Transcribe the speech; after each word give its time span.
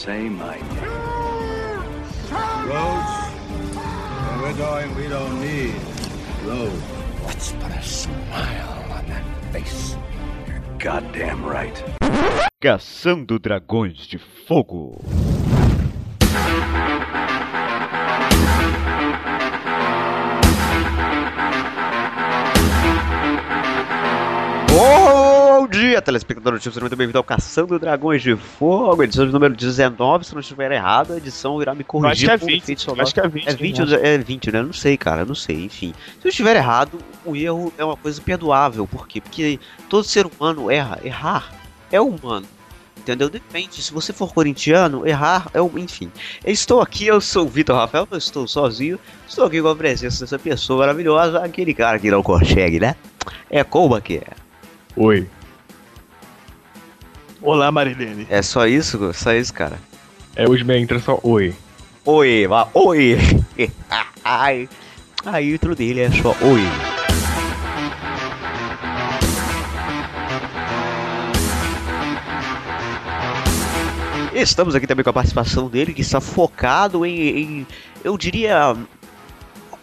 say 0.00 0.30
my 0.30 0.56
name. 0.56 0.80
Roads, 2.66 3.12
where 4.24 4.38
we're 4.40 4.56
going, 4.56 4.94
we 4.94 5.08
don't 5.08 5.38
need 5.42 5.74
roads. 6.42 6.82
Let's 7.26 7.52
put 7.52 7.70
a 7.70 7.82
smile 7.82 8.86
on 8.92 9.06
that 9.08 9.24
face. 9.52 9.96
You're 10.48 10.62
goddamn 10.78 11.44
right. 11.44 11.84
Caçando 12.62 13.38
Dragões 13.38 14.06
de 14.06 14.16
Fogo. 14.16 14.96
Bom 24.66 25.29
dia, 25.90 26.00
telespectador 26.00 26.52
do 26.56 26.62
Seja 26.62 26.80
muito 26.80 26.94
bem-vindo 26.94 27.18
ao 27.18 27.24
Caçando 27.24 27.76
Dragões 27.76 28.22
de 28.22 28.36
Fogo, 28.36 29.02
edição 29.02 29.26
de 29.26 29.32
número 29.32 29.56
19, 29.56 30.24
se 30.24 30.32
não 30.32 30.40
estiver 30.40 30.70
errado, 30.70 31.14
a 31.14 31.16
edição 31.16 31.60
irá 31.60 31.74
me 31.74 31.82
corrigir. 31.82 32.30
acho 32.30 32.38
que 32.38 32.44
é 32.44 32.46
por 32.46 32.46
20, 32.46 32.62
efeito 32.62 32.82
sonoro. 32.82 33.02
acho 33.02 33.14
que 33.14 33.20
é 33.20 33.28
20, 33.28 33.48
É 33.48 33.54
20, 33.54 33.78
né? 33.80 33.98
é 34.02 34.18
20, 34.18 34.52
né? 34.52 34.58
Eu 34.60 34.66
não 34.66 34.72
sei, 34.72 34.96
cara, 34.96 35.22
eu 35.22 35.26
não 35.26 35.34
sei, 35.34 35.64
enfim. 35.64 35.92
Se 36.20 36.28
eu 36.28 36.30
estiver 36.30 36.54
errado, 36.54 37.00
o 37.24 37.34
erro 37.34 37.72
é 37.76 37.84
uma 37.84 37.96
coisa 37.96 38.20
perdoável, 38.22 38.86
por 38.86 39.08
quê? 39.08 39.20
Porque 39.20 39.58
todo 39.88 40.04
ser 40.04 40.26
humano 40.26 40.70
erra, 40.70 41.00
errar 41.02 41.50
é 41.90 42.00
humano. 42.00 42.46
Entendeu? 42.96 43.28
Depende, 43.28 43.82
se 43.82 43.92
você 43.92 44.12
for 44.12 44.32
corintiano, 44.32 45.04
errar 45.08 45.48
é 45.52 45.60
o. 45.60 45.76
Enfim. 45.76 46.12
Eu 46.44 46.52
estou 46.52 46.80
aqui, 46.80 47.06
eu 47.06 47.20
sou 47.20 47.46
o 47.46 47.48
Vitor 47.48 47.74
Rafael, 47.74 48.06
eu 48.12 48.18
estou 48.18 48.46
sozinho. 48.46 48.96
Estou 49.26 49.46
aqui 49.46 49.60
com 49.60 49.68
a 49.68 49.74
presença 49.74 50.20
dessa 50.20 50.38
pessoa 50.38 50.80
maravilhosa, 50.80 51.40
aquele 51.40 51.74
cara 51.74 51.98
que 51.98 52.10
não 52.12 52.22
consegue, 52.22 52.78
né? 52.78 52.94
É 53.50 53.64
como 53.64 54.00
que 54.00 54.18
é? 54.18 54.26
Oi. 54.96 55.26
Olá, 57.42 57.70
Marilene. 57.72 58.26
É 58.28 58.42
só 58.42 58.66
isso? 58.66 59.12
Só 59.14 59.32
isso, 59.32 59.52
cara? 59.54 59.78
É, 60.36 60.48
hoje 60.48 60.64
minha 60.64 60.78
entra 60.78 60.98
só 60.98 61.18
oi. 61.22 61.54
Oi, 62.04 62.46
vá, 62.46 62.68
oi! 62.74 63.16
Ai, 64.24 64.68
a 65.24 65.42
intro 65.42 65.74
dele 65.74 66.00
é 66.00 66.10
só 66.10 66.30
oi. 66.42 66.62
Estamos 74.34 74.74
aqui 74.74 74.86
também 74.86 75.02
com 75.02 75.10
a 75.10 75.12
participação 75.12 75.68
dele, 75.68 75.92
que 75.92 76.00
está 76.02 76.20
focado 76.20 77.04
em, 77.04 77.20
em- 77.60 77.66
eu 78.04 78.16
diria, 78.16 78.76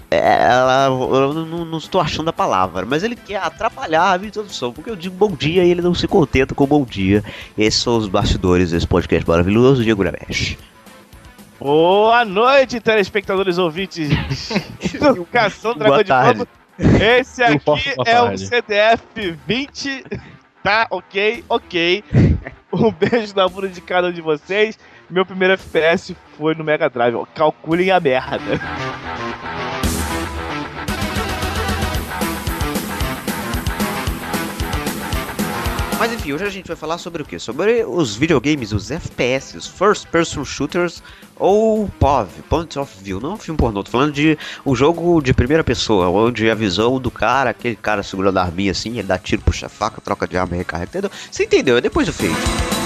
é, 0.10 0.48
eu 0.88 1.34
não, 1.34 1.66
não 1.66 1.78
estou 1.78 2.00
achando 2.00 2.30
a 2.30 2.34
palavra, 2.34 2.86
mas 2.86 3.04
ele 3.04 3.16
quer 3.16 3.38
atrapalhar 3.38 4.14
a 4.14 4.18
minha 4.18 4.30
introdução, 4.30 4.72
porque 4.72 4.90
eu 4.90 4.96
digo 4.96 5.16
bom 5.16 5.32
dia 5.32 5.66
e 5.66 5.70
ele 5.70 5.82
não 5.82 5.94
se 5.94 6.08
contenta 6.08 6.56
com 6.56 6.66
bom 6.66 6.86
dia. 6.86 7.24
Esses 7.58 7.82
são 7.82 7.98
os 7.98 8.08
bastidores 8.08 8.72
desse 8.72 8.88
podcast 8.88 9.28
maravilhoso, 9.28 9.84
Diego 9.84 10.02
Gramesh. 10.02 10.58
Boa 11.60 12.24
noite, 12.24 12.80
telespectadores 12.80 13.58
ouvintes 13.58 14.10
do 15.16 15.26
Cação 15.26 15.74
Dragão 15.74 16.04
de. 16.04 16.38
Fogo. 16.38 16.48
Esse 17.02 17.60
posso 17.60 17.90
aqui 17.90 18.10
é 18.10 18.22
o. 18.22 18.38
CDF 18.38 19.38
20. 19.46 20.06
Tá, 20.64 20.88
ok, 20.92 21.44
ok. 21.50 22.04
Um 22.72 22.92
beijo 22.92 23.34
na 23.36 23.48
bunda 23.48 23.70
de 23.70 23.82
cada 23.82 24.08
um 24.08 24.12
de 24.12 24.22
vocês. 24.22 24.78
Meu 25.10 25.26
primeiro 25.26 25.54
FPS 25.54 26.16
foi 26.38 26.54
no 26.54 26.64
Mega 26.64 26.90
Drive. 26.90 27.16
ó. 27.16 27.26
Calculem 27.34 27.90
a 27.90 28.00
merda. 28.00 28.60
Mas 36.00 36.14
enfim, 36.14 36.32
hoje 36.32 36.46
a 36.46 36.50
gente 36.50 36.68
vai 36.68 36.76
falar 36.76 37.00
sobre 37.00 37.24
o 37.24 37.26
que? 37.26 37.40
Sobre 37.40 37.84
os 37.84 38.16
videogames, 38.16 38.72
os 38.72 38.92
FPS, 38.92 39.58
os 39.58 39.66
First 39.66 40.08
Person 40.10 40.46
Shooters 40.46 41.02
ou 41.36 41.90
POV, 42.00 42.30
Point 42.48 42.78
of 42.78 42.94
View. 43.02 43.20
Não 43.20 43.32
é 43.32 43.34
um 43.34 43.38
filme 43.38 43.58
pornô, 43.58 43.84
tô 43.84 43.90
falando 43.90 44.14
de 44.14 44.38
um 44.64 44.76
jogo 44.76 45.20
de 45.22 45.34
primeira 45.34 45.64
pessoa, 45.64 46.08
onde 46.10 46.52
a 46.52 46.56
visão 46.56 47.00
do 47.00 47.10
cara, 47.10 47.50
aquele 47.50 47.76
cara 47.76 48.04
segurando 48.04 48.38
a 48.38 48.44
arminha 48.44 48.72
assim, 48.72 48.92
ele 48.92 49.08
dá 49.08 49.18
tiro, 49.18 49.42
puxa 49.42 49.68
faca, 49.68 50.00
troca 50.00 50.28
de 50.28 50.38
arma 50.38 50.56
recarrega, 50.56 50.90
entendeu? 50.90 51.12
Você 51.32 51.46
entendeu? 51.46 51.78
É 51.78 51.82
depois 51.82 52.06
do 52.06 52.14
feito. 52.14 52.77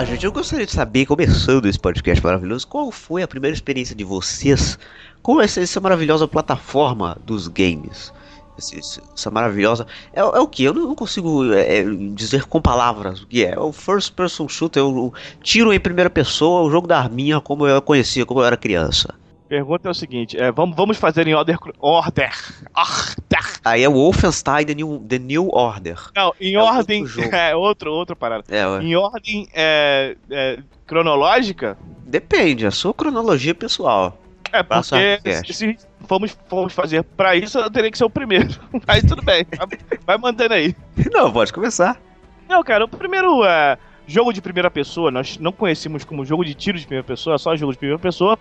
Lá, 0.00 0.04
gente. 0.04 0.24
Eu 0.24 0.32
gostaria 0.32 0.66
de 0.66 0.72
saber, 0.72 1.06
começando 1.06 1.66
esse 1.66 1.78
podcast 1.78 2.24
maravilhoso, 2.24 2.66
qual 2.66 2.90
foi 2.90 3.22
a 3.22 3.28
primeira 3.28 3.54
experiência 3.54 3.94
de 3.94 4.04
vocês 4.04 4.78
com 5.22 5.40
essa, 5.40 5.60
essa 5.60 5.80
maravilhosa 5.80 6.26
plataforma 6.26 7.16
dos 7.24 7.48
games? 7.48 8.12
Esse- 8.58 9.00
Essa 9.14 9.30
maravilhosa. 9.30 9.86
É, 10.12 10.20
é 10.20 10.24
o 10.24 10.46
que? 10.46 10.64
Eu 10.64 10.74
não 10.74 10.94
consigo 10.94 11.50
é, 11.52 11.78
é, 11.78 11.84
dizer 12.14 12.44
com 12.44 12.60
palavras 12.60 13.22
o 13.22 13.26
que 13.26 13.44
é. 13.44 13.52
É 13.52 13.58
o 13.58 13.72
first 13.72 14.12
person 14.12 14.48
shooter, 14.48 14.84
o 14.84 15.12
tiro 15.42 15.72
em 15.72 15.80
primeira 15.80 16.10
pessoa, 16.10 16.62
o 16.62 16.70
jogo 16.70 16.86
da 16.86 16.98
arminha, 16.98 17.40
como 17.40 17.66
eu 17.66 17.80
conhecia, 17.80 18.26
como 18.26 18.40
eu 18.40 18.44
era 18.44 18.56
criança. 18.56 19.14
Pergunta 19.50 19.88
é 19.88 19.90
o 19.90 19.94
seguinte: 19.94 20.38
é, 20.40 20.52
vamos, 20.52 20.76
vamos 20.76 20.96
fazer 20.96 21.26
em 21.26 21.34
order. 21.34 21.58
Order. 21.80 22.30
Order. 22.72 23.60
Aí 23.64 23.82
é 23.82 23.88
o 23.88 23.92
Wolfenstein 23.94 24.64
The 24.64 24.74
New, 24.76 25.04
The 25.08 25.18
New 25.18 25.48
Order. 25.50 25.98
Não, 26.14 26.32
em 26.40 26.54
É 26.54 26.58
outro 26.62 26.76
ordem. 26.76 27.04
jogo. 27.06 27.28
É 27.34 27.56
outro, 27.56 27.92
outra 27.92 28.14
parada. 28.14 28.44
É. 28.48 28.62
Em 28.80 28.94
ordem 28.94 29.48
é, 29.52 30.16
é, 30.30 30.58
cronológica, 30.86 31.76
depende, 32.06 32.64
é 32.64 32.68
a 32.68 32.70
sua 32.70 32.94
cronologia 32.94 33.52
pessoal. 33.52 34.16
É, 34.52 34.62
porque 34.62 35.52
se 35.52 35.76
formos, 36.06 36.38
formos 36.48 36.72
fazer 36.72 37.02
pra 37.02 37.34
isso, 37.34 37.58
eu 37.58 37.68
teria 37.70 37.90
que 37.90 37.98
ser 37.98 38.04
o 38.04 38.10
primeiro. 38.10 38.48
Aí 38.86 39.02
tudo 39.02 39.20
bem, 39.22 39.44
vai- 39.58 39.98
vai 40.06 40.16
mantendo 40.18 40.54
aí. 40.54 40.74
Não, 41.12 41.32
pode 41.32 41.52
começar. 41.52 42.00
Não, 42.48 42.62
cara, 42.62 42.84
o 42.84 42.88
primeiro 42.88 43.44
é, 43.44 43.76
jogo 44.06 44.32
de 44.32 44.40
primeira 44.40 44.70
pessoa, 44.70 45.10
nós 45.10 45.38
não 45.38 45.50
conhecíamos 45.52 46.04
como 46.04 46.24
jogo 46.24 46.44
de 46.44 46.54
tiro 46.54 46.78
de 46.78 46.84
primeira 46.86 47.06
pessoa, 47.06 47.36
só 47.38 47.54
jogo 47.56 47.72
de 47.72 47.78
primeira 47.78 48.00
pessoa, 48.00 48.36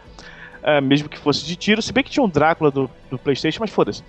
é, 0.63 0.81
mesmo 0.81 1.09
que 1.09 1.17
fosse 1.17 1.45
de 1.45 1.55
tiro, 1.55 1.81
se 1.81 1.93
bem 1.93 2.03
que 2.03 2.09
tinha 2.09 2.23
um 2.23 2.29
Drácula 2.29 2.71
do, 2.71 2.89
do 3.09 3.17
Playstation, 3.17 3.59
mas 3.61 3.71
foda-se. 3.71 4.03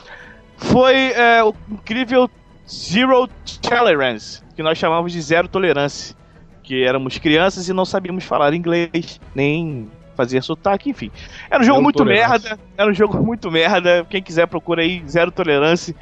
Foi 0.56 0.94
é, 1.12 1.43
o 1.43 1.55
incrível 1.71 2.28
Zero 2.69 3.28
Tolerance, 3.61 4.43
que 4.55 4.62
nós 4.62 4.78
chamávamos 4.78 5.12
de 5.12 5.21
Zero 5.21 5.49
Tolerância, 5.49 6.15
que 6.62 6.84
éramos 6.84 7.19
crianças 7.19 7.69
e 7.69 7.72
não 7.72 7.84
sabíamos 7.84 8.25
falar 8.25 8.55
inglês, 8.55 9.21
nem 9.34 9.91
fazer 10.16 10.43
sotaque, 10.43 10.91
enfim. 10.91 11.11
Era 11.50 11.62
um 11.62 11.65
jogo 11.65 11.77
Zero 11.77 11.83
muito 11.83 11.97
tolerância. 11.97 12.50
merda, 12.50 12.62
era 12.77 12.91
um 12.91 12.94
jogo 12.94 13.19
muito 13.25 13.50
merda, 13.50 14.06
quem 14.09 14.22
quiser 14.22 14.47
procura 14.47 14.82
aí 14.82 15.03
Zero 15.09 15.32
Tolerância 15.32 15.94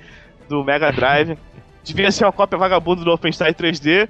do 0.49 0.65
Mega 0.65 0.91
Drive. 0.91 1.39
Devia 1.85 2.11
ser 2.11 2.25
uma 2.25 2.33
cópia 2.33 2.59
vagabunda 2.59 3.03
do 3.03 3.11
Wolfenstein 3.11 3.53
3D, 3.53 4.09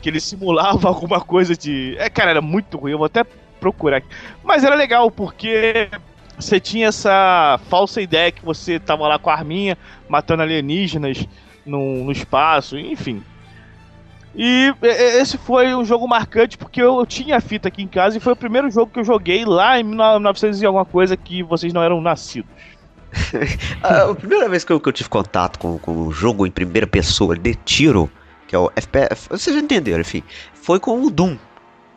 que 0.00 0.08
ele 0.08 0.20
simulava 0.20 0.86
alguma 0.88 1.20
coisa 1.20 1.56
de. 1.56 1.96
É, 1.98 2.08
cara, 2.08 2.30
era 2.30 2.42
muito 2.42 2.78
ruim, 2.78 2.92
eu 2.92 2.98
vou 2.98 3.06
até 3.06 3.24
procurar. 3.60 4.02
Mas 4.42 4.64
era 4.64 4.74
legal, 4.74 5.10
porque 5.10 5.88
você 6.36 6.58
tinha 6.58 6.88
essa 6.88 7.60
falsa 7.68 8.00
ideia 8.00 8.32
que 8.32 8.44
você 8.44 8.78
tava 8.78 9.06
lá 9.06 9.18
com 9.18 9.30
a 9.30 9.34
arminha, 9.34 9.76
matando 10.08 10.42
alienígenas 10.42 11.26
no, 11.64 12.04
no 12.04 12.12
espaço, 12.12 12.78
enfim. 12.78 13.22
E 14.34 14.72
esse 14.82 15.36
foi 15.36 15.74
um 15.74 15.84
jogo 15.84 16.06
marcante 16.06 16.56
porque 16.56 16.80
eu 16.80 17.04
tinha 17.04 17.36
a 17.36 17.40
fita 17.40 17.68
aqui 17.68 17.82
em 17.82 17.88
casa 17.88 18.16
e 18.16 18.20
foi 18.20 18.32
o 18.32 18.36
primeiro 18.36 18.70
jogo 18.70 18.92
que 18.92 19.00
eu 19.00 19.04
joguei 19.04 19.44
lá 19.44 19.78
em 19.78 19.82
1900 19.82 20.62
e 20.62 20.66
alguma 20.66 20.84
coisa 20.84 21.16
que 21.16 21.42
vocês 21.42 21.72
não 21.72 21.82
eram 21.82 22.00
nascidos. 22.00 22.50
A 23.82 24.14
primeira 24.14 24.48
vez 24.48 24.62
que 24.64 24.72
eu, 24.72 24.78
que 24.78 24.88
eu 24.88 24.92
tive 24.92 25.08
contato 25.08 25.58
com, 25.58 25.78
com 25.78 25.92
um 25.92 26.12
jogo 26.12 26.46
em 26.46 26.50
primeira 26.50 26.86
pessoa 26.86 27.36
de 27.36 27.56
tiro, 27.56 28.08
que 28.46 28.54
é 28.54 28.58
o 28.58 28.70
FPS, 28.76 29.28
vocês 29.28 29.54
já 29.54 29.60
entenderam, 29.60 30.00
enfim, 30.00 30.22
foi 30.54 30.78
com 30.78 31.02
o 31.02 31.10
Doom. 31.10 31.36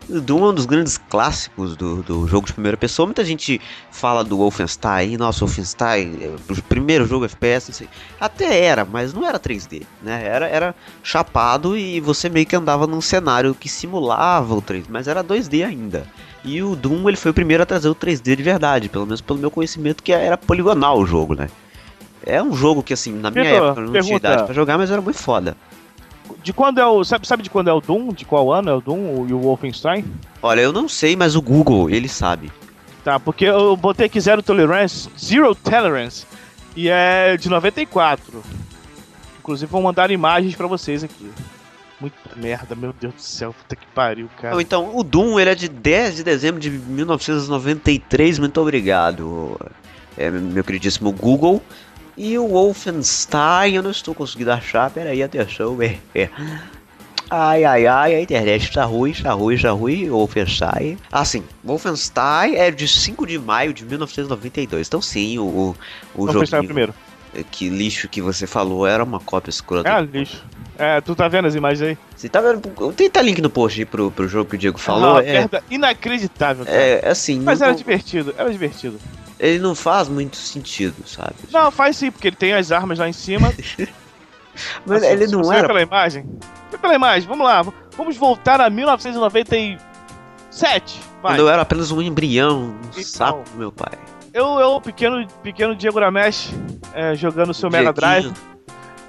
É 0.09 0.33
um 0.33 0.53
dos 0.53 0.65
grandes 0.65 0.97
clássicos 0.97 1.75
do, 1.75 2.03
do 2.03 2.27
jogo 2.27 2.47
de 2.47 2.53
primeira 2.53 2.75
pessoa. 2.75 3.05
Muita 3.05 3.23
gente 3.23 3.59
fala 3.91 4.23
do 4.23 4.37
Wolfenstein, 4.37 5.17
nossa, 5.17 5.45
Wolfenstein, 5.45 6.17
é 6.21 6.35
o 6.51 6.61
primeiro 6.63 7.05
jogo 7.05 7.25
FPS, 7.25 7.69
não 7.69 7.75
sei. 7.75 7.89
Até 8.19 8.61
era, 8.63 8.83
mas 8.83 9.13
não 9.13 9.25
era 9.25 9.39
3D, 9.39 9.83
né? 10.01 10.25
Era, 10.25 10.47
era 10.47 10.75
chapado 11.01 11.77
e 11.77 11.99
você 11.99 12.29
meio 12.29 12.45
que 12.45 12.55
andava 12.55 12.85
num 12.85 13.01
cenário 13.01 13.55
que 13.55 13.69
simulava 13.69 14.53
o 14.55 14.61
3D, 14.61 14.85
mas 14.89 15.07
era 15.07 15.23
2D 15.23 15.65
ainda. 15.65 16.05
E 16.43 16.61
o 16.61 16.75
Doom 16.75 17.07
ele 17.07 17.17
foi 17.17 17.31
o 17.31 17.33
primeiro 17.33 17.63
a 17.63 17.65
trazer 17.65 17.87
o 17.87 17.95
3D 17.95 18.35
de 18.35 18.43
verdade, 18.43 18.89
pelo 18.89 19.05
menos 19.05 19.21
pelo 19.21 19.39
meu 19.39 19.49
conhecimento, 19.49 20.03
que 20.03 20.11
era 20.11 20.37
poligonal 20.37 20.99
o 20.99 21.05
jogo, 21.05 21.35
né? 21.35 21.49
É 22.25 22.41
um 22.41 22.53
jogo 22.53 22.81
que, 22.81 22.93
assim, 22.93 23.13
na 23.13 23.29
minha 23.31 23.43
Vitor, 23.43 23.65
época 23.67 23.81
eu 23.81 23.85
não 23.85 23.91
tinha 23.91 24.03
pergunta. 24.03 24.27
idade 24.27 24.43
pra 24.45 24.53
jogar, 24.53 24.77
mas 24.77 24.89
era 24.91 25.01
muito 25.01 25.19
foda. 25.19 25.57
De 26.41 26.53
quando 26.53 26.79
é 26.79 26.85
o. 26.85 27.03
Sabe, 27.03 27.27
sabe 27.27 27.43
de 27.43 27.49
quando 27.49 27.67
é 27.69 27.73
o 27.73 27.81
Doom? 27.81 28.13
De 28.13 28.25
qual 28.25 28.51
ano 28.51 28.69
é 28.69 28.73
o 28.73 28.81
Doom 28.81 29.27
e 29.27 29.33
o 29.33 29.39
Wolfenstein? 29.39 30.05
Olha, 30.41 30.61
eu 30.61 30.73
não 30.73 30.87
sei, 30.87 31.15
mas 31.15 31.35
o 31.35 31.41
Google, 31.41 31.89
ele 31.89 32.07
sabe. 32.07 32.51
Tá, 33.03 33.19
porque 33.19 33.45
eu 33.45 33.75
botei 33.75 34.05
aqui 34.05 34.19
Zero 34.19 34.41
Tolerance, 34.41 35.09
Zero 35.19 35.53
Tolerance, 35.53 36.25
e 36.75 36.87
é 36.89 37.35
de 37.35 37.49
94. 37.49 38.41
Inclusive 39.39 39.69
vou 39.69 39.81
mandar 39.81 40.09
imagens 40.09 40.55
pra 40.55 40.67
vocês 40.67 41.03
aqui. 41.03 41.29
Muita 41.99 42.17
merda, 42.35 42.75
meu 42.75 42.93
Deus 42.93 43.13
do 43.13 43.21
céu, 43.21 43.53
puta 43.53 43.75
que 43.75 43.85
pariu, 43.87 44.29
cara. 44.39 44.61
Então, 44.61 44.95
o 44.95 45.03
Doom, 45.03 45.39
ele 45.39 45.49
é 45.49 45.55
de 45.55 45.67
10 45.69 46.15
de 46.17 46.23
dezembro 46.23 46.59
de 46.59 46.69
1993, 46.69 48.39
muito 48.39 48.59
obrigado. 48.59 49.59
é, 50.17 50.29
meu 50.29 50.63
queridíssimo 50.63 51.11
Google. 51.11 51.61
E 52.15 52.37
o 52.37 52.47
Wolfenstein, 52.47 53.75
eu 53.75 53.83
não 53.83 53.91
estou 53.91 54.13
conseguindo 54.13 54.51
achar. 54.51 54.89
Peraí, 54.91 55.23
atenção. 55.23 55.77
É, 55.81 55.97
é. 56.13 56.29
Ai, 57.29 57.63
ai, 57.63 57.87
ai, 57.87 58.15
a 58.15 58.21
internet 58.21 58.63
está 58.63 58.85
ruim, 58.85 59.11
está 59.11 59.31
ruim, 59.33 59.55
está 59.55 59.71
ruim. 59.71 60.09
Wolfenstein. 60.09 60.97
Ah, 61.11 61.25
sim. 61.25 61.43
Wolfenstein 61.63 62.55
é 62.55 62.69
de 62.69 62.87
5 62.87 63.25
de 63.25 63.39
maio 63.39 63.73
de 63.73 63.83
1992. 63.85 64.87
Então, 64.87 65.01
sim, 65.01 65.39
o, 65.39 65.43
o, 65.43 65.75
o 66.13 66.25
Wolfenstein 66.25 66.59
é 66.59 66.61
o 66.61 66.65
primeiro. 66.65 66.93
que 67.49 67.69
lixo 67.69 68.07
que 68.07 68.21
você 68.21 68.45
falou 68.45 68.85
era 68.85 69.03
uma 69.03 69.19
cópia 69.19 69.49
escrota. 69.49 69.89
É, 69.89 70.01
lixo. 70.01 70.43
É, 70.77 71.01
tu 71.01 71.15
tá 71.15 71.27
vendo 71.27 71.47
as 71.47 71.55
imagens 71.55 71.81
aí? 71.89 71.97
Você 72.15 72.29
tá 72.29 72.41
vendo? 72.41 72.61
Tenta 72.93 73.21
link 73.21 73.41
no 73.41 73.49
post 73.49 73.79
aí 73.79 73.85
pro, 73.85 74.11
pro 74.11 74.27
jogo 74.27 74.49
que 74.51 74.55
o 74.55 74.59
Diego 74.59 74.77
falou. 74.79 75.17
Ah, 75.17 75.23
é, 75.23 75.33
merda 75.33 75.63
inacreditável, 75.69 76.65
cara. 76.65 76.77
é 76.77 77.09
assim, 77.09 77.39
Mas 77.39 77.59
não- 77.59 77.67
era 77.67 77.75
divertido, 77.75 78.33
era 78.37 78.51
divertido. 78.51 78.99
Ele 79.45 79.59
não 79.59 79.75
faz 79.75 80.07
muito 80.07 80.37
sentido, 80.37 80.95
sabe? 81.05 81.35
Não, 81.51 81.69
faz 81.71 81.97
sim, 81.97 82.09
porque 82.11 82.27
ele 82.29 82.35
tem 82.35 82.53
as 82.53 82.71
armas 82.71 82.97
lá 82.99 83.07
em 83.09 83.13
cima. 83.13 83.53
Mas 84.85 85.03
Assim, 85.03 85.11
ele 85.11 85.27
não 85.27 85.51
era. 85.51 85.67
pela 85.67 85.81
imagem. 85.81 86.25
Vê 86.71 86.77
pela 86.77 86.93
imagem, 86.95 87.27
vamos 87.27 87.45
lá. 87.45 87.61
Vamos 87.97 88.15
voltar 88.17 88.61
a 88.61 88.69
1997. 88.69 89.79
Vai. 91.21 91.33
Quando 91.33 91.39
eu 91.39 91.49
era 91.49 91.61
apenas 91.61 91.91
um 91.91 92.01
embrião, 92.01 92.75
um 92.75 92.79
Então. 92.91 93.03
sapo, 93.03 93.43
meu 93.55 93.71
pai. 93.71 93.97
Eu, 94.33 94.59
eu, 94.59 94.81
pequeno, 94.81 95.27
pequeno 95.43 95.75
Diego 95.75 95.99
Ramesh, 95.99 96.51
é, 96.93 97.15
jogando 97.15 97.49
o 97.51 97.53
seu 97.53 97.69
Mega 97.69 97.93
Drive. 97.93 98.31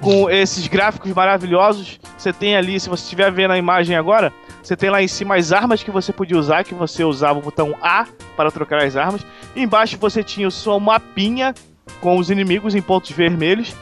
Com 0.04 0.28
esses 0.28 0.66
gráficos 0.66 1.10
maravilhosos. 1.12 1.98
Você 2.16 2.32
tem 2.32 2.54
ali, 2.54 2.78
se 2.78 2.90
você 2.90 3.02
estiver 3.02 3.32
vendo 3.32 3.52
a 3.52 3.58
imagem 3.58 3.96
agora, 3.96 4.32
você 4.62 4.76
tem 4.76 4.90
lá 4.90 5.02
em 5.02 5.08
cima 5.08 5.36
as 5.36 5.50
armas 5.50 5.82
que 5.82 5.90
você 5.90 6.12
podia 6.12 6.38
usar, 6.38 6.62
que 6.62 6.74
você 6.74 7.02
usava 7.02 7.38
o 7.38 7.42
botão 7.42 7.74
A 7.80 8.06
para 8.36 8.50
trocar 8.50 8.82
as 8.82 8.96
armas. 8.96 9.24
E 9.56 9.62
embaixo 9.62 9.96
você 9.98 10.22
tinha 10.22 10.46
o 10.46 10.50
seu 10.50 10.78
mapinha 10.78 11.54
com 12.00 12.18
os 12.18 12.30
inimigos 12.30 12.74
em 12.74 12.82
pontos 12.82 13.10
vermelhos. 13.12 13.74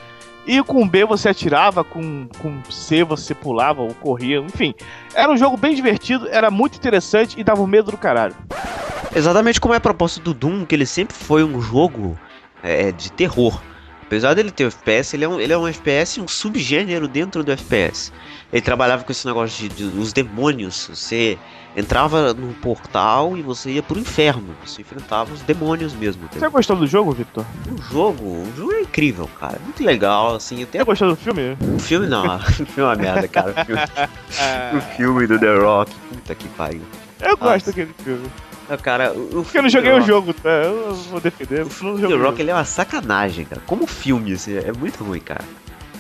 E 0.47 0.63
com 0.63 0.89
B 0.89 1.05
você 1.05 1.29
atirava, 1.29 1.85
com, 1.85 2.29
com 2.41 2.63
C 2.71 3.05
você 3.05 3.35
pulava 3.35 3.83
ou 3.83 3.95
corria, 3.95 4.39
enfim. 4.39 4.75
Era 5.15 5.31
um 5.31 5.37
jogo 5.37 5.57
bem 5.57 5.75
divertido, 5.75 6.29
era 6.29 6.51
muito 6.51 6.77
interessante 6.77 7.39
e 7.39 7.45
dava 7.45 7.63
um 7.63 7.67
medo 7.67 7.91
do 7.91 7.97
caralho. 7.97 8.35
Exatamente 9.15 9.61
como 9.61 9.75
é 9.75 9.77
a 9.77 9.81
proposta 9.81 10.21
do 10.21 10.33
Doom, 10.35 10.65
que 10.65 10.75
ele 10.75 10.87
sempre 10.87 11.17
foi 11.17 11.45
um 11.45 11.61
jogo 11.61 12.19
é, 12.63 12.91
de 12.91 13.13
terror. 13.13 13.61
Apesar 14.13 14.35
dele 14.35 14.51
ter 14.51 14.65
FPS, 14.67 15.17
ele 15.17 15.25
é, 15.25 15.29
um, 15.29 15.41
ele 15.41 15.55
é 15.55 15.57
um 15.57 15.67
FPS, 15.67 16.21
um 16.21 16.29
subgênero 16.29 17.09
dentro 17.09 17.43
do 17.43 17.51
FPS. 17.51 18.13
Ele 18.53 18.61
trabalhava 18.61 19.05
com 19.05 19.11
esse 19.11 19.27
negócio 19.27 19.67
de, 19.71 19.75
de- 19.89 19.99
os 19.99 20.13
demônios. 20.13 20.91
Você 20.93 21.39
entrava 21.75 22.35
num 22.35 22.53
portal 22.53 23.39
e 23.39 23.41
você 23.41 23.71
ia 23.71 23.83
pro 23.83 23.99
inferno. 23.99 24.55
Você 24.67 24.83
enfrentava 24.83 25.33
os 25.33 25.41
demônios 25.41 25.95
mesmo. 25.95 26.29
Você 26.31 26.47
gostou 26.51 26.77
do 26.77 26.87
jogo, 26.87 27.13
Victor? 27.13 27.43
O 27.71 27.81
jogo, 27.91 28.23
o 28.23 28.53
jogo 28.55 28.73
é 28.73 28.83
incrível, 28.83 29.31
cara. 29.41 29.59
Muito 29.65 29.83
legal, 29.83 30.35
assim. 30.35 30.63
Até 30.63 30.81
Você 30.81 30.85
gostou 30.85 31.09
do 31.09 31.17
filme? 31.17 31.57
o 31.75 31.79
filme 31.79 32.07
não, 32.07 32.37
o 32.37 32.41
filme 32.53 32.69
é 32.77 32.83
uma 32.83 32.95
merda, 32.95 33.27
cara. 33.29 33.55
O 33.59 33.65
filme, 33.65 33.81
o 34.77 34.81
filme 34.95 35.27
do 35.27 35.39
The 35.39 35.57
Rock, 35.57 35.91
puta 36.11 36.35
que 36.35 36.49
pariu. 36.49 36.83
Eu 37.19 37.35
gosto 37.39 37.65
daquele 37.65 37.95
filme. 38.05 38.31
Não, 38.73 38.79
Cara, 38.79 39.13
o, 39.13 39.45
eu 39.53 39.63
não 39.63 39.69
joguei 39.69 39.91
o 39.93 39.97
Rock- 39.97 40.07
jogo, 40.07 40.33
tá? 40.33 40.49
Eu 40.49 40.95
vou 40.95 41.21
defender. 41.21 41.63
O 41.63 41.71
filme 41.71 42.01
do 42.01 42.23
Rock 42.23 42.41
ele 42.41 42.51
é 42.51 42.55
uma 42.55 42.65
sacanagem, 42.65 43.45
cara. 43.45 43.61
Como 43.67 43.87
filme, 43.87 44.33
assim, 44.33 44.57
é 44.57 44.73
muito 44.73 45.05
ruim, 45.05 45.21
cara. 45.21 45.45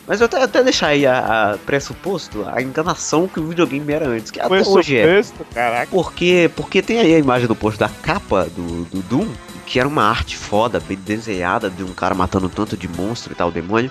Mas 0.06 0.20
eu 0.20 0.24
até, 0.24 0.42
até 0.42 0.64
deixar 0.64 0.88
aí 0.88 1.06
a, 1.06 1.52
a 1.52 1.58
pressuposto 1.58 2.44
a 2.52 2.60
enganação 2.62 3.28
que 3.28 3.38
o 3.38 3.46
videogame 3.46 3.92
era 3.92 4.08
antes, 4.08 4.30
que 4.30 4.40
até 4.40 4.48
hoje 4.66 4.96
é. 4.96 5.22
caraca. 5.54 5.88
Porque, 5.90 6.50
porque 6.56 6.80
tem 6.82 6.98
aí 6.98 7.14
a 7.14 7.18
imagem 7.18 7.46
do 7.46 7.54
post 7.54 7.78
da 7.78 7.88
capa 7.88 8.44
do, 8.44 8.84
do 8.86 9.02
Doom, 9.02 9.28
que 9.66 9.78
era 9.78 9.86
uma 9.86 10.02
arte 10.04 10.36
foda, 10.36 10.80
bem 10.80 10.96
desenhada, 10.96 11.70
de 11.70 11.84
um 11.84 11.92
cara 11.92 12.14
matando 12.14 12.46
um 12.46 12.50
tanto 12.50 12.76
de 12.76 12.88
monstro 12.88 13.32
e 13.32 13.36
tal, 13.36 13.50
demônio. 13.52 13.90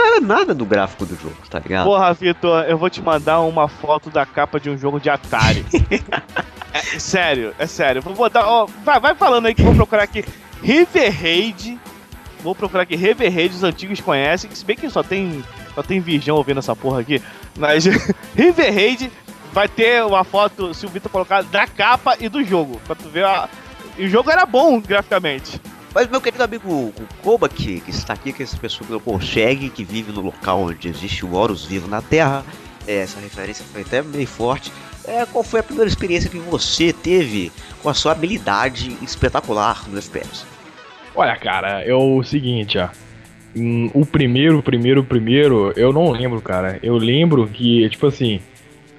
Não 0.00 0.06
era 0.06 0.20
nada 0.20 0.54
do 0.54 0.64
gráfico 0.64 1.04
do 1.04 1.14
jogo, 1.14 1.36
tá 1.50 1.58
ligado? 1.58 1.84
Porra, 1.84 2.14
Vitor, 2.14 2.64
eu 2.64 2.78
vou 2.78 2.88
te 2.88 3.02
mandar 3.02 3.40
uma 3.40 3.68
foto 3.68 4.08
da 4.08 4.24
capa 4.24 4.58
de 4.58 4.70
um 4.70 4.78
jogo 4.78 4.98
de 4.98 5.10
Atari. 5.10 5.62
é, 6.72 6.98
sério, 6.98 7.54
é 7.58 7.66
sério. 7.66 8.00
Vou 8.00 8.14
botar. 8.14 8.46
Ó, 8.46 8.66
vai, 8.82 8.98
vai 8.98 9.14
falando 9.14 9.44
aí 9.44 9.54
que 9.54 9.60
eu 9.60 9.66
vou 9.66 9.74
procurar 9.74 10.04
aqui. 10.04 10.24
River 10.62 11.12
Raid. 11.12 11.78
Vou 12.42 12.54
procurar 12.54 12.84
aqui 12.84 12.96
River 12.96 13.30
Raid, 13.30 13.54
os 13.54 13.62
antigos 13.62 14.00
conhecem. 14.00 14.50
Se 14.54 14.64
bem 14.64 14.74
que 14.74 14.88
só 14.88 15.02
tem, 15.02 15.44
só 15.74 15.82
tem 15.82 16.00
virgão 16.00 16.36
ouvindo 16.36 16.60
essa 16.60 16.74
porra 16.74 17.00
aqui. 17.00 17.22
Mas 17.58 17.84
River 18.34 18.74
Raid 18.74 19.12
vai 19.52 19.68
ter 19.68 20.02
uma 20.02 20.24
foto, 20.24 20.72
se 20.72 20.86
o 20.86 20.88
Vitor 20.88 21.12
colocar, 21.12 21.42
da 21.42 21.66
capa 21.66 22.16
e 22.18 22.26
do 22.30 22.42
jogo. 22.42 22.80
Pra 22.86 22.94
tu 22.94 23.06
ver 23.10 23.26
a. 23.26 23.50
E 23.98 24.06
o 24.06 24.08
jogo 24.08 24.30
era 24.30 24.46
bom 24.46 24.80
graficamente. 24.80 25.60
Mas 25.94 26.08
meu 26.08 26.20
querido 26.20 26.42
amigo 26.42 26.92
Koba, 27.22 27.48
que, 27.48 27.82
está 27.88 28.12
aqui, 28.12 28.32
que 28.32 28.42
é 28.42 28.44
essa 28.44 28.56
pessoa 28.56 28.86
que 28.86 28.92
não 28.92 29.00
consegue, 29.00 29.70
que 29.70 29.84
vive 29.84 30.12
no 30.12 30.20
local 30.20 30.62
onde 30.62 30.88
existe 30.88 31.24
o 31.24 31.34
Horus 31.34 31.64
vivo 31.64 31.88
na 31.88 32.00
Terra, 32.00 32.44
é, 32.86 32.98
essa 32.98 33.18
referência 33.20 33.64
foi 33.72 33.82
até 33.82 34.00
meio 34.00 34.26
forte. 34.26 34.72
É, 35.04 35.26
qual 35.26 35.42
foi 35.42 35.60
a 35.60 35.62
primeira 35.62 35.88
experiência 35.88 36.30
que 36.30 36.38
você 36.38 36.92
teve 36.92 37.50
com 37.82 37.88
a 37.88 37.94
sua 37.94 38.12
habilidade 38.12 38.96
espetacular 39.02 39.88
no 39.88 39.98
FPS? 39.98 40.44
Olha, 41.14 41.34
cara, 41.36 41.82
é 41.82 41.94
o 41.94 42.22
seguinte, 42.22 42.78
ó. 42.78 42.88
O 43.92 44.06
primeiro, 44.06 44.62
primeiro, 44.62 45.02
primeiro, 45.02 45.72
eu 45.74 45.92
não 45.92 46.10
lembro, 46.10 46.40
cara. 46.40 46.78
Eu 46.84 46.96
lembro 46.96 47.48
que, 47.48 47.88
tipo 47.90 48.06
assim. 48.06 48.40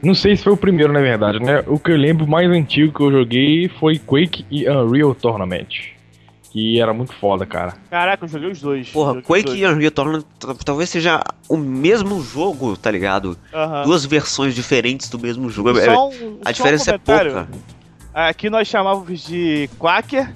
Não 0.03 0.15
sei 0.15 0.35
se 0.35 0.43
foi 0.43 0.51
o 0.51 0.57
primeiro, 0.57 0.91
na 0.91 0.99
verdade, 0.99 1.39
né? 1.39 1.63
O 1.67 1.79
que 1.79 1.91
eu 1.91 1.95
lembro 1.95 2.27
mais 2.27 2.49
antigo 2.49 2.91
que 2.91 3.01
eu 3.01 3.11
joguei 3.11 3.69
foi 3.69 3.99
Quake 3.99 4.45
e 4.49 4.67
Unreal 4.67 5.13
Tournament. 5.13 5.93
Que 6.51 6.81
era 6.81 6.94
muito 6.94 7.13
foda, 7.13 7.45
cara. 7.45 7.75
Caraca, 7.89 8.25
eu 8.25 8.27
joguei 8.27 8.51
os 8.51 8.59
dois. 8.59 8.89
Porra, 8.89 9.21
Quake 9.21 9.45
dois. 9.45 9.59
e 9.59 9.65
Unreal 9.65 9.92
Tournament 9.92 10.25
talvez 10.65 10.89
seja 10.89 11.24
o 11.48 11.56
mesmo 11.56 12.21
jogo, 12.21 12.75
tá 12.75 12.92
ligado? 12.92 13.38
Duas 13.86 14.03
versões 14.06 14.53
diferentes 14.53 15.09
do 15.09 15.18
mesmo 15.18 15.50
jogo. 15.50 15.77
É- 15.80 15.86
Só 15.86 16.09
um- 16.09 16.39
a 16.44 16.48
só 16.48 16.51
diferença 16.51 16.92
um 16.92 16.95
é 16.95 16.98
pouca. 16.98 17.48
Aqui 18.13 18.50
nós 18.50 18.68
chamávamos 18.68 19.25
de 19.25 19.69
Quacker 19.80 20.33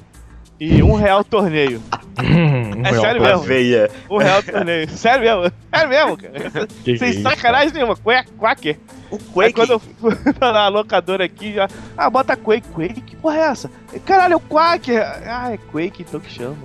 e 0.58 0.82
um 0.82 0.94
real 0.94 1.22
torneio. 1.22 1.82
É 2.18 2.90
real 2.92 3.02
sério 3.02 3.22
mesmo? 3.22 3.40
Veia. 3.44 3.90
Um 4.10 4.18
real 4.18 4.42
torneio. 4.44 4.90
Sério 4.96 5.22
mesmo? 5.22 5.56
Sério 5.74 5.90
mesmo, 5.90 6.18
cara? 6.18 6.68
Que 6.84 6.94
que 6.94 6.98
Sem 6.98 7.08
é 7.08 7.12
isso, 7.12 7.22
sacanagem 7.24 7.74
nenhuma. 7.74 7.96
Quack- 7.96 8.32
Quacker. 8.38 8.78
O 9.12 9.16
Aí 9.16 9.52
Quake. 9.52 9.54
quando 9.54 9.72
eu 9.72 9.80
fui 9.80 10.12
na 10.40 10.68
locadora 10.68 11.26
aqui, 11.26 11.54
já. 11.54 11.68
Ah, 11.98 12.10
bota 12.10 12.36
Quake. 12.36 12.68
Quake? 12.70 13.02
Que 13.02 13.16
porra 13.16 13.38
é 13.38 13.42
essa? 13.42 13.70
Caralho, 14.06 14.34
é 14.34 14.36
o 14.38 14.40
Quacker. 14.40 15.02
Ah, 15.26 15.52
é 15.52 15.58
Quake 15.58 16.04
então 16.08 16.20
que 16.20 16.32
chama. 16.32 16.56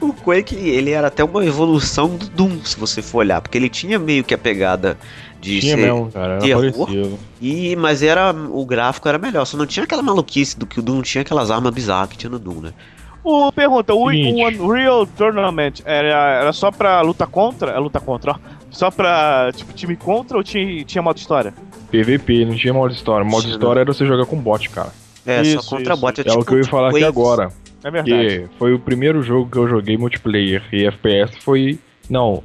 O 0.00 0.12
Quake, 0.12 0.54
ele 0.54 0.90
era 0.90 1.08
até 1.08 1.24
uma 1.24 1.44
evolução 1.44 2.16
do 2.16 2.28
Doom, 2.28 2.62
se 2.64 2.78
você 2.78 3.00
for 3.02 3.18
olhar, 3.18 3.40
porque 3.40 3.56
ele 3.56 3.68
tinha 3.68 3.98
meio 3.98 4.22
que 4.22 4.34
a 4.34 4.38
pegada 4.38 4.96
de 5.40 5.60
Tinha 5.60 5.74
ser 5.76 5.82
mesmo, 5.82 6.10
cara. 6.12 6.38
Terror. 6.38 7.16
E, 7.40 7.74
mas 7.76 8.02
era 8.02 8.30
o 8.32 8.64
gráfico 8.66 9.08
era 9.08 9.18
melhor, 9.18 9.46
só 9.46 9.56
não 9.56 9.66
tinha 9.66 9.84
aquela 9.84 10.02
maluquice 10.02 10.58
do 10.58 10.66
que 10.66 10.78
o 10.78 10.82
Doom 10.82 10.96
não 10.96 11.02
tinha 11.02 11.22
aquelas 11.22 11.50
armas 11.50 11.72
bizarras 11.72 12.10
que 12.10 12.18
tinha 12.18 12.28
no 12.30 12.38
Doom, 12.38 12.60
né? 12.60 12.72
O, 13.22 13.52
pergunta, 13.52 13.94
o, 13.94 14.08
Seguinte. 14.10 14.58
o 14.58 14.64
Unreal 14.66 15.06
Tournament 15.06 15.80
era, 15.84 16.40
era 16.40 16.52
só 16.52 16.70
pra 16.70 17.00
luta 17.02 17.26
contra? 17.26 17.72
É 17.72 17.78
luta 17.78 18.00
contra, 18.00 18.32
ó. 18.32 18.36
Só 18.70 18.90
pra, 18.90 19.50
tipo, 19.54 19.72
time 19.72 19.96
contra 19.96 20.36
ou 20.36 20.42
tinha, 20.44 20.84
tinha 20.84 21.02
modo 21.02 21.18
história? 21.18 21.52
PVP, 21.90 22.44
não 22.44 22.54
tinha 22.54 22.72
modo 22.72 22.94
história. 22.94 23.24
Modo 23.24 23.48
história 23.48 23.80
era 23.80 23.92
você 23.92 24.06
jogar 24.06 24.24
com 24.26 24.36
bot, 24.36 24.68
cara. 24.70 24.90
É, 25.26 25.42
Isso, 25.42 25.62
só 25.62 25.76
contra 25.76 25.92
isso, 25.94 26.00
bot. 26.00 26.28
É 26.28 26.32
o 26.32 26.44
que 26.44 26.54
eu 26.54 26.58
ia 26.58 26.64
falar 26.64 26.88
aqui 26.90 27.00
Waves. 27.00 27.08
agora. 27.08 27.48
É 27.82 27.90
verdade. 27.90 28.12
Que 28.12 28.48
foi 28.58 28.72
o 28.72 28.78
primeiro 28.78 29.22
jogo 29.22 29.50
que 29.50 29.58
eu 29.58 29.68
joguei 29.68 29.96
multiplayer 29.96 30.62
e 30.72 30.86
FPS 30.86 31.36
foi. 31.40 31.78
Não, 32.08 32.42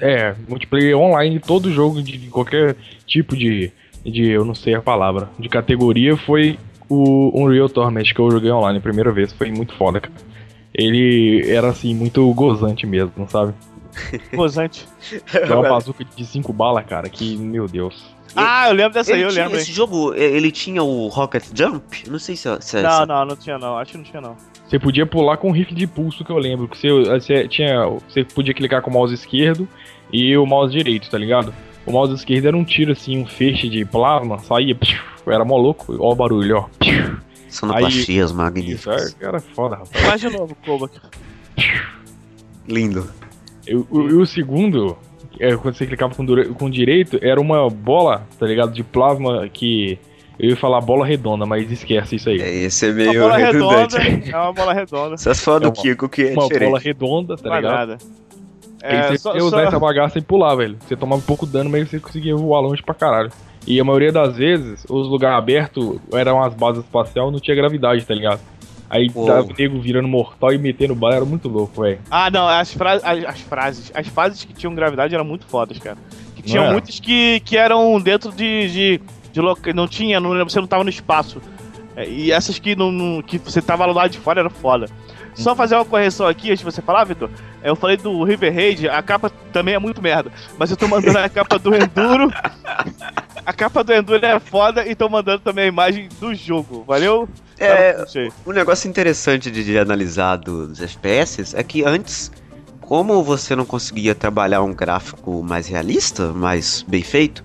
é, 0.00 0.34
multiplayer 0.48 0.96
online, 0.96 1.38
todo 1.38 1.72
jogo 1.72 2.02
de 2.02 2.18
qualquer 2.28 2.76
tipo 3.06 3.36
de. 3.36 3.70
de 4.04 4.28
eu 4.28 4.44
não 4.44 4.54
sei 4.54 4.74
a 4.74 4.82
palavra, 4.82 5.28
de 5.38 5.48
categoria 5.48 6.16
foi 6.16 6.58
o 6.90 7.30
Unreal 7.34 7.68
Tournament 7.68 8.12
que 8.12 8.18
eu 8.20 8.30
joguei 8.30 8.50
online 8.50 8.78
a 8.78 8.82
primeira 8.82 9.10
vez, 9.12 9.32
foi 9.32 9.50
muito 9.50 9.74
foda, 9.76 10.00
cara. 10.00 10.14
Ele 10.74 11.44
era 11.50 11.68
assim, 11.68 11.94
muito 11.94 12.32
gozante 12.34 12.86
mesmo, 12.86 13.28
sabe? 13.28 13.54
Gozante. 14.34 14.86
É 15.32 15.52
uma 15.52 15.68
bazuca 15.68 16.04
de 16.04 16.24
5 16.24 16.52
balas, 16.52 16.84
cara, 16.86 17.08
que, 17.08 17.36
meu 17.36 17.66
Deus. 17.66 18.14
Ah, 18.36 18.68
eu 18.68 18.74
lembro 18.74 18.92
dessa 18.94 19.12
aí, 19.12 19.18
Ele 19.18 19.26
eu 19.26 19.32
tinha- 19.32 19.42
lembro. 19.44 19.58
hein. 19.58 19.62
esse 19.64 19.72
jogo, 19.72 20.14
e- 20.14 20.20
ele 20.20 20.52
tinha 20.52 20.82
o 20.84 21.08
Rocket 21.08 21.42
Jump? 21.52 22.08
Não 22.08 22.18
sei 22.20 22.36
se, 22.36 22.42
se 22.60 22.80
Não, 22.80 23.00
se- 23.00 23.06
não, 23.06 23.24
não 23.24 23.36
tinha 23.36 23.58
não. 23.58 23.76
Acho 23.76 23.90
que 23.92 23.98
não 23.98 24.04
tinha 24.04 24.20
não. 24.20 24.36
Você 24.68 24.78
podia 24.78 25.04
pular 25.04 25.36
com 25.36 25.50
rifle 25.50 25.74
de 25.74 25.88
pulso, 25.88 26.24
que 26.24 26.30
eu 26.30 26.38
lembro. 26.38 26.68
Que 26.68 26.78
você, 26.78 26.88
você 26.92 27.48
tinha. 27.48 27.84
Você 28.08 28.22
podia 28.22 28.54
clicar 28.54 28.82
com 28.82 28.90
o 28.90 28.92
mouse 28.94 29.12
esquerdo 29.12 29.66
e 30.12 30.36
o 30.36 30.46
mouse 30.46 30.72
direito, 30.72 31.10
tá 31.10 31.18
ligado? 31.18 31.52
O 31.84 31.90
mouse 31.90 32.14
esquerdo 32.14 32.46
era 32.46 32.56
um 32.56 32.62
tiro 32.64 32.92
assim, 32.92 33.18
um 33.20 33.26
feixe 33.26 33.68
de 33.68 33.84
plasma, 33.84 34.38
saía. 34.38 34.76
psiu, 34.76 34.96
Era 35.26 35.44
mó 35.44 35.56
louco, 35.56 35.96
ó 35.98 36.12
o 36.12 36.14
barulho, 36.14 36.56
ó. 36.58 36.66
sonoplastias 37.48 38.26
Isso, 38.30 38.34
magníficas. 38.36 39.16
é, 39.20 39.24
era 39.26 39.40
foda, 39.40 39.76
rapaz. 39.76 40.04
Faz 40.06 40.20
de 40.20 40.30
novo, 40.30 40.56
Koba. 40.64 40.90
Lindo. 42.66 43.08
E 43.66 43.74
o, 43.74 44.24
segundo, 44.26 44.96
é, 45.38 45.54
quando 45.56 45.74
você 45.74 45.86
clicava 45.86 46.14
com, 46.14 46.24
com 46.54 46.70
direito, 46.70 47.18
era 47.22 47.40
uma 47.40 47.68
bola, 47.68 48.26
tá 48.38 48.46
ligado? 48.46 48.72
De 48.72 48.82
plasma 48.82 49.48
que 49.48 49.98
Eu 50.38 50.50
ia 50.50 50.56
falar 50.56 50.80
bola 50.80 51.04
redonda, 51.06 51.44
mas 51.44 51.70
esquece 51.70 52.16
isso 52.16 52.28
aí. 52.30 52.40
É, 52.40 52.48
esse 52.64 52.86
é 52.86 52.88
Uma 52.90 52.94
meio 52.96 53.20
bola 53.20 53.36
redundante. 53.36 53.98
redonda. 53.98 54.30
É 54.30 54.36
uma 54.40 54.52
bola 54.52 54.72
redonda. 54.72 55.16
Só 55.18 55.34
se 55.34 55.42
for 55.42 55.56
É 55.56 55.60
do 55.60 55.66
uma- 55.68 55.72
Kiko 55.74 56.08
que 56.08 56.22
é 56.22 56.32
Uma 56.32 56.42
diferente. 56.44 56.68
bola 56.68 56.78
redonda, 56.80 57.36
tá 57.36 57.56
ligado? 57.56 57.62
Quadrada. 57.72 57.98
É, 58.82 58.96
É, 58.96 59.08
você 59.08 59.18
só, 59.18 59.34
ia 59.36 59.44
usar 59.44 59.58
só- 59.58 59.62
essa 59.64 59.78
bagaça 59.78 60.18
e 60.18 60.22
pular, 60.22 60.54
velho. 60.54 60.78
Você 60.80 60.96
tomava 60.96 61.20
um 61.20 61.24
pouco 61.24 61.44
de 61.44 61.52
dano, 61.52 61.68
mas 61.68 61.90
você 61.90 62.00
conseguia 62.00 62.34
voar 62.34 62.60
longe 62.60 62.82
pra 62.82 62.94
caralho. 62.94 63.30
E 63.66 63.78
a 63.80 63.84
maioria 63.84 64.10
das 64.10 64.36
vezes, 64.36 64.84
os 64.88 65.06
lugares 65.08 65.36
abertos 65.38 65.98
eram 66.12 66.42
as 66.42 66.54
bases 66.54 66.82
espaciais, 66.84 67.30
não 67.32 67.38
tinha 67.38 67.54
gravidade, 67.54 68.04
tá 68.04 68.14
ligado? 68.14 68.40
Aí 68.88 69.08
Uou. 69.14 69.26
dava 69.26 69.42
o 69.46 69.54
nego 69.56 69.80
virando 69.80 70.08
mortal 70.08 70.52
e 70.52 70.58
metendo 70.58 70.94
bala, 70.96 71.14
era 71.16 71.24
muito 71.24 71.48
louco, 71.48 71.82
velho. 71.82 72.00
Ah, 72.10 72.28
não, 72.30 72.48
as, 72.48 72.72
fra 72.74 72.94
as, 72.94 73.04
as 73.04 73.40
frases. 73.40 73.92
As 73.94 74.08
fases 74.08 74.44
que 74.44 74.52
tinham 74.52 74.74
gravidade 74.74 75.14
eram 75.14 75.24
muito 75.24 75.46
fodas, 75.46 75.78
cara. 75.78 75.96
Que 76.34 76.42
tinham 76.42 76.64
é? 76.64 76.72
muitas 76.72 76.98
que, 76.98 77.38
que 77.40 77.56
eram 77.56 78.00
dentro 78.00 78.32
de. 78.32 78.68
de, 78.68 79.00
de 79.32 79.40
loca... 79.40 79.72
Não 79.72 79.86
tinha, 79.86 80.18
não, 80.18 80.30
você 80.44 80.58
não 80.58 80.66
tava 80.66 80.82
no 80.82 80.90
espaço. 80.90 81.40
É, 81.94 82.08
E 82.08 82.32
essas 82.32 82.58
que, 82.58 82.74
não, 82.74 82.90
não- 82.90 83.22
que 83.22 83.38
você 83.38 83.62
tava 83.62 83.86
lá 83.86 84.08
de 84.08 84.18
fora 84.18 84.40
era 84.40 84.50
foda. 84.50 84.86
Só 85.34 85.54
fazer 85.54 85.76
uma 85.76 85.84
correção 85.84 86.26
aqui 86.26 86.48
antes 86.50 86.58
de 86.58 86.64
você 86.64 86.82
falar, 86.82 87.04
Vitor. 87.04 87.30
Eu 87.62 87.76
falei 87.76 87.96
do 87.96 88.24
River 88.24 88.52
Raid, 88.52 88.88
a 88.88 89.00
capa 89.00 89.30
também 89.52 89.74
é 89.74 89.78
muito 89.78 90.02
merda. 90.02 90.32
Mas 90.58 90.70
eu 90.70 90.76
tô 90.76 90.88
mandando 90.88 91.18
a 91.18 91.28
capa 91.28 91.58
do 91.58 91.72
Enduro. 91.76 92.32
A 93.50 93.52
capa 93.52 93.82
do 93.82 93.92
Enduro 93.92 94.24
é 94.24 94.38
foda 94.38 94.86
e 94.86 94.94
tô 94.94 95.08
mandando 95.08 95.40
também 95.40 95.64
a 95.64 95.66
imagem 95.66 96.08
do 96.20 96.32
jogo. 96.32 96.84
Valeu? 96.86 97.28
É, 97.58 97.94
Tá. 97.94 98.06
Um 98.46 98.52
negócio 98.52 98.88
interessante 98.88 99.50
de, 99.50 99.64
de 99.64 99.76
analisar 99.76 100.36
do- 100.36 100.68
dos 100.68 100.80
FPS 100.80 101.56
é 101.56 101.62
que 101.64 101.82
antes, 101.84 102.30
como 102.80 103.24
você 103.24 103.56
não 103.56 103.64
conseguia 103.66 104.14
trabalhar 104.14 104.62
um 104.62 104.72
gráfico 104.72 105.42
mais 105.42 105.66
realista, 105.66 106.32
mais 106.32 106.82
bem 106.86 107.02
feito, 107.02 107.42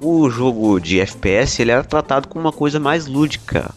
o 0.00 0.28
jogo 0.28 0.80
de 0.80 0.98
FPS 0.98 1.62
ele 1.62 1.70
era 1.70 1.84
tratado 1.84 2.26
como 2.26 2.46
uma 2.46 2.52
coisa 2.52 2.80
mais 2.80 3.06
lúdica. 3.06 3.72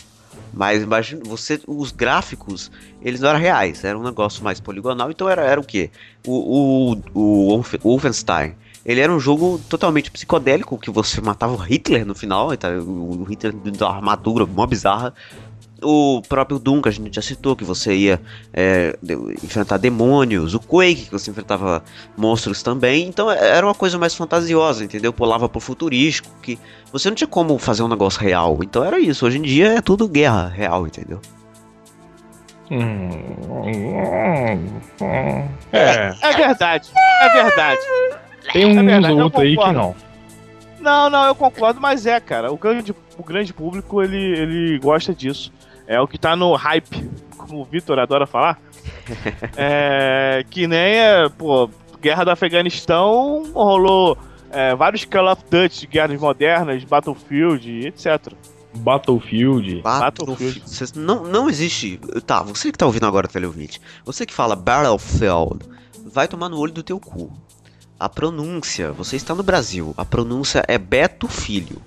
Mas 0.52 0.82
imagina, 0.82 1.22
você, 1.26 1.62
os 1.68 1.92
gráficos, 1.92 2.72
eles 3.04 3.20
não 3.20 3.30
eram 3.30 3.40
reais, 3.40 3.84
era 3.84 3.96
um 3.96 4.02
negócio 4.02 4.44
mais 4.44 4.60
poligonal, 4.60 5.12
então 5.12 5.30
era, 5.30 5.44
era 5.46 5.62
o 5.62 5.64
quê? 5.64 5.92
O, 6.26 6.94
o, 6.94 7.02
o 7.14 7.48
Wolf- 7.50 7.76
Wolfenstein, 7.84 8.56
ele 8.88 9.02
era 9.02 9.12
um 9.14 9.20
jogo 9.20 9.60
totalmente 9.70 10.10
psicodélico, 10.10 10.78
que 10.78 10.90
você 10.90 11.20
matava 11.22 11.54
o 11.54 11.58
Hitler 11.58 12.06
no 12.06 12.16
final, 12.16 12.56
tá? 12.58 12.70
o 12.70 13.24
Hitler 13.24 13.54
da 13.54 13.90
armadura, 13.90 14.46
mó 14.46 14.66
bizarra, 14.66 15.14
o 15.84 16.24
próprio 16.28 16.58
Doom, 16.58 16.82
que 16.82 16.90
a 16.90 16.92
gente 16.92 17.14
já 17.14 17.22
citou, 17.22 17.56
que 17.56 17.64
você 17.64 17.94
ia 17.94 18.22
é, 18.52 18.98
enfrentar 19.44 19.78
demônios, 19.78 20.56
o 20.56 20.60
Quake, 20.60 21.06
que 21.06 21.12
você 21.12 21.30
enfrentava 21.30 21.84
monstros 22.18 22.64
também, 22.64 23.08
então 23.08 23.30
é- 23.30 23.50
era 23.58 23.64
uma 23.68 23.76
coisa 23.76 23.98
mais 23.98 24.16
fantasiosa, 24.16 24.84
entendeu? 24.84 25.14
Pulava 25.14 25.48
pro 25.48 25.60
futurístico, 25.60 26.30
que 26.42 26.58
você 26.92 27.10
não 27.10 27.16
tinha 27.16 27.28
como 27.28 27.58
fazer 27.60 27.84
um 27.84 27.88
negócio 27.88 28.20
real, 28.22 28.58
então 28.64 28.84
era 28.84 29.00
isso, 29.00 29.24
hoje 29.26 29.38
em 29.38 29.42
dia 29.44 29.74
é 29.74 29.82
tudo 29.82 30.08
guerra 30.08 30.48
real, 30.48 30.88
entendeu? 30.88 31.20
Hum, 32.72 33.10
hum. 35.02 35.48
É, 35.72 36.14
É 36.22 36.34
verdade, 36.36 36.90
é 37.22 37.30
verdade. 37.44 37.82
Tem 38.54 38.66
uns 38.66 38.78
É 38.78 38.84
verdade, 38.84 39.14
outros 39.22 39.42
aí 39.44 39.58
que 39.58 39.72
não. 39.72 39.96
Não, 40.80 41.10
não, 41.10 41.26
eu 41.26 41.36
concordo, 41.36 41.82
mas 41.82 42.06
é, 42.06 42.20
cara. 42.20 42.52
O 42.52 42.58
grande, 42.58 42.96
o 43.18 43.24
grande 43.24 43.54
público, 43.54 44.02
ele, 44.02 44.18
ele 44.18 44.80
gosta 44.80 45.14
disso. 45.14 45.52
É 45.88 46.00
o 46.00 46.08
que 46.08 46.18
tá 46.18 46.36
no 46.36 46.54
hype, 46.54 47.10
como 47.38 47.62
o 47.62 47.66
Vitor 47.66 47.98
adora 48.00 48.28
falar. 48.28 48.60
é, 49.56 50.46
que 50.50 50.68
nem, 50.68 50.98
é, 50.98 51.30
pô, 51.30 51.70
Guerra 52.02 52.26
do 52.26 52.32
Afeganistão 52.32 53.52
rolou 53.54 54.18
é, 54.52 54.76
vários 54.76 55.04
Call 55.06 55.32
of 55.32 55.44
Duty 55.50 55.82
de 55.82 55.88
guerras 55.88 56.20
modernas, 56.20 56.84
Battlefield, 56.84 57.88
etc. 57.88 58.34
Battlefield. 58.76 59.82
Battlefield. 59.82 60.62
Vocês- 60.66 60.94
não, 60.94 61.24
não 61.24 61.50
existe. 61.50 62.00
Tá, 62.26 62.44
você 62.44 62.72
que 62.72 62.78
tá 62.78 62.86
ouvindo 62.86 63.06
agora 63.06 63.28
teleouvinte, 63.28 63.82
você 64.06 64.26
que 64.26 64.34
fala 64.34 64.56
Battlefield, 64.56 65.66
vai 66.06 66.28
tomar 66.28 66.50
no 66.50 66.58
olho 66.60 66.72
do 66.74 66.84
teu 66.84 67.00
cu. 67.00 67.32
A 68.00 68.08
pronúncia, 68.08 68.92
você 68.92 69.16
está 69.16 69.34
no 69.34 69.42
Brasil, 69.42 69.94
a 69.98 70.06
pronúncia 70.06 70.64
é 70.68 70.78
Beto 70.78 71.28
Filho. 71.28 71.82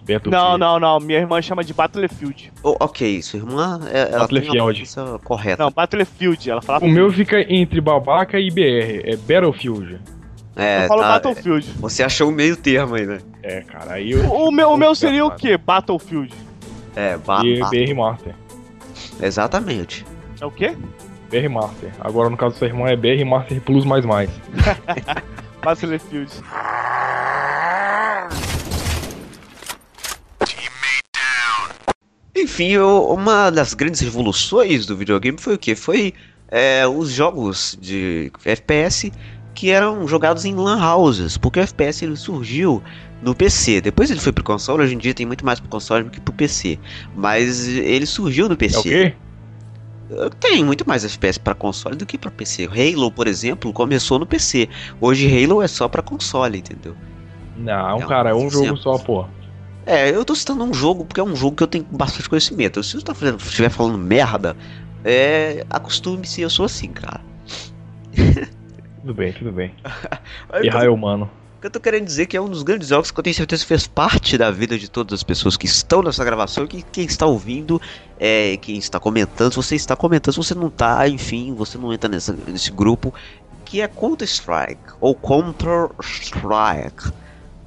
Battlefield. 0.00 0.30
Não, 0.30 0.58
não, 0.58 0.78
não. 0.78 1.00
Minha 1.00 1.20
irmã 1.20 1.40
chama 1.40 1.64
de 1.64 1.72
Battlefield. 1.72 2.52
Oh, 2.62 2.76
ok, 2.78 3.22
sua 3.22 3.38
irmã 3.38 3.80
é, 3.90 4.00
ela 4.00 4.06
tem 4.06 4.14
a 4.14 4.18
Battlefield. 4.18 4.58
pronúncia 4.58 5.18
correta. 5.24 5.62
Não, 5.62 5.70
Battlefield. 5.70 6.50
Ela 6.50 6.60
fala. 6.60 6.84
O 6.84 6.88
meu 6.88 7.10
fica 7.10 7.40
entre 7.50 7.80
babaca 7.80 8.38
e 8.38 8.50
BR, 8.50 9.00
é 9.04 9.16
Battlefield. 9.16 9.98
é, 10.56 10.84
eu 10.84 10.88
falo 10.88 11.00
tá, 11.00 11.08
Battlefield. 11.12 11.66
Você 11.78 12.02
achou 12.02 12.28
o 12.28 12.32
meio 12.32 12.54
termo 12.56 12.96
aí, 12.96 13.06
né? 13.06 13.18
É, 13.42 13.62
cara, 13.62 13.94
aí 13.94 14.10
eu. 14.10 14.30
O, 14.30 14.50
meu, 14.52 14.72
o 14.72 14.76
meu 14.76 14.94
seria 14.94 15.24
o 15.24 15.30
quê? 15.30 15.56
Battlefield. 15.56 16.34
É, 16.94 17.16
ba 17.16 17.40
E 17.42 17.60
BR 17.70 17.94
Master. 17.94 18.34
exatamente. 19.22 20.04
É 20.38 20.44
o 20.44 20.50
quê? 20.50 20.76
BR 21.30 21.48
Master. 21.48 21.90
Agora 21.98 22.28
no 22.28 22.36
caso 22.36 22.56
do 22.56 22.58
seu 22.58 22.68
irmão 22.68 22.86
é 22.86 22.94
BR 22.94 23.24
Master 23.24 23.58
Plus 23.62 23.84
mais 23.86 24.04
mais. 24.04 24.28
Battlefield. 25.64 26.30
Enfim, 32.36 32.76
uma 32.78 33.50
das 33.50 33.74
grandes 33.74 34.00
revoluções 34.00 34.86
do 34.86 34.96
videogame 34.96 35.38
foi 35.38 35.54
o 35.54 35.58
que? 35.58 35.74
Foi 35.74 36.12
é, 36.48 36.86
os 36.86 37.10
jogos 37.10 37.78
de 37.80 38.30
FPS 38.44 39.10
que 39.54 39.70
eram 39.70 40.06
jogados 40.06 40.44
em 40.44 40.54
lan 40.54 40.84
houses, 40.84 41.38
porque 41.38 41.60
o 41.60 41.62
FPS 41.62 42.04
ele 42.04 42.16
surgiu 42.16 42.82
no 43.22 43.34
PC. 43.34 43.80
Depois 43.80 44.10
ele 44.10 44.20
foi 44.20 44.32
pro 44.32 44.44
console, 44.44 44.82
hoje 44.82 44.94
em 44.94 44.98
dia 44.98 45.14
tem 45.14 45.24
muito 45.24 45.46
mais 45.46 45.60
pro 45.60 45.68
console 45.68 46.04
do 46.04 46.10
que 46.10 46.20
pro 46.20 46.34
PC. 46.34 46.78
Mas 47.16 47.68
ele 47.68 48.04
surgiu 48.04 48.48
no 48.48 48.56
PC. 48.56 48.76
É 48.76 48.80
o 48.80 48.82
quê? 48.82 49.14
Tem 50.40 50.64
muito 50.64 50.86
mais 50.88 51.04
FPS 51.04 51.38
para 51.40 51.54
console 51.54 51.96
do 51.96 52.06
que 52.06 52.16
para 52.18 52.30
PC. 52.30 52.66
Halo, 52.66 53.10
por 53.10 53.26
exemplo, 53.26 53.72
começou 53.72 54.18
no 54.18 54.26
PC. 54.26 54.68
Hoje 55.00 55.26
Halo 55.44 55.62
é 55.62 55.68
só 55.68 55.88
para 55.88 56.02
console, 56.02 56.58
entendeu? 56.58 56.96
Não, 57.56 57.90
É 57.90 57.94
um 57.94 58.08
cara, 58.08 58.30
é 58.30 58.34
um 58.34 58.50
jogo 58.50 58.64
exemplo. 58.64 58.76
só, 58.78 58.98
pô. 58.98 59.26
É, 59.86 60.10
eu 60.10 60.24
tô 60.24 60.34
citando 60.34 60.64
um 60.64 60.72
jogo 60.72 61.04
porque 61.04 61.20
é 61.20 61.24
um 61.24 61.36
jogo 61.36 61.56
que 61.56 61.62
eu 61.62 61.66
tenho 61.66 61.84
bastante 61.90 62.28
conhecimento. 62.28 62.82
Se 62.82 62.94
você 62.98 63.04
tá 63.04 63.14
fazendo- 63.14 63.38
estiver 63.38 63.68
falando 63.68 63.98
merda, 63.98 64.56
é, 65.04 65.64
acostume-se, 65.68 66.40
eu 66.40 66.48
sou 66.50 66.64
assim, 66.64 66.88
cara. 66.88 67.20
Tudo 69.00 69.14
bem, 69.14 69.32
tudo 69.32 69.52
bem. 69.52 69.74
Errar 70.62 70.84
é 70.84 70.88
humano. 70.88 71.30
Eu 71.64 71.70
tô 71.70 71.80
querendo 71.80 72.04
dizer 72.04 72.26
que 72.26 72.36
é 72.36 72.40
um 72.42 72.46
dos 72.50 72.62
grandes 72.62 72.88
jogos 72.88 73.10
que 73.10 73.18
eu 73.18 73.24
tenho 73.24 73.34
certeza 73.34 73.62
que 73.62 73.68
fez 73.68 73.86
parte 73.86 74.36
da 74.36 74.50
vida 74.50 74.78
de 74.78 74.86
todas 74.86 75.14
as 75.14 75.22
pessoas 75.22 75.56
que 75.56 75.64
estão 75.64 76.02
nessa 76.02 76.22
gravação 76.22 76.64
e 76.64 76.68
que 76.68 76.82
quem 76.82 77.06
está 77.06 77.24
ouvindo, 77.24 77.80
é, 78.20 78.58
quem 78.58 78.76
está 78.76 79.00
comentando, 79.00 79.50
se 79.50 79.56
você 79.56 79.74
está 79.74 79.96
comentando, 79.96 80.34
se 80.34 80.36
você 80.36 80.54
não 80.54 80.68
tá, 80.68 81.08
enfim, 81.08 81.54
você 81.54 81.78
não 81.78 81.90
entra 81.90 82.06
nessa, 82.06 82.34
nesse 82.46 82.70
grupo, 82.70 83.14
que 83.64 83.80
é 83.80 83.88
Counter-Strike, 83.88 84.92
ou 85.00 85.14
Counter-Strike. 85.14 87.10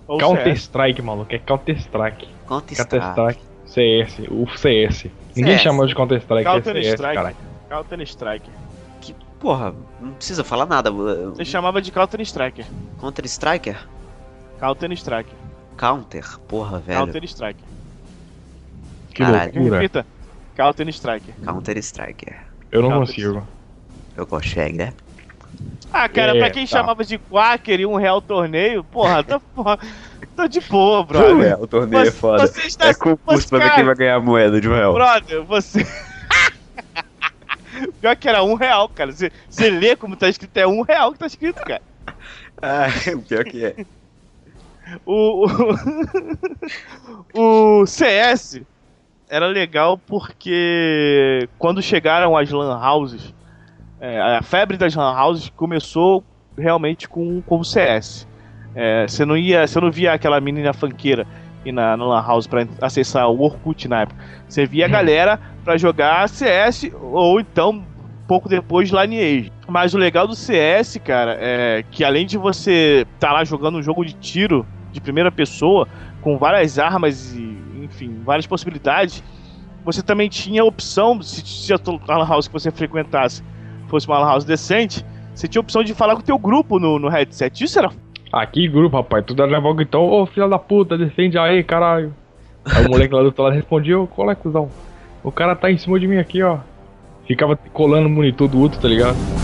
Ou 0.08 0.20
Counter 0.20 0.44
CS. 0.44 0.60
Strike, 0.60 1.02
maluco, 1.02 1.34
é 1.34 1.40
Counter 1.40 1.76
Strike. 1.80 2.28
Counter 2.48 2.78
Counter-Strike. 2.78 3.42
Strike. 3.66 4.14
CS, 4.14 4.28
o 4.30 4.46
CS. 4.56 5.08
Ninguém 5.36 5.54
CS. 5.54 5.64
chamou 5.64 5.88
de 5.88 5.96
Counter 5.96 6.20
Strike, 6.20 6.48
é 6.48 6.52
CS, 6.52 6.64
Counter-Strike. 6.64 7.16
caralho. 7.16 7.36
Counter 7.68 8.02
Strike. 8.02 8.46
Que, 8.46 8.67
porra, 9.40 9.74
não 10.02 10.12
precisa 10.14 10.44
falar 10.44 10.66
nada. 10.66 10.92
Você 10.92 11.46
chamava 11.46 11.82
de 11.82 11.92
Counter 11.92 12.22
Striker. 12.22 12.66
Counter-Striker? 13.00 13.78
Counter 14.60 14.92
Strike. 14.94 15.30
Counter, 15.78 16.40
porra, 16.48 16.80
velho. 16.80 17.00
Counter 17.06 17.24
Strike. 17.26 17.64
Que 19.14 19.24
Caralho. 19.24 19.52
loucura. 19.54 19.80
Repita. 19.80 20.06
Counter 20.56 20.88
Strike. 20.90 21.32
Counter-Striker. 21.44 22.36
Eu 22.72 22.82
não 22.82 22.90
Counter 22.90 23.08
consigo. 23.16 23.48
Eu 24.16 24.26
consegue, 24.26 24.78
né? 24.78 24.94
Ah, 25.94 26.10
cara, 26.10 26.36
É, 26.36 26.40
pra 26.40 26.50
quem 26.50 26.66
tá. 26.66 26.72
chamava 26.78 27.04
de 27.06 27.18
Quaker 27.18 27.80
e 27.80 27.86
um 27.86 27.96
real 27.96 28.22
torneio, 28.22 28.84
porra, 28.84 29.24
tá, 29.24 29.40
porra, 29.56 29.80
tô 30.36 30.48
de 30.48 30.60
boa, 30.62 31.04
brother. 31.06 31.62
o 31.62 31.66
torneio 31.68 32.12
Você- 32.12 32.48
Você 32.48 32.68
está. 32.68 32.88
É 32.90 32.94
concurso 32.94 33.44
você- 33.44 33.48
pra 33.50 33.60
ver 33.60 33.76
quem 33.76 33.84
vai 33.86 33.96
ganhar 33.96 34.16
a 34.16 34.20
moeda 34.20 34.60
de 34.60 34.68
um 34.68 34.74
real. 34.74 34.94
Brother, 34.94 35.44
você. 35.44 35.86
Pior 38.02 38.16
que 38.16 38.28
era 38.28 38.44
um 38.44 38.56
real, 38.56 38.90
cara. 38.90 39.12
Você, 39.12 39.32
você 39.50 39.70
lê 39.70 39.96
como 39.96 40.16
tá 40.16 40.30
escrito, 40.30 40.58
é 40.58 40.68
um 40.68 40.82
real 40.82 41.14
que 41.14 41.20
tá 41.20 41.28
escrito, 41.28 41.62
cara. 41.64 41.82
Ah, 42.60 42.88
pior 43.28 43.44
que 43.44 43.64
é. 43.64 43.86
O, 45.06 45.46
o, 47.36 47.82
o 47.84 47.86
CS 47.86 48.62
era 49.30 49.46
legal 49.46 49.96
porque 49.96 51.48
quando 51.60 51.84
chegaram 51.84 52.36
as 52.36 52.50
lan 52.50 52.76
houses, 52.84 53.32
é, 54.02 54.20
a 54.20 54.42
febre 54.42 54.76
das 54.76 54.96
lan 54.96 55.16
houses 55.16 55.50
começou 55.50 56.24
realmente 56.58 57.08
com, 57.08 57.40
com 57.44 57.60
o 57.60 57.64
CS. 57.64 58.28
É, 58.74 59.08
você 59.08 59.24
não 59.24 59.38
ia, 59.38 59.68
você 59.68 59.80
não 59.80 59.92
via 59.92 60.14
aquela 60.14 60.42
menina 60.42 60.74
fanqueira 60.74 61.28
ir 61.70 61.72
na, 61.72 61.98
na 61.98 62.06
lan 62.06 62.22
house 62.22 62.48
para 62.48 62.68
acessar 62.82 63.30
o 63.30 63.42
Orkut 63.42 63.88
na 63.88 64.02
época. 64.02 64.24
Você 64.48 64.66
via 64.66 64.86
a 64.86 64.90
galera 64.90 65.40
para 65.64 65.78
jogar 65.78 66.28
CS 66.30 66.92
ou 67.02 67.40
então 67.40 67.84
pouco 68.28 68.50
depois 68.50 68.90
Lineage. 68.90 69.52
Mas 69.68 69.94
o 69.94 69.98
legal 69.98 70.28
do 70.28 70.36
CS, 70.36 71.00
cara, 71.04 71.38
é 71.40 71.84
que 71.90 72.04
além 72.04 72.26
de 72.26 72.38
você 72.38 73.06
estar 73.14 73.32
lá 73.32 73.44
jogando 73.44 73.78
um 73.78 73.82
jogo 73.82 74.06
de 74.06 74.14
tiro 74.14 74.66
de 74.92 75.00
primeira 75.00 75.32
pessoa, 75.32 75.88
com 76.22 76.38
várias 76.38 76.78
armas 76.80 77.34
e, 77.34 77.58
enfim, 77.84 78.22
várias 78.24 78.46
possibilidades, 78.46 79.24
você 79.84 80.02
também 80.02 80.28
tinha 80.28 80.62
a 80.62 80.66
opção, 80.66 81.22
se, 81.22 81.42
se 81.46 81.74
a 81.74 81.80
lan 82.18 82.28
house 82.28 82.48
que 82.48 82.54
você 82.54 82.72
frequentasse 82.72 83.44
fosse 83.88 84.08
uma 84.08 84.20
lan 84.20 84.28
house 84.28 84.44
decente, 84.44 85.06
você 85.34 85.48
tinha 85.48 85.60
a 85.60 85.64
opção 85.64 85.84
de 85.84 85.94
falar 85.94 86.16
com 86.16 86.22
o 86.22 86.24
teu 86.24 86.38
grupo 86.38 86.80
no, 86.80 87.00
no 87.00 87.08
headset. 87.08 87.64
Isso 87.64 87.78
era 87.80 87.92
Aqui, 88.32 88.68
grupo, 88.68 88.98
rapaz, 88.98 89.24
tu 89.26 89.34
dá 89.34 89.46
voz 89.60 89.80
então, 89.80 90.04
ô 90.04 90.26
filho 90.26 90.50
da 90.50 90.60
puta, 90.60 90.98
defende 90.98 91.38
aí, 91.38 91.64
caralho. 91.64 92.14
Aí 92.66 92.86
o 92.86 92.90
moleque 92.90 93.14
lá 93.14 93.22
do 93.22 93.28
outro 93.28 93.44
lado 93.44 93.54
respondia, 93.54 93.98
ô, 94.00 94.08
qual 94.08 94.30
é, 94.30 94.36
cuzão? 94.36 94.70
O 95.24 95.32
cara 95.32 95.56
tá 95.56 95.72
em 95.72 95.78
cima 95.78 96.00
de 96.00 96.08
mim 96.08 96.18
aqui, 96.18 96.44
ó. 96.44 96.58
Ficava 97.26 97.56
colando 97.74 98.08
o 98.08 98.12
monitor 98.12 98.48
do 98.48 98.60
outro, 98.60 98.80
tá 98.80 98.88
ligado? 98.88 99.37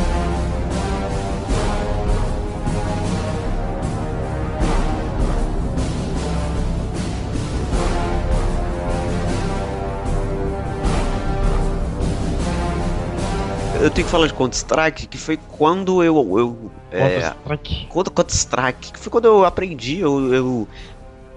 Eu 13.84 13.92
tenho 13.92 14.06
que 14.06 14.12
falar 14.12 14.28
de 14.28 14.34
Counter-Strike, 14.34 15.08
que 15.08 15.18
foi 15.18 15.36
quando 15.36 16.02
eu. 16.02 16.16
eu 16.40 16.72
é, 16.90 17.20
Counter-Strike. 17.20 17.88
quando 17.90 18.12
Counter-Strike, 18.12 18.94
que 18.94 18.98
foi 18.98 19.12
quando 19.12 19.26
eu 19.26 19.44
aprendi, 19.44 20.00
eu, 20.00 20.34
eu 20.34 20.68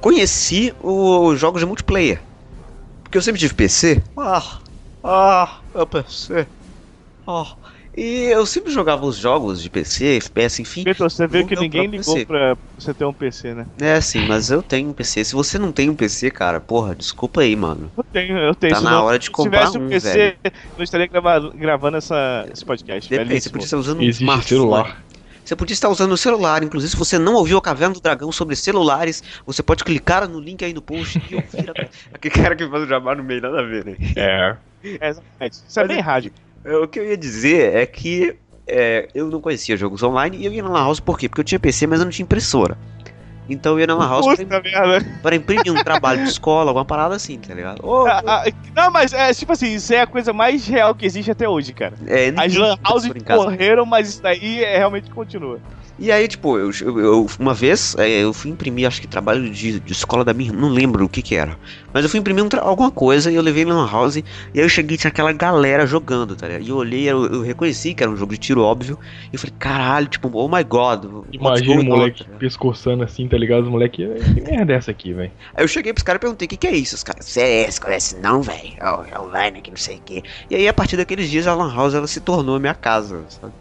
conheci 0.01 0.73
os 0.81 1.41
jogos 1.41 1.61
de 1.61 1.67
multiplayer. 1.67 2.23
Porque 3.03 3.19
eu 3.19 3.23
sempre 3.23 3.41
tive 3.41 3.53
PC. 3.53 4.01
Ah, 4.17 4.61
ah, 5.03 5.59
meu 5.75 5.89
PC. 5.89 6.47
Ah. 7.27 7.57
E 7.97 8.25
eu 8.25 8.45
sempre 8.45 8.71
jogava 8.71 9.07
os 9.07 9.17
jogos 9.17 9.63
de 9.63 9.71
PC, 9.71 10.19
FPS, 10.19 10.61
enfim. 10.61 10.85
Você 10.99 11.27
viu 11.27 11.41
no 11.43 11.47
que 11.49 11.57
ninguém 11.57 11.87
ligou 11.87 12.15
PC. 12.15 12.27
pra 12.27 12.55
você 12.79 12.93
ter 12.93 13.05
um 13.07 13.13
PC, 13.13 13.55
né? 13.55 13.67
É, 13.81 13.99
sim, 14.03 14.27
mas 14.27 14.51
eu 14.51 14.63
tenho 14.63 14.91
um 14.91 14.93
PC. 14.93 15.25
Se 15.25 15.35
você 15.35 15.59
não 15.59 15.73
tem 15.73 15.89
um 15.89 15.95
PC, 15.95 16.31
cara, 16.31 16.61
porra, 16.61 16.95
desculpa 16.95 17.41
aí, 17.41 17.57
mano. 17.57 17.91
Eu 17.97 18.05
tenho, 18.05 18.37
eu 18.37 18.55
tenho. 18.55 18.73
Tá 18.75 18.79
Se 18.81 18.85
na 18.85 18.91
não- 18.91 19.05
hora 19.05 19.19
de 19.19 19.25
se 19.25 19.31
comprar 19.31 19.61
tivesse 19.61 19.79
um 19.79 19.87
um, 19.87 19.89
PC, 19.89 20.13
velho. 20.13 20.37
não 20.77 20.85
estaria 20.85 21.07
gravando, 21.07 21.53
gravando 21.57 21.97
essa, 21.97 22.47
esse 22.53 22.65
podcast. 22.67 23.09
Depende, 23.09 23.29
você 23.29 23.29
belíssimo. 23.31 23.53
podia 23.53 23.65
estar 23.65 23.77
usando 23.79 23.99
um 24.01 24.03
Existe 24.03 24.49
celular. 24.49 25.03
Você 25.43 25.57
podia 25.57 25.75
estar 25.75 25.89
usando 25.89 26.13
o 26.13 26.17
celular, 26.17 26.63
inclusive 26.65 26.91
se 26.91 26.97
você 26.99 27.19
não 27.19 27.35
ouviu 27.35 27.57
a 27.57 27.63
Caverna 27.63 27.95
do 27.95 28.01
Dragão 28.01 28.31
sobre 28.33 28.57
celulares, 28.57 29.23
você 29.47 29.63
pode 29.63 29.85
clicar 29.85 30.29
no 30.29 30.41
link 30.41 30.63
aí 30.65 30.75
no 30.75 30.83
post 30.83 31.23
e 31.31 31.35
ouvir 31.37 31.71
a... 31.71 31.89
Aquele 32.13 32.35
cara 32.35 32.57
que 32.57 32.69
faz 32.69 32.83
o 32.83 32.87
jabá 32.87 33.15
no 33.15 33.23
meio, 33.23 33.41
nada 33.41 33.61
a 33.61 33.63
ver, 33.63 33.85
né? 33.87 33.97
É. 34.17 34.57
É, 35.01 35.09
exatamente. 35.09 35.53
Isso 35.69 35.81
é 35.81 35.87
bem 35.87 36.01
rádio. 36.01 36.33
É, 36.67 36.77
O 36.77 36.89
que 36.89 36.99
eu 36.99 37.07
ia 37.07 37.17
dizer 37.17 37.75
é 37.75 37.87
que 37.87 38.37
é, 38.67 39.09
eu 39.15 39.29
não 39.31 39.41
conhecia 39.41 39.77
jogos 39.77 40.03
online 40.03 40.37
e 40.39 40.47
eu 40.47 40.53
ia 40.53 40.63
na 40.63 40.69
Lan 40.71 40.81
House 40.85 41.01
por 41.01 41.19
quê? 41.19 41.29
Porque 41.29 41.41
eu 41.41 41.45
tinha 41.45 41.59
PC, 41.61 41.87
mas 41.87 42.01
eu 42.01 42.05
não 42.05 42.11
tinha 42.13 42.25
impressora. 42.25 42.77
Então 43.49 43.75
eu 43.75 43.81
ia 43.81 43.87
na 43.87 43.95
Lan 43.95 44.09
House 44.09 44.27
pra, 44.45 44.61
merda. 44.61 45.07
pra 45.23 45.37
imprimir 45.37 45.73
um 45.73 45.83
trabalho 45.85 46.25
de 46.25 46.31
escola, 46.31 46.71
alguma 46.71 46.85
parada 46.85 47.15
assim, 47.15 47.39
tá 47.39 47.55
ligado? 47.55 47.79
Ô, 47.87 48.05
Ah, 48.05 48.21
ah, 48.27 48.45
Não, 48.75 48.91
mas 48.91 49.13
é 49.13 49.33
tipo 49.33 49.53
assim, 49.53 49.73
isso 49.73 49.95
é 49.95 50.01
a 50.01 50.07
coisa 50.07 50.33
mais 50.33 50.67
real 50.67 50.93
que 50.97 51.07
existe 51.07 51.31
até 51.31 51.49
hoje, 51.49 51.73
cara. 51.73 51.95
é, 52.09 52.33
As 52.37 52.57
lan 52.57 52.77
houses 52.85 53.13
correram, 53.25 53.87
mas 53.87 54.09
isso 54.09 54.23
daí 54.23 54.65
é, 54.65 54.77
realmente 54.79 55.09
continua. 55.11 55.61
E 55.99 56.13
aí, 56.13 56.29
tipo, 56.29 56.59
eu, 56.59 56.71
eu- 56.83 57.27
uma 57.39 57.55
vez 57.55 57.95
é, 57.99 58.23
eu 58.23 58.33
fui 58.35 58.51
imprimir, 58.51 58.87
acho 58.87 59.01
que 59.01 59.07
trabalho 59.07 59.51
de, 59.51 59.81
de 59.81 59.93
escola 59.93 60.25
da 60.25 60.35
minha 60.35 60.53
não 60.53 60.69
lembro 60.69 61.05
o 61.05 61.09
que 61.09 61.23
que 61.23 61.35
era. 61.35 61.57
Mas 61.93 62.05
eu 62.05 62.11
fui 62.11 62.21
imprimir 62.21 62.45
um 62.45 62.49
alguma 62.61 62.91
coisa 62.91 63.31
e 63.33 63.35
eu 63.35 63.43
levei 63.43 63.65
na 63.65 63.75
Lan 63.75 63.91
House. 63.91 64.17
E 64.17 64.25
aí 64.55 64.61
eu 64.61 64.69
cheguei 64.69 64.97
e 64.97 64.99
tinha 64.99 65.09
aquela 65.09 65.33
galera 65.33 65.87
jogando, 65.87 66.37
tá 66.37 66.47
ligado? 66.47 66.63
E 66.65 66.69
eu 66.69 66.77
olhei, 66.77 67.05
eu, 67.05 67.25
eu 67.27 67.41
reconheci 67.41 67.95
que 67.95 68.03
era 68.03 68.13
um 68.13 68.17
jogo 68.17 68.33
de 68.33 68.39
tiro 68.39 68.61
óbvio. 68.63 68.99
E 69.33 69.37
eu 69.37 69.41
falei, 69.41 69.55
caralho, 69.59 70.07
tipo, 70.07 70.31
oh 70.35 70.49
my 70.49 70.63
god. 70.63 71.07
Imagina 71.33 71.81
o 71.81 71.85
on, 71.85 71.85
moleque 71.85 72.25
tá 72.25 72.37
pescoçando 72.39 73.03
assim, 73.03 73.27
tá 73.27 73.39
ligado? 73.39 73.65
Os 73.65 73.71
moleque, 73.71 74.07
que 74.35 74.41
merda 74.43 74.75
é 74.75 74.77
essa 74.77 74.91
aqui, 74.91 75.15
velho? 75.15 75.33
Aí 75.55 75.65
eu 75.65 75.69
cheguei 75.69 75.95
pros 75.95 76.03
caras 76.03 76.19
e 76.19 76.21
perguntei, 76.21 76.47
o 76.47 76.49
que, 76.51 76.57
que 76.59 76.67
é 76.67 76.77
isso? 76.77 76.95
Os 76.95 77.03
caras, 77.03 77.25
CS, 77.25 77.79
conhece 77.79 78.17
não, 78.21 78.43
velho? 78.43 78.75
É 78.79 79.19
online, 79.19 79.63
que 79.63 79.71
não 79.71 79.79
sei 79.79 79.97
o 79.97 80.01
quê. 80.05 80.23
E 80.51 80.57
aí, 80.57 80.69
a 80.69 80.75
partir 80.75 80.97
daqueles 80.99 81.31
dias, 81.31 81.47
a 81.47 81.55
Lan 81.55 81.75
House 81.75 81.95
ela 81.95 82.07
se 82.07 82.21
tornou 82.21 82.57
a 82.57 82.61
minha 82.61 82.75
casa, 82.75 83.25
sabe? 83.29 83.53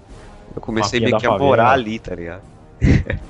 Eu 0.53 0.61
comecei 0.61 0.99
meio 0.99 1.15
que 1.15 1.25
a 1.25 1.31
morar 1.31 1.71
ali, 1.71 1.99
tá 1.99 2.15
ligado? 2.15 2.43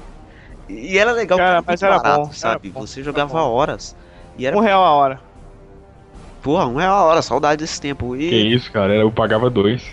e 0.67 0.97
era 0.97 1.11
legal 1.13 1.39
Cara, 1.39 1.61
porque 1.63 1.63
mas 1.67 1.81
era 1.83 1.99
barato, 1.99 1.99
bom, 1.99 2.33
sabe? 2.33 2.71
era 2.73 2.81
bom, 2.81 2.85
Você 2.87 3.03
era 3.13 3.21
jogava 3.21 3.25
bom. 3.25 3.43
horas. 3.43 3.95
E 4.37 4.45
era, 4.45 4.57
Um 4.57 4.59
real 4.59 4.83
a 4.83 4.91
hora. 4.93 5.21
porra, 6.41 6.65
um 6.67 6.75
real 6.77 6.95
a 6.95 7.03
hora, 7.05 7.21
saudade 7.21 7.63
desse 7.63 7.79
tempo. 7.79 8.15
E 8.15 8.23
Que 8.27 8.35
isso, 8.35 8.71
cara? 8.71 8.93
Eu 8.95 9.11
pagava 9.11 9.49
dois. 9.49 9.83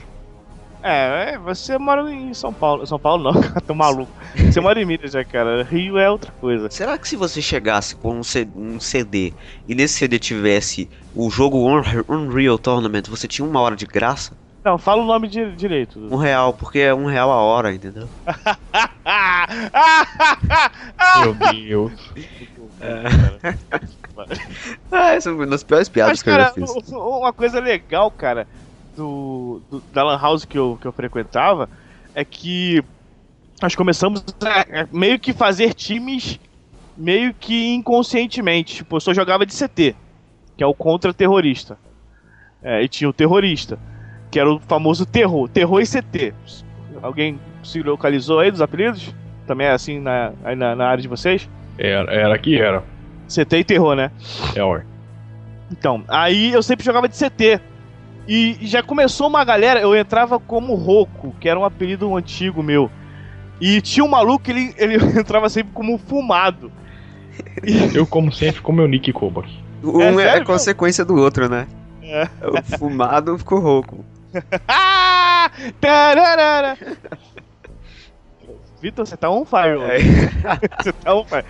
É, 0.85 1.35
é, 1.35 1.38
você 1.38 1.79
mora 1.79 2.11
em 2.12 2.35
São 2.35 2.53
Paulo. 2.53 2.85
São 2.87 2.99
Paulo 2.99 3.23
não, 3.33 3.33
cara, 3.40 3.61
tô 3.61 3.75
maluco. 3.75 4.12
Você 4.49 4.61
mora 4.61 4.81
em 4.81 4.85
Minas 4.85 5.12
já, 5.12 5.25
cara. 5.25 5.62
Rio 5.62 5.97
é 5.99 6.11
outra 6.11 6.33
coisa. 6.33 6.68
Será 6.68 6.99
que 6.99 7.07
se 7.09 7.14
você 7.16 7.40
chegasse 7.40 7.94
com 7.97 8.18
um, 8.18 8.25
C- 8.25 8.51
um 8.55 8.81
CD 8.81 9.37
e 9.66 9.75
nesse 9.77 9.94
CD 9.94 10.18
tivesse 10.18 10.90
o 11.14 11.31
jogo 11.31 11.59
Unre- 11.68 12.05
Unreal 12.09 12.59
Tournament, 12.59 13.05
você 13.09 13.29
tinha 13.29 13.47
uma 13.47 13.61
hora 13.61 13.77
de 13.77 13.87
graça? 13.87 14.37
Não, 14.64 14.79
fala 14.79 15.03
o 15.03 15.07
nome 15.07 15.27
di- 15.29 15.57
direito. 15.57 15.98
Um 15.98 16.16
real, 16.16 16.53
porque 16.55 16.79
é 16.79 16.94
um 16.94 17.07
real 17.07 17.31
a 17.33 17.37
hora, 17.37 17.75
entendeu? 17.75 18.09
Meu 21.22 21.35
Deus. 21.35 21.92
Ah, 24.90 25.14
essa 25.14 25.31
foi 25.31 25.38
uma 25.38 25.46
das 25.46 25.62
piores 25.64 25.88
piadas 25.88 26.12
Mas, 26.12 26.22
que 26.22 26.29
eu 26.29 26.35
já 26.35 26.38
cara, 26.51 26.53
fiz. 26.55 26.88
uma 26.92 27.33
coisa 27.33 27.61
legal, 27.61 28.11
cara, 28.11 28.46
do, 28.96 29.61
do- 29.70 29.83
da 29.92 30.03
Lan 30.05 30.18
House 30.20 30.44
que 30.44 30.59
eu, 30.59 30.79
que 30.81 30.87
eu 30.87 30.92
frequentava 30.92 31.68
é 32.14 32.25
que 32.25 32.83
nós 33.61 33.75
começamos 33.75 34.22
a, 34.44 34.83
a 34.83 34.87
meio 34.92 35.18
que 35.18 35.33
fazer 35.33 35.75
times 35.75 36.38
meio 36.96 37.33
que 37.35 37.72
inconscientemente. 37.75 38.77
Tipo, 38.77 38.96
eu 38.96 39.01
só 39.01 39.14
jogava 39.14 39.46
de 39.46 39.55
CT, 39.55 39.94
que 40.57 40.62
é 40.62 40.66
o 40.66 40.75
contra-terrorista. 40.75 41.79
É, 42.62 42.83
e 42.83 42.88
tinha 42.88 43.09
o 43.11 43.12
terrorista, 43.12 43.77
que 44.33 44.40
era 44.40 44.51
o 44.51 44.59
famoso 44.59 45.05
terror. 45.05 45.47
Terror 45.49 45.81
e 45.81 45.87
CT. 45.87 46.35
Alguém 47.03 47.38
se 47.62 47.83
localizou 47.83 48.40
aí 48.40 48.51
dos 48.51 48.62
apelidos? 48.62 49.14
Também 49.47 49.66
é 49.66 49.73
assim 49.73 50.01
na, 50.01 50.33
aí 50.42 50.57
na, 50.57 50.75
na 50.75 50.87
área 50.87 51.03
de 51.03 51.09
vocês? 51.09 51.49
Era, 51.79 52.11
era 52.11 52.38
que 52.38 52.59
era. 52.59 52.83
CT 53.29 53.59
e 53.59 53.64
terror, 53.64 53.95
né? 53.95 54.11
É, 54.57 54.64
ué. 54.64 54.85
Então, 55.71 56.03
aí 56.09 56.53
eu 56.53 56.62
sempre 56.62 56.85
jogava 56.85 57.09
de 57.09 57.16
CT. 57.16 57.61
E 58.27 58.57
já 58.62 58.83
começou 58.83 59.29
uma 59.29 59.45
galera, 59.45 59.81
eu 59.81 59.95
entrava 59.95 60.38
como 60.38 60.75
Roco, 60.75 61.35
que 61.38 61.49
era 61.49 61.59
um 61.59 61.64
apelido 61.64 62.14
antigo 62.16 62.62
meu. 62.62 62.90
E 63.61 63.81
tinha 63.83 64.05
um 64.05 64.09
maluco, 64.09 64.51
ele, 64.51 64.75
ele 64.79 64.97
entrava 65.18 65.49
sempre 65.51 65.73
como 65.75 65.99
Fumado. 65.99 66.73
Eu, 67.95 68.07
como 68.07 68.31
sempre, 68.31 68.61
com 68.61 68.73
meu 68.73 68.87
Nick 68.87 69.11
Koba. 69.12 69.45
Um 69.83 70.21
É 70.21 70.37
é, 70.37 70.45
consequência 70.45 71.05
do 71.05 71.16
outro, 71.16 71.49
né? 71.49 71.66
É. 72.03 72.29
O 72.47 72.79
fumado 72.79 73.38
ficou 73.38 73.59
rouco. 73.59 74.05
Vitor, 78.81 79.07
você 79.07 79.16
tá 79.16 79.31
on 79.31 79.45
fire, 79.45 79.81
É. 79.81 79.97
hoje. 79.97 80.09
Você 80.83 80.92
tá 80.92 81.14
on 81.14 81.25
fire. 81.25 81.45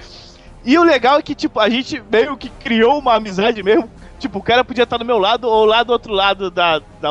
E 0.64 0.78
o 0.78 0.82
legal 0.82 1.18
é 1.18 1.22
que, 1.22 1.34
tipo, 1.34 1.58
a 1.58 1.68
gente 1.68 2.02
meio 2.10 2.36
que 2.36 2.48
criou 2.48 2.98
uma 2.98 3.14
amizade 3.14 3.62
mesmo. 3.62 3.90
Tipo, 4.18 4.38
o 4.38 4.42
cara 4.42 4.62
podia 4.62 4.84
estar 4.84 4.98
do 4.98 5.04
meu 5.04 5.18
lado 5.18 5.48
ou 5.48 5.64
lá 5.64 5.82
do 5.82 5.92
outro 5.92 6.12
lado 6.12 6.50
da. 6.50 6.78
da 7.00 7.08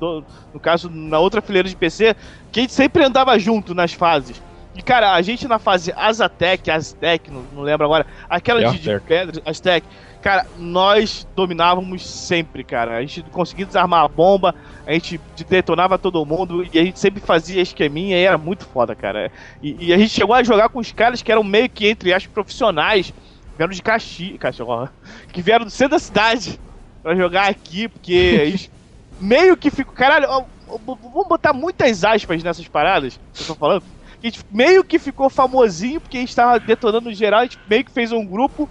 do- 0.00 0.24
no 0.54 0.60
caso, 0.60 0.88
na 0.88 1.18
outra 1.18 1.42
fileira 1.42 1.68
de 1.68 1.74
PC, 1.76 2.14
que 2.52 2.60
a 2.60 2.62
gente 2.62 2.72
sempre 2.72 3.04
andava 3.04 3.36
junto 3.38 3.74
nas 3.74 3.92
fases. 3.92 4.40
E, 4.76 4.82
cara, 4.82 5.12
a 5.12 5.20
gente 5.22 5.46
na 5.48 5.58
fase 5.58 5.92
Azatec, 5.96 6.70
Aztec, 6.70 7.30
não, 7.30 7.42
não 7.52 7.62
lembro 7.62 7.84
agora, 7.84 8.06
aquela 8.30 8.60
de, 8.60 8.78
de 8.78 8.90
Aztec. 8.92 9.06
pedra, 9.06 9.42
Aztec, 9.44 9.86
cara, 10.24 10.46
nós 10.58 11.28
dominávamos 11.36 12.02
sempre, 12.06 12.64
cara. 12.64 12.96
A 12.96 13.02
gente 13.02 13.22
conseguia 13.24 13.66
desarmar 13.66 14.02
a 14.02 14.08
bomba, 14.08 14.54
a 14.86 14.92
gente 14.94 15.20
detonava 15.46 15.98
todo 15.98 16.24
mundo 16.24 16.64
e 16.72 16.78
a 16.78 16.82
gente 16.82 16.98
sempre 16.98 17.20
fazia 17.20 17.60
esqueminha 17.60 18.16
e 18.16 18.22
era 18.22 18.38
muito 18.38 18.64
foda, 18.64 18.94
cara. 18.94 19.30
E, 19.62 19.88
e 19.88 19.92
a 19.92 19.98
gente 19.98 20.08
chegou 20.08 20.34
a 20.34 20.42
jogar 20.42 20.70
com 20.70 20.78
os 20.78 20.90
caras 20.92 21.20
que 21.20 21.30
eram 21.30 21.44
meio 21.44 21.68
que, 21.68 21.86
entre 21.86 22.10
aspas, 22.14 22.32
profissionais, 22.32 23.12
vieram 23.58 23.70
de 23.70 23.82
Caxias, 23.82 24.60
ó, 24.60 24.88
que 25.30 25.42
vieram 25.42 25.66
do 25.66 25.70
centro 25.70 25.90
da 25.90 25.98
cidade 25.98 26.58
pra 27.02 27.14
jogar 27.14 27.50
aqui, 27.50 27.86
porque 27.86 28.70
meio 29.20 29.58
que 29.58 29.70
ficam. 29.70 29.92
Caralho, 29.92 30.26
ó, 30.30 30.44
ó, 30.68 30.78
vamos 30.78 31.28
botar 31.28 31.52
muitas 31.52 32.02
aspas 32.02 32.42
nessas 32.42 32.66
paradas 32.66 33.20
que 33.34 33.42
eu 33.42 33.46
tô 33.48 33.54
falando. 33.54 33.82
A 34.22 34.26
gente 34.26 34.40
meio 34.50 34.82
que 34.82 34.98
ficou 34.98 35.28
famosinho 35.28 36.00
porque 36.00 36.16
a 36.16 36.20
gente 36.20 36.34
tava 36.34 36.58
detonando 36.58 37.12
geral, 37.12 37.40
a 37.40 37.44
gente 37.44 37.58
meio 37.68 37.84
que 37.84 37.90
fez 37.90 38.10
um 38.10 38.24
grupo 38.24 38.70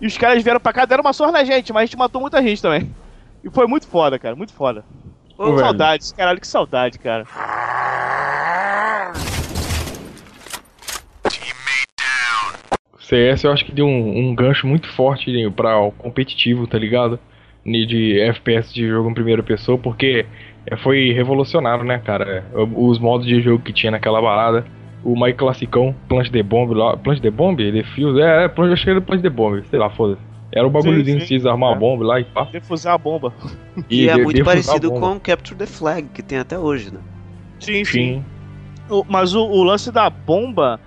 e 0.00 0.06
os 0.06 0.16
caras 0.16 0.42
vieram 0.42 0.60
pra 0.60 0.72
cá, 0.72 0.84
deram 0.84 1.02
uma 1.02 1.12
sorte 1.12 1.32
na 1.32 1.44
gente, 1.44 1.72
mas 1.72 1.82
a 1.82 1.86
gente 1.86 1.98
matou 1.98 2.20
muita 2.20 2.42
gente 2.42 2.62
também. 2.62 2.94
E 3.42 3.50
foi 3.50 3.66
muito 3.66 3.86
foda, 3.86 4.18
cara, 4.18 4.36
muito 4.36 4.52
foda. 4.52 4.84
Ô, 5.36 5.56
saudades, 5.58 6.12
caralho, 6.12 6.40
que 6.40 6.46
saudade, 6.46 6.98
cara. 6.98 7.24
CS 12.98 13.44
eu 13.44 13.52
acho 13.52 13.64
que 13.64 13.72
deu 13.72 13.86
um, 13.86 14.28
um 14.28 14.34
gancho 14.34 14.66
muito 14.66 14.86
forte 14.92 15.32
né, 15.32 15.50
pra 15.54 15.80
o 15.80 15.90
competitivo, 15.90 16.66
tá 16.66 16.78
ligado? 16.78 17.18
De 17.64 18.20
FPS 18.20 18.72
de 18.72 18.86
jogo 18.86 19.10
em 19.10 19.14
primeira 19.14 19.42
pessoa, 19.42 19.78
porque 19.78 20.26
é, 20.66 20.76
foi 20.76 21.12
revolucionário, 21.12 21.84
né, 21.84 21.98
cara? 21.98 22.44
Os 22.74 22.98
modos 22.98 23.26
de 23.26 23.40
jogo 23.40 23.62
que 23.62 23.72
tinha 23.72 23.90
naquela 23.90 24.20
balada. 24.20 24.66
O 25.04 25.14
mais 25.16 25.34
classicão, 25.36 25.94
Plant 26.08 26.28
de 26.30 26.42
Bomb 26.42 26.72
lá. 26.74 26.96
Plant 26.96 27.20
de 27.20 27.30
Bomb? 27.30 27.56
Defuse? 27.56 28.20
É, 28.20 28.44
é, 28.46 28.52
eu 28.56 28.72
achei 28.72 28.84
que 28.84 28.90
era 28.90 29.00
Plant 29.00 29.22
de 29.22 29.30
Bomb, 29.30 29.62
sei 29.70 29.78
lá, 29.78 29.88
foda-se. 29.90 30.20
Era 30.52 30.66
o 30.66 30.70
bagulhozinho 30.70 31.20
Sim, 31.20 31.26
de 31.26 31.36
desarmar 31.36 31.70
É. 31.70 31.74
a 31.74 31.76
bomba 31.78 32.04
lá 32.04 32.20
e 32.20 32.24
pá. 32.24 32.44
Defusar 32.50 32.94
a 32.94 32.98
bomba. 32.98 33.32
E 33.90 34.08
é 34.08 34.14
de- 34.16 34.22
muito 34.22 34.42
parecido 34.44 34.90
com 34.90 35.20
Capture 35.20 35.56
the 35.58 35.66
Flag, 35.66 36.08
que 36.08 36.22
tem 36.22 36.38
até 36.38 36.58
hoje, 36.58 36.92
né? 36.92 37.00
Sim, 37.60 37.84
Sim. 37.84 38.24
O- 38.88 39.04
Mas 39.06 39.34
o, 39.34 39.44
o 39.44 39.62
lance 39.62 39.92
da 39.92 40.08
bomba 40.08 40.80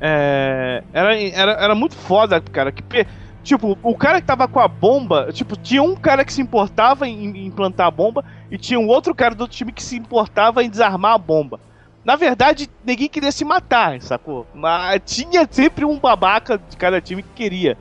é, 0.00 0.82
era, 0.92 1.20
era, 1.20 1.52
era 1.52 1.74
muito 1.74 1.96
foda, 1.96 2.40
cara. 2.40 2.70
Que, 2.70 3.04
tipo, 3.42 3.76
o 3.82 3.96
cara 3.96 4.20
que 4.20 4.26
tava 4.26 4.46
com 4.46 4.60
a 4.60 4.68
bomba, 4.68 5.30
tipo, 5.32 5.56
tinha 5.56 5.82
um 5.82 5.96
cara 5.96 6.24
que 6.24 6.32
se 6.32 6.40
importava 6.40 7.08
em, 7.08 7.24
em 7.36 7.46
implantar 7.46 7.88
a 7.88 7.90
bomba 7.90 8.24
e 8.50 8.56
tinha 8.56 8.78
um 8.78 8.86
outro 8.86 9.14
cara 9.14 9.34
do 9.34 9.40
outro 9.42 9.56
time 9.56 9.72
que 9.72 9.82
se 9.82 9.96
importava 9.96 10.62
em 10.62 10.70
desarmar 10.70 11.14
a 11.14 11.18
bomba. 11.18 11.58
Na 12.04 12.16
verdade, 12.16 12.70
ninguém 12.84 13.08
queria 13.08 13.30
se 13.32 13.44
matar, 13.44 14.00
sacou? 14.00 14.46
Mas 14.54 15.00
tinha 15.04 15.46
sempre 15.50 15.84
um 15.84 15.98
babaca 15.98 16.58
de 16.58 16.76
cada 16.76 17.00
time 17.00 17.22
que 17.22 17.28
queria 17.34 17.76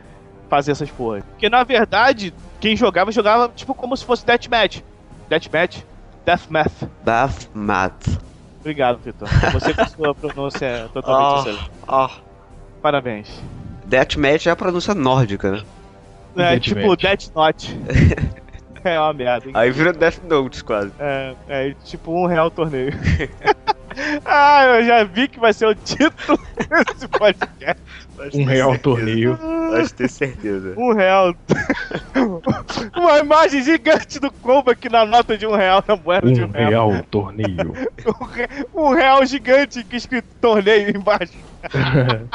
fazer 0.50 0.72
essas 0.72 0.90
porras. 0.90 1.24
Porque 1.24 1.50
na 1.50 1.64
verdade, 1.64 2.34
quem 2.60 2.76
jogava, 2.76 3.12
jogava 3.12 3.50
tipo 3.56 3.74
como 3.74 3.96
se 3.96 4.04
fosse 4.04 4.26
deathmatch. 4.26 4.82
Deathmatch? 5.30 5.82
Deathmatch. 6.26 6.84
Bathmat. 7.06 7.94
Obrigado, 8.60 9.00
Vitor. 9.00 9.30
Você 9.54 9.74
com 9.74 9.88
sua 9.88 10.14
pronúncia 10.16 10.66
é 10.66 10.88
totalmente 10.94 11.40
excelente. 11.50 11.72
Ó, 11.88 12.10
Parabéns. 12.82 13.30
Deathmatch 13.86 14.48
é 14.48 14.52
a 14.52 14.56
pronúncia 14.56 14.94
nórdica, 14.94 15.52
né? 15.52 15.64
É 16.36 16.58
Deathmatch. 16.60 16.64
tipo 16.64 16.96
Death 16.98 17.32
Note. 17.36 17.80
é 18.84 19.00
uma 19.00 19.14
merda. 19.14 19.48
hein? 19.48 19.54
Aí 19.56 19.72
vira 19.72 19.94
Death 19.94 20.22
Notes 20.28 20.62
quase. 20.62 20.92
É, 21.00 21.34
é 21.48 21.74
tipo 21.86 22.12
um 22.12 22.26
real 22.26 22.52
torneio. 22.52 22.92
ah, 24.26 24.64
eu 24.80 24.86
já 24.86 25.04
vi 25.04 25.28
que 25.28 25.40
vai 25.40 25.54
ser 25.54 25.66
o 25.68 25.76
título 25.76 26.40
desse 26.88 27.08
podcast. 27.08 27.82
Um 28.34 28.44
real 28.46 28.78
torneio. 28.80 29.38
Pode 29.38 29.94
ter 29.94 30.10
certeza. 30.10 30.74
Um 30.78 30.94
real. 30.94 31.36
Uma 32.96 33.20
imagem 33.20 33.62
gigante 33.64 34.20
do 34.20 34.32
Combo 34.32 34.72
aqui 34.72 34.90
na 34.90 35.06
nota 35.06 35.38
de 35.38 35.46
um 35.46 35.56
real, 35.56 35.84
na 35.88 35.96
moeda 35.96 36.32
de 36.32 36.44
um 36.44 36.48
Um 36.48 36.52
real. 36.52 36.90
real 36.92 37.04
torneio. 37.12 37.74
Um, 38.08 38.24
re- 38.26 38.48
um 38.74 38.90
real 38.94 39.26
gigante 39.26 39.84
que 39.84 39.96
escrito 39.98 40.28
torneio 40.42 40.90
embaixo. 40.96 41.34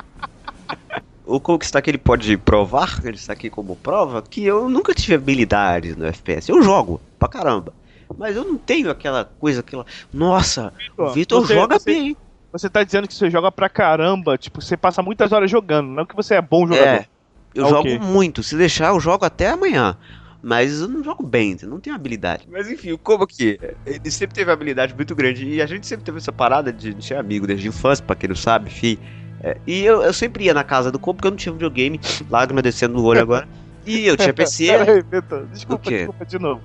O 1.25 1.41
Conquistar 1.41 1.81
que 1.81 1.89
ele 1.89 1.99
pode 1.99 2.37
provar, 2.37 3.01
ele 3.05 3.17
está 3.17 3.33
aqui 3.33 3.49
como 3.49 3.77
prova, 3.77 4.21
que 4.23 4.45
eu 4.45 4.69
nunca 4.69 4.93
tive 4.93 5.15
habilidades 5.15 5.97
no 5.97 6.05
FPS. 6.07 6.51
Eu 6.51 6.63
jogo 6.63 7.01
pra 7.19 7.29
caramba. 7.29 7.73
Mas 8.19 8.37
eu 8.37 8.45
não 8.45 8.57
tenho 8.57 8.91
aquela 8.91 9.25
coisa, 9.25 9.61
aquela. 9.61 9.85
Nossa, 10.13 10.73
o 10.97 11.11
Vitor 11.11 11.41
Você- 11.47 11.55
joga 11.55 11.79
você- 11.79 11.91
bem. 11.93 12.17
Você 12.53 12.69
tá 12.69 12.85
dizendo 12.85 13.09
que 13.09 13.15
você 13.15 13.31
joga 13.31 13.51
pra 13.51 13.69
caramba, 13.69 14.37
tipo, 14.37 14.61
você 14.61 14.77
passa 14.77 15.03
muitas 15.03 15.33
horas 15.33 15.51
jogando, 15.51 15.89
não 15.89 16.05
que 16.05 16.15
você 16.15 16.35
é 16.35 16.43
bom 16.43 16.67
jogador. 16.67 16.87
É, 16.87 17.07
eu 17.55 17.65
Ah, 17.65 17.69
jogo 17.71 17.81
ok. 17.89 17.99
muito. 17.99 18.43
Se 18.43 18.55
deixar, 18.57 18.89
eu 18.89 19.01
jogo 19.01 19.25
até 19.25 19.49
amanhã. 19.49 19.97
Mas 20.45 20.81
eu 20.81 20.89
não 20.89 21.03
jogo 21.05 21.23
bem, 21.25 21.57
não 21.63 21.79
tenho 21.81 21.95
habilidade. 21.97 22.49
Mas 22.51 22.69
enfim, 22.69 22.91
o 22.93 22.99
Kobo 22.99 23.25
aqui, 23.25 23.59
ele 23.87 24.11
sempre 24.11 24.35
teve 24.35 24.51
habilidade 24.51 24.93
muito 24.95 25.15
grande. 25.15 25.47
E 25.49 25.63
a 25.63 25.67
gente 25.67 25.87
sempre 25.87 26.05
teve 26.05 26.19
essa 26.19 26.33
parada 26.33 26.73
de 26.73 26.95
ser 27.03 27.15
amigo 27.15 27.47
desde 27.47 27.67
a 27.67 27.71
infância, 27.71 28.05
pra 28.05 28.17
quem 28.17 28.29
não 28.29 28.35
sabe, 28.37 28.69
enfim. 28.69 28.99
É, 29.41 29.57
e 29.67 29.85
eu, 29.85 30.03
eu 30.03 30.13
sempre 30.13 30.45
ia 30.45 30.53
na 30.53 30.65
casa 30.65 30.91
do 30.91 30.99
Kobo 30.99 31.17
porque 31.19 31.29
eu 31.29 31.31
não 31.31 31.39
tinha 31.39 31.53
videogame, 31.53 32.01
lá 32.29 32.43
agradecendo 32.43 32.95
no 32.95 33.05
olho 33.05 33.21
agora. 33.21 33.49
E 33.87 34.05
eu 34.05 34.17
tinha 34.17 34.35
PC. 34.35 34.67
Peraí, 34.67 35.03
Vitor, 35.03 35.47
desculpa, 35.47 35.91
desculpa 35.91 36.27
de 36.27 36.39
novo. 36.39 36.61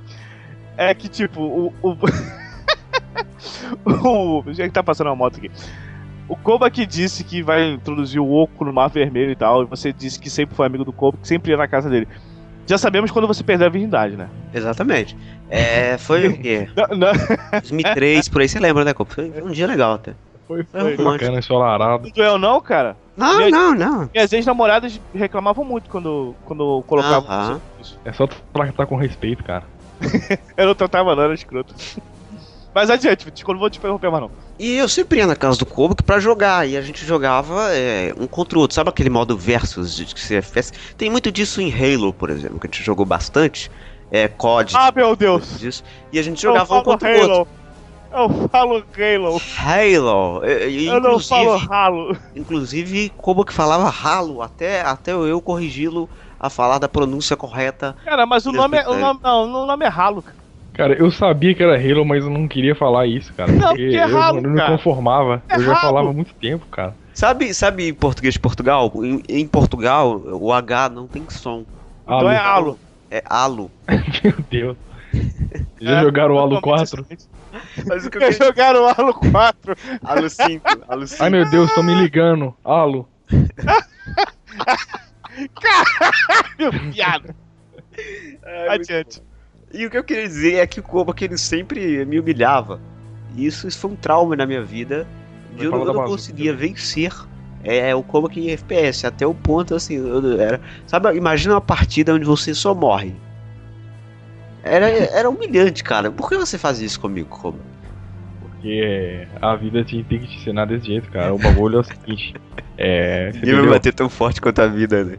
É 0.78 0.94
que, 0.94 1.08
tipo, 1.10 1.42
o. 1.42 1.74
O, 1.82 1.98
o 4.46 4.54
já 4.54 4.63
que 4.66 4.72
tá 4.72 4.84
passando 4.84 5.08
uma 5.08 5.16
moto 5.16 5.38
aqui. 5.38 5.52
O 6.30 6.36
Koba 6.36 6.70
que 6.70 6.86
disse 6.86 7.24
que 7.24 7.42
vai 7.42 7.72
introduzir 7.72 8.20
o 8.20 8.30
Oco 8.30 8.66
no 8.66 8.74
Mar 8.74 8.90
Vermelho 8.90 9.32
e 9.32 9.36
tal, 9.36 9.63
e 9.63 9.66
você 9.66 9.94
disse 9.94 10.20
que 10.20 10.30
sempre 10.30 10.56
foi 10.56 10.66
amigo 10.66 10.84
do 10.84 10.92
Koba, 10.92 11.18
que 11.22 11.28
sempre 11.28 11.52
ia 11.52 11.58
na 11.58 11.68
casa 11.68 11.90
dele. 11.90 12.08
Já 12.66 12.78
sabemos 12.78 13.12
quando 13.12 13.28
você 13.28 13.44
perdeu 13.44 13.68
a 13.68 13.70
virgindade, 13.70 14.18
né? 14.18 14.28
Exatamente. 14.54 15.16
É, 15.50 15.98
foi 15.98 16.28
o 16.28 16.38
quê? 16.38 16.68
Não, 16.76 16.98
não, 16.98 17.12
2003, 17.62 18.28
por 18.28 18.42
aí, 18.42 18.50
você 18.50 18.60
lembra, 18.60 18.84
né, 18.84 18.94
Kobo? 18.94 19.10
Foi 19.13 19.32
um 19.42 19.52
dia 19.52 19.66
legal 19.66 19.94
até. 19.94 20.13
foi, 20.46 20.63
Foi 20.66 20.82
foi. 20.82 20.96
romântico. 20.98 21.12
Bacana, 21.26 21.40
ensolarado. 21.40 22.04
Não 22.04 22.12
doeu, 22.12 22.38
não, 22.38 22.60
cara? 22.60 22.98
Não, 23.16 23.48
E- 23.48 23.50
não, 23.52 23.74
não. 23.74 24.10
Minhas 24.13 24.34
ex-namoradas 24.34 25.00
reclamavam 25.16 25.63
muito 25.63 25.90
quando, 25.90 26.36
quando 26.44 26.84
colocavam 26.86 27.30
Aham. 27.32 27.62
isso. 27.80 27.98
É 28.04 28.12
só 28.12 28.28
tratar 28.52 28.86
com 28.86 28.98
respeito, 28.98 29.42
cara. 29.46 29.63
Eu 30.57 30.67
não 30.67 30.75
tratava, 30.75 31.15
não, 31.15 31.23
era 31.23 31.33
escroto. 31.33 31.73
Mas 32.73 32.89
adiante, 32.91 33.25
Vitor, 33.25 33.53
não 33.53 33.60
vou 33.60 33.69
te 33.69 33.79
interromper 33.79 34.12
mais, 34.12 34.21
não. 34.21 34.31
E 34.60 34.77
eu 34.77 34.88
sempre 34.88 35.17
ia 35.19 35.25
na 35.27 35.36
casa 35.36 35.57
do 35.57 35.65
Kobo 35.65 35.95
pra 35.95 36.19
jogar, 36.19 36.67
e 36.67 36.77
a 36.77 36.81
gente 36.81 37.03
jogava 37.05 37.73
é, 37.73 38.13
um 38.19 38.27
contra 38.27 38.57
o 38.57 38.62
outro. 38.62 38.75
Sabe 38.75 38.89
aquele 38.89 39.10
modo 39.10 39.36
versus 39.36 39.95
de 39.95 40.05
CFS? 40.13 40.71
Tem 40.95 41.10
muito 41.10 41.31
disso 41.31 41.60
em 41.60 41.71
Halo, 41.73 42.13
por 42.13 42.29
exemplo, 42.29 42.60
que 42.60 42.67
a 42.67 42.69
gente 42.69 42.83
jogou 42.83 43.05
bastante. 43.05 43.71
É, 44.12 44.27
COD, 44.27 44.73
Ah, 44.75 44.91
meu 44.95 45.15
Deus! 45.15 45.60
disso. 45.60 45.83
E 46.13 46.19
a 46.19 46.23
gente 46.23 46.41
jogava 46.41 46.75
eu 46.75 46.79
um 46.79 46.83
contra 46.83 47.10
o 47.10 47.19
outro. 47.19 47.33
Halo. 47.33 47.47
Eu 48.10 48.47
falo 48.47 48.86
Halo. 48.95 49.41
Halo. 49.57 50.45
E- 50.45 50.67
e- 50.69 50.88
Eu 50.88 51.01
não 51.01 51.19
falo 51.19 51.60
Halo. 51.69 52.17
inclusive, 52.36 53.12
Kobo 53.17 53.43
que 53.43 53.53
falava 53.53 53.89
ralo, 53.89 54.41
até, 54.41 54.81
até 54.81 55.12
eu 55.12 55.41
corrigi-lo 55.41 56.10
a 56.39 56.50
falar 56.50 56.78
da 56.80 56.88
pronúncia 56.89 57.36
correta. 57.36 57.95
Cara, 58.06 58.26
mas 58.26 58.45
o 58.45 58.52
nome, 58.52 58.78
é, 58.78 58.88
o 58.88 58.95
nome, 58.97 59.19
não, 59.23 59.43
o 59.63 59.65
nome 59.65 59.86
é 59.86 59.89
Halo. 59.89 60.21
cara. 60.21 60.38
Cara, 60.73 60.93
eu 60.93 61.10
sabia 61.10 61.56
que 61.56 61.63
era 61.63 61.76
Halo, 61.76 62.06
mas 62.06 62.23
eu 62.23 62.30
não 62.30 62.47
queria 62.47 62.76
falar 62.76 63.08
isso, 63.08 63.34
cara. 63.34 63.52
Não, 63.52 63.69
porque 63.69 63.84
porque 63.84 63.97
é 63.97 64.04
eu, 64.04 64.15
ralo, 64.15 64.38
eu 64.38 64.41
não 64.43 64.50
me 64.52 64.62
conformava. 64.67 65.41
É 65.50 65.56
eu 65.56 65.62
já 65.63 65.73
ralo. 65.73 65.82
falava 65.88 66.10
há 66.10 66.13
muito 66.13 66.34
tempo, 66.36 66.65
cara. 66.67 66.93
Sabe, 67.13 67.52
sabe 67.54 67.88
em 67.89 67.93
português 67.95 68.36
de 68.36 68.39
Portugal? 68.39 68.91
Em, 68.97 69.23
em 69.28 69.47
Portugal, 69.47 70.21
o 70.23 70.54
H 70.54 70.89
não 70.89 71.08
tem 71.08 71.23
som. 71.30 71.63
Então 72.04 72.30
é 72.30 72.38
Halo. 72.38 72.78
É 73.10 73.23
halo. 73.26 73.71
Meu 74.23 74.36
Deus. 74.52 74.78
Já 75.82 76.00
É, 76.00 76.02
jogaram 76.04 76.36
o 76.36 76.38
Halo 76.39 76.56
totalmente 76.62 76.89
4? 76.91 77.02
diferente. 77.02 77.26
Mas 77.88 78.06
o 78.06 78.10
que 78.12 78.19
Já 78.19 78.45
jogaram 78.45 78.84
o 78.84 78.88
Halo 78.88 79.13
4. 79.15 79.76
Halo 80.04 80.30
5, 80.30 80.65
Halo 80.88 81.08
5. 81.08 81.23
Ai 81.23 81.30
meu 81.32 81.50
Deus, 81.50 81.69
estão 81.69 81.82
me 81.84 81.95
ligando. 81.95 82.54
Halo. 82.63 83.08
Meu 86.58 86.72
piada. 86.91 87.36
Adiante. 88.70 89.22
E 89.74 89.86
o 89.86 89.89
que 89.89 89.98
eu 89.98 90.04
queria 90.04 90.28
dizer 90.28 90.56
é 90.56 90.67
que 90.67 90.80
o 90.80 90.84
Koba 90.84 91.13
que 91.13 91.26
ele 91.26 91.38
sempre 91.38 92.06
me 92.06 92.20
humilhava. 92.20 92.80
E 93.36 93.46
isso, 93.46 93.67
isso 93.67 93.80
foi 93.80 93.91
um 93.91 93.96
trauma 93.96 94.36
na 94.36 94.46
minha 94.46 94.63
vida. 94.63 95.08
De 95.56 95.65
eu, 95.65 95.72
eu 95.74 95.86
não 95.86 96.06
conseguia 96.06 96.54
vencer 96.54 97.12
é, 97.63 97.93
o 97.93 98.02
Koba 98.02 98.30
que 98.30 98.39
em 98.39 98.52
FPS. 98.52 99.06
Até 99.06 99.26
o 99.28 99.34
ponto 99.34 99.76
assim, 99.76 99.96
eu, 99.96 100.39
era. 100.39 100.62
Sabe, 100.86 101.13
imagina 101.15 101.56
uma 101.56 101.62
partida 101.62 102.13
onde 102.13 102.26
você 102.26 102.54
só 102.54 102.74
morre. 102.74 103.13
Era, 104.63 104.89
era 104.89 105.30
humilhante, 105.30 105.84
cara. 105.84 106.12
Por 106.12 106.30
que 106.30 106.38
você 106.38 106.58
faz 106.58 106.80
isso 106.80 107.00
comigo, 107.00 107.30
Koba? 107.30 107.60
Porque 108.41 109.28
a 109.41 109.56
vida 109.56 109.84
te- 109.84 110.04
tem 110.04 110.20
que 110.20 110.28
te 110.28 110.38
ensinar 110.38 110.65
desse 110.65 110.88
jeito, 110.88 111.10
cara. 111.12 111.34
O 111.34 111.38
bagulho 111.38 111.78
é 111.78 111.80
o 111.82 111.84
seguinte. 111.84 112.34
É. 112.78 113.32
Ninguém 113.36 113.56
vai 113.56 113.70
bater 113.70 113.93
tão 113.93 114.10
forte 114.10 114.41
quanto 114.41 114.62
a 114.62 114.67
vida, 114.67 115.04
né? 115.04 115.17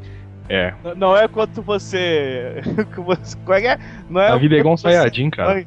É. 0.49 0.73
Não- 0.83 0.95
Não 0.95 1.17
é 1.17 1.29
quanto 1.29 1.61
você. 1.63 2.63
que 2.95 3.01
você- 3.01 3.37
Como 3.39 3.55
é 3.55 3.61
que 3.61 3.67
é? 3.67 3.79
Não 4.09 4.21
é 4.21 4.29
A 4.29 4.37
vida 4.37 4.57
é 4.57 4.59
igual 4.59 4.75
um 4.75 4.77
Saiyajin, 4.77 5.31
cara. 5.31 5.65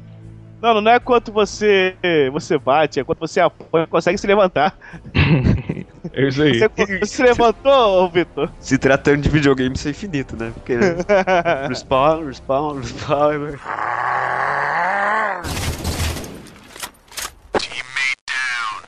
Não, 0.60 0.80
não 0.80 0.92
é 0.92 1.00
quanto 1.00 1.32
você 1.32 1.96
você 2.32 2.56
bate, 2.56 3.00
é 3.00 3.04
quanto 3.04 3.18
você 3.18 3.40
apoia, 3.40 3.84
consegue 3.86 4.18
se 4.18 4.26
levantar. 4.26 4.76
É 6.12 6.26
isso 6.26 6.42
aí. 6.42 6.58
Você, 6.58 6.68
você 6.98 7.06
se 7.06 7.22
levantou, 7.22 8.10
Vitor? 8.10 8.50
Se 8.58 8.76
tratando 8.76 9.22
de 9.22 9.28
videogame, 9.30 9.74
isso 9.76 9.86
é 9.86 9.92
infinito, 9.92 10.36
né? 10.36 10.50
Porque. 10.52 10.76
respawn, 11.68 12.26
respawn, 12.26 12.80
respawn. 12.80 13.52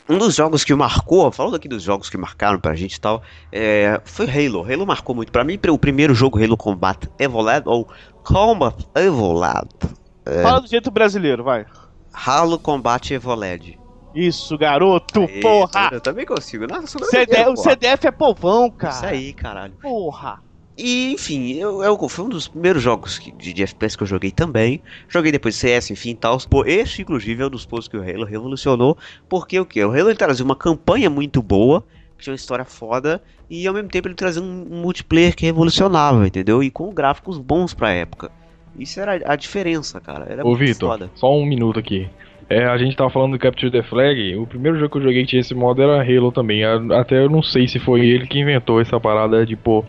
Um 0.08 0.18
dos 0.18 0.34
jogos 0.34 0.62
que 0.64 0.74
marcou, 0.74 1.32
falando 1.32 1.56
aqui 1.56 1.66
dos 1.66 1.82
jogos 1.82 2.10
que 2.10 2.16
marcaram 2.18 2.60
pra 2.60 2.74
gente 2.74 2.94
e 2.94 3.00
tal, 3.00 3.22
é, 3.50 4.00
foi 4.04 4.26
Halo. 4.26 4.70
Halo 4.70 4.86
marcou 4.86 5.14
muito. 5.14 5.32
Pra 5.32 5.44
mim, 5.44 5.58
o 5.70 5.78
primeiro 5.78 6.14
jogo 6.14 6.42
Halo 6.42 6.56
Combat 6.56 7.08
Evolved, 7.18 7.62
ou 7.66 7.88
Combat 8.22 8.76
Evolved. 8.94 9.68
Fala 10.42 10.60
do 10.60 10.68
jeito 10.68 10.90
brasileiro, 10.90 11.42
vai. 11.42 11.64
Halo 12.12 12.58
Combat 12.58 13.14
Evolved. 13.14 13.78
Isso, 14.14 14.56
garoto, 14.56 15.22
Aí, 15.22 15.40
porra! 15.40 15.88
Eu 15.90 16.00
também 16.00 16.24
consigo. 16.24 16.66
Nossa, 16.66 16.86
sou 16.86 17.04
CD, 17.04 17.46
o. 17.48 17.56
CDF 17.56 18.06
é 18.06 18.10
povão, 18.12 18.70
cara. 18.70 18.94
Isso 18.94 19.06
aí, 19.06 19.32
caralho. 19.32 19.74
Porra. 19.82 20.40
E, 20.76 21.12
enfim, 21.12 21.52
eu, 21.54 21.82
eu- 21.82 22.08
foi 22.08 22.24
um 22.24 22.28
dos 22.28 22.48
primeiros 22.48 22.82
jogos 22.82 23.18
que- 23.18 23.30
de, 23.32 23.52
de 23.52 23.62
FPS 23.62 23.96
que 23.96 24.02
eu 24.02 24.06
joguei 24.08 24.30
também. 24.32 24.80
Joguei 25.08 25.30
depois 25.30 25.54
CS, 25.54 25.92
enfim 25.92 26.10
e 26.10 26.14
tal. 26.16 26.36
Pô, 26.50 26.64
esse, 26.66 27.02
inclusive, 27.02 27.42
é 27.42 27.46
um 27.46 27.50
dos 27.50 27.64
pontos 27.64 27.86
que 27.86 27.96
o 27.96 28.02
Halo 28.02 28.24
revolucionou. 28.24 28.96
Porque 29.28 29.58
o 29.60 29.64
que? 29.64 29.82
O 29.84 29.90
Halo 29.90 30.08
ele 30.10 30.16
trazia 30.16 30.44
uma 30.44 30.56
campanha 30.56 31.08
muito 31.08 31.40
boa, 31.40 31.84
que 32.18 32.24
tinha 32.24 32.32
uma 32.32 32.36
história 32.36 32.64
foda, 32.64 33.22
e 33.48 33.66
ao 33.68 33.74
mesmo 33.74 33.88
tempo 33.88 34.08
ele 34.08 34.14
trazia 34.16 34.42
um, 34.42 34.66
um 34.70 34.82
multiplayer 34.82 35.36
que 35.36 35.46
revolucionava, 35.46 36.26
entendeu? 36.26 36.62
E 36.62 36.70
com 36.70 36.92
gráficos 36.92 37.38
bons 37.38 37.72
pra 37.72 37.90
época. 37.92 38.30
Isso 38.76 38.98
era 38.98 39.20
a 39.32 39.36
diferença, 39.36 40.00
cara. 40.00 40.26
Era 40.28 40.44
Ô 40.44 40.56
Vitor, 40.56 40.90
foda. 40.90 41.10
só 41.14 41.32
um 41.32 41.46
minuto 41.46 41.78
aqui. 41.78 42.08
É, 42.50 42.64
a 42.66 42.76
gente 42.76 42.96
tava 42.96 43.08
falando 43.10 43.32
do 43.32 43.38
Capture 43.38 43.70
the 43.70 43.82
Flag. 43.84 44.36
O 44.36 44.46
primeiro 44.46 44.76
jogo 44.78 44.90
que 44.90 44.98
eu 44.98 45.02
joguei 45.02 45.22
que 45.22 45.28
tinha 45.30 45.40
esse 45.40 45.54
modo 45.54 45.80
era 45.80 46.02
Halo 46.02 46.32
também. 46.32 46.64
Até 46.64 47.18
eu 47.24 47.30
não 47.30 47.42
sei 47.42 47.68
se 47.68 47.78
foi 47.78 48.00
ele 48.04 48.26
que 48.26 48.40
inventou 48.40 48.80
essa 48.80 48.98
parada 48.98 49.46
de 49.46 49.54
pôr 49.56 49.84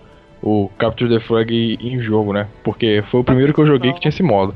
o 0.46 0.70
Capture 0.78 1.10
the 1.10 1.26
Flag 1.26 1.78
em 1.82 2.00
jogo, 2.02 2.32
né? 2.32 2.48
Porque 2.64 3.04
foi 3.10 3.20
o 3.22 3.24
primeiro 3.24 3.54
que 3.54 3.60
eu 3.60 3.66
joguei 3.68 3.92
que 3.92 4.00
tinha 4.00 4.10
esse 4.10 4.24
modo. 4.24 4.56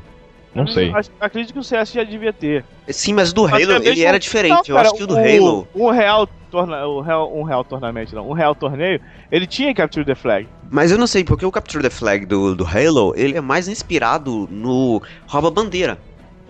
Não 0.54 0.66
sei. 0.68 0.92
Acho- 0.94 1.12
Acredito 1.20 1.54
que 1.54 1.60
o 1.60 1.64
CS 1.64 1.92
já 1.94 2.04
devia 2.04 2.32
ter. 2.32 2.64
Sim, 2.88 3.14
mas 3.14 3.34
do 3.34 3.44
Mas 3.44 3.54
Halo 3.54 3.74
mesmo- 3.80 3.88
ele 3.88 4.04
era 4.04 4.20
diferente. 4.20 4.52
Não, 4.54 4.62
eu 4.68 4.76
cara, 4.76 4.88
acho 4.88 4.96
que 4.98 5.04
o 5.04 5.08
do 5.08 5.16
Halo. 5.18 5.68
Um 5.76 5.90
real, 5.92 6.28
torna, 6.50 6.86
o 6.88 7.02
real, 7.02 7.36
um 7.38 7.44
real 7.44 7.64
tornamento, 7.64 8.16
não. 8.16 8.28
Um 8.30 8.34
real 8.34 8.56
torneio, 8.56 9.00
ele 9.32 9.46
tinha 9.46 9.74
Capture 9.74 10.04
the 10.06 10.16
Flag. 10.16 10.48
Mas 10.72 10.92
eu 10.92 10.98
não 10.98 11.06
sei, 11.08 11.24
porque 11.24 11.46
o 11.46 11.52
Capture 11.52 11.84
the 11.84 11.90
Flag 11.90 12.26
do, 12.26 12.56
do 12.56 12.66
Halo, 12.66 13.14
ele 13.16 13.38
é 13.38 13.42
mais 13.42 13.68
inspirado 13.68 14.48
no 14.52 15.02
rouba 15.28 15.52
bandeira. 15.52 15.98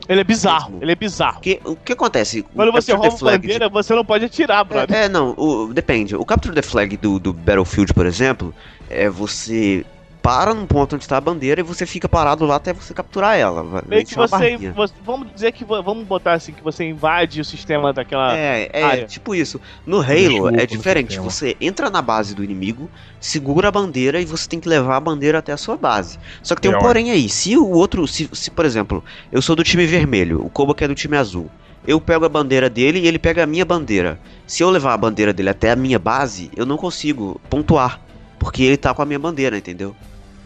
Ele 0.09 0.21
é 0.21 0.23
bizarro, 0.23 0.79
ele 0.81 0.91
é 0.91 0.95
bizarro. 0.95 1.35
Porque 1.35 1.61
o 1.63 1.75
que 1.75 1.93
acontece? 1.93 2.43
Quando 2.55 2.71
você 2.71 2.93
rouba 2.93 3.15
de- 3.15 3.23
bandeira, 3.23 3.69
você 3.69 3.93
não 3.93 4.03
pode 4.03 4.25
atirar, 4.25 4.63
brother. 4.65 4.97
É, 4.97 5.03
é, 5.05 5.09
não, 5.09 5.35
o- 5.37 5.71
depende. 5.71 6.15
O 6.15 6.25
Capture 6.25 6.53
the 6.55 6.63
Flag 6.63 6.97
do, 6.97 7.19
do 7.19 7.31
Battlefield, 7.31 7.93
por 7.93 8.07
exemplo, 8.07 8.51
é 8.89 9.07
você 9.07 9.85
para 10.21 10.53
num 10.53 10.65
ponto 10.65 10.95
onde 10.95 11.03
está 11.05 11.17
a 11.17 11.21
bandeira 11.21 11.61
e 11.61 11.63
você 11.63 11.85
fica 11.85 12.07
parado 12.09 12.45
lá 12.45 12.55
até 12.57 12.73
você 12.73 12.93
capturar 12.93 13.37
ela. 13.37 13.83
Meio 13.87 14.05
que 14.05 14.13
chama 14.13 14.27
você, 14.27 14.57
você- 14.57 14.93
Vamos 15.03 15.33
dizer 15.33 15.51
que. 15.51 15.63
Vamos 15.63 16.05
botar 16.05 16.33
assim, 16.33 16.51
que 16.51 16.63
você 16.63 16.83
invade 16.83 17.39
o 17.39 17.45
sistema 17.45 17.93
daquela. 17.93 18.37
É, 18.37 18.69
é, 18.73 18.83
área. 18.83 19.05
tipo 19.05 19.33
isso. 19.33 19.59
No 19.85 20.01
Halo 20.01 20.49
é 20.59 20.65
diferente. 20.65 21.19
Você 21.19 21.55
entra 21.59 21.89
na 21.89 22.01
base 22.01 22.35
do 22.35 22.43
inimigo, 22.43 22.89
segura 23.19 23.69
a 23.69 23.71
bandeira 23.71 24.19
e 24.19 24.25
você 24.25 24.47
tem 24.47 24.59
que 24.59 24.67
levar 24.67 24.97
a 24.97 24.99
bandeira 24.99 25.39
até 25.39 25.51
a 25.53 25.57
sua 25.57 25.77
base. 25.77 26.19
Só 26.43 26.53
que 26.55 26.61
tem 26.61 26.71
um 26.71 26.75
É, 26.75 26.79
porém 26.79 27.11
aí. 27.11 27.29
Se 27.29 27.55
o 27.57 27.69
outro, 27.69 28.07
se, 28.07 28.29
se 28.33 28.51
por 28.51 28.65
exemplo, 28.65 29.03
eu 29.31 29.41
sou 29.41 29.55
do 29.55 29.63
time 29.63 29.85
vermelho, 29.85 30.43
o 30.45 30.49
Koba 30.49 30.75
que 30.75 30.83
é 30.83 30.87
do 30.87 30.95
time 30.95 31.15
azul. 31.17 31.49
Eu 31.87 31.99
pego 32.01 32.25
a 32.25 32.29
bandeira 32.29 32.69
dele 32.69 32.99
e 32.99 33.07
ele 33.07 33.17
pega 33.17 33.43
a 33.43 33.47
minha 33.47 33.63
bandeira. 33.65 34.19
Se 34.45 34.61
eu 34.61 34.69
levar 34.69 34.93
a 34.93 34.97
bandeira 34.97 35.31
dele 35.33 35.49
até 35.49 35.71
a 35.71 35.75
minha 35.75 35.97
base, 35.97 36.51
eu 36.55 36.65
não 36.65 36.75
consigo 36.77 37.39
pontuar. 37.49 38.01
Porque 38.39 38.63
ele 38.63 38.77
tá 38.77 38.93
com 38.93 39.01
a 39.01 39.05
minha 39.05 39.19
bandeira, 39.19 39.57
entendeu? 39.57 39.95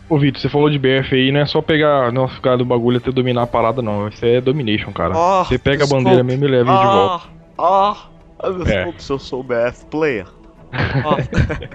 Ô, 0.09 0.17
Vitor, 0.17 0.41
você 0.41 0.49
falou 0.49 0.69
de 0.69 0.77
BF 0.77 1.15
aí, 1.15 1.31
não 1.31 1.39
é 1.39 1.45
só 1.45 1.61
pegar, 1.61 2.11
não 2.11 2.27
ficar 2.27 2.57
do 2.57 2.65
bagulho 2.65 2.97
até 2.97 3.11
dominar 3.11 3.43
a 3.43 3.47
parada, 3.47 3.81
não. 3.81 4.07
Isso 4.09 4.25
é 4.25 4.41
domination, 4.41 4.91
cara. 4.91 5.13
Oh, 5.17 5.45
você 5.45 5.57
pega 5.57 5.85
a 5.85 5.87
bandeira 5.87 6.23
mesmo 6.23 6.43
e 6.45 6.47
leva 6.49 6.71
de 6.77 6.85
volta. 6.85 7.25
Ah, 7.57 7.95
ah, 8.39 8.47
É. 8.47 8.75
desculpe 8.75 9.03
se 9.03 9.11
eu 9.11 9.19
sou 9.19 9.41
BF 9.43 9.85
player. 9.89 10.25
Ah. 10.73 11.17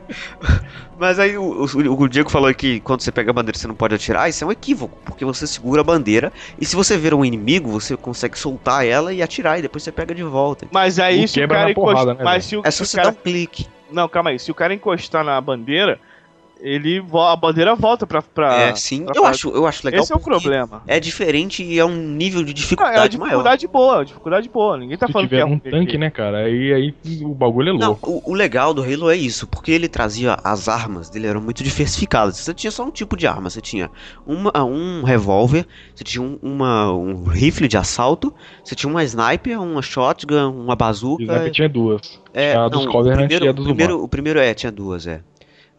Mas 0.99 1.19
aí 1.21 1.39
o, 1.39 1.43
o, 1.65 2.03
o 2.03 2.09
Diego 2.09 2.29
falou 2.29 2.53
que 2.53 2.81
quando 2.81 3.01
você 3.01 3.13
pega 3.13 3.31
a 3.31 3.33
bandeira 3.33 3.57
você 3.57 3.69
não 3.69 3.75
pode 3.75 3.95
atirar, 3.95 4.29
isso 4.29 4.43
é 4.43 4.47
um 4.47 4.51
equívoco, 4.53 4.99
porque 5.05 5.25
você 5.25 5.47
segura 5.47 5.81
a 5.81 5.85
bandeira 5.85 6.33
e 6.61 6.67
se 6.67 6.75
você 6.75 6.97
ver 6.99 7.15
um 7.15 7.25
inimigo, 7.25 7.71
você 7.71 7.97
consegue 7.97 8.37
soltar 8.39 8.85
ela 8.85 9.13
e 9.15 9.23
atirar 9.23 9.59
e 9.59 9.63
depois 9.63 9.83
você 9.85 9.93
pega 9.93 10.13
de 10.15 10.23
volta. 10.25 10.67
Mas 10.73 10.99
aí 10.99 11.25
O 11.25 11.29
se 11.29 11.39
o 11.39 11.43
quebra 11.43 11.57
cara 11.59 11.69
na 11.69 11.75
porrada, 11.75 12.01
encostar. 12.13 12.17
né, 12.19 12.25
mas 12.25 12.45
se 12.45 12.57
o, 12.57 12.63
É 12.65 12.71
se 12.71 12.79
só 12.79 12.83
o 12.83 12.87
você 12.87 12.97
cara. 12.97 13.11
dar 13.13 13.17
um 13.19 13.23
clique. 13.23 13.67
Não, 13.91 14.09
calma 14.09 14.31
aí. 14.31 14.39
Se 14.39 14.51
o 14.51 14.55
cara 14.55 14.75
encostar 14.75 15.25
na 15.25 15.41
bandeira, 15.41 16.01
ele 16.61 17.03
a 17.13 17.37
bandeira 17.37 17.75
volta 17.75 18.07
pra. 18.07 18.21
pra 18.23 18.55
é, 18.55 18.75
sim. 18.75 19.05
pra 19.05 19.15
Eu 19.17 19.23
fase. 19.23 19.35
acho, 19.35 19.49
eu 19.51 19.67
acho 19.67 19.87
legal. 19.87 20.03
Esse 20.03 20.13
é 20.13 20.17
o 20.17 20.21
problema. 20.21 20.83
É 20.87 20.99
diferente 21.01 21.63
e 21.63 21.79
é 21.79 21.85
um 21.85 21.95
nível 21.97 22.41
de 22.43 22.47
Não, 22.47 22.51
é 22.51 22.55
dificuldade, 22.55 23.17
uma 23.17 23.27
maior. 23.27 23.37
dificuldade 23.43 23.67
boa, 23.69 23.93
é 23.95 23.99
uma 23.99 24.05
dificuldade 24.05 24.49
boa. 24.49 24.77
Ninguém 24.79 24.97
tá 24.99 25.07
Se 25.07 25.13
falando 25.13 25.29
que 25.29 25.35
tiver 25.37 25.43
é 25.43 25.45
um 25.45 25.59
tanque, 25.59 25.99
né, 25.99 26.11
cara, 26.11 26.39
aí, 26.39 26.73
aí 26.73 26.95
o 27.23 27.35
bagulho 27.35 27.71
é 27.71 27.79
Não, 27.79 27.89
louco. 27.89 28.11
o, 28.25 28.33
o 28.33 28.35
legal 28.35 28.75
do 28.75 28.83
Halo 28.83 29.11
é 29.11 29.17
isso, 29.17 29.47
porque 29.47 29.71
ele 29.71 29.89
trazia 29.89 30.37
as 30.43 30.69
armas 30.69 31.09
dele 31.11 31.27
eram 31.27 31.41
muito 31.41 31.63
diversificadas. 31.65 32.37
Você 32.39 32.53
tinha 32.55 32.71
só 32.71 32.85
um 32.85 32.91
tipo 32.91 33.17
de 33.17 33.27
arma, 33.27 33.51
você 33.51 33.61
tinha 33.61 33.91
uma, 34.27 34.53
um 34.65 35.03
revólver, 35.05 35.67
você 35.95 36.05
tinha 36.05 36.23
um, 36.23 36.39
uma, 36.43 36.93
um 36.93 37.25
rifle 37.25 37.69
de 37.69 37.77
assalto, 37.77 38.35
você 38.65 38.75
tinha 38.75 38.91
uma 38.91 39.05
sniper, 39.05 39.61
uma 39.61 39.83
shotgun, 39.83 40.51
uma 40.51 40.73
O 40.75 40.77
bazuca. 40.77 41.23
Sniper 41.23 41.51
tinha 41.51 41.69
duas. 41.69 42.21
É, 42.35 42.55
a 42.55 42.69
dos 42.69 42.85
não, 42.85 42.93
Covenant 42.93 43.19
primeiro, 43.19 43.45
e 43.45 43.49
a 43.49 43.53
dos 43.53 43.65
o 43.65 43.69
primeiro, 43.69 44.03
o 44.03 44.09
primeiro 44.09 44.39
é, 44.39 44.55
tinha 44.55 44.71
duas, 44.73 45.07
é. 45.07 45.21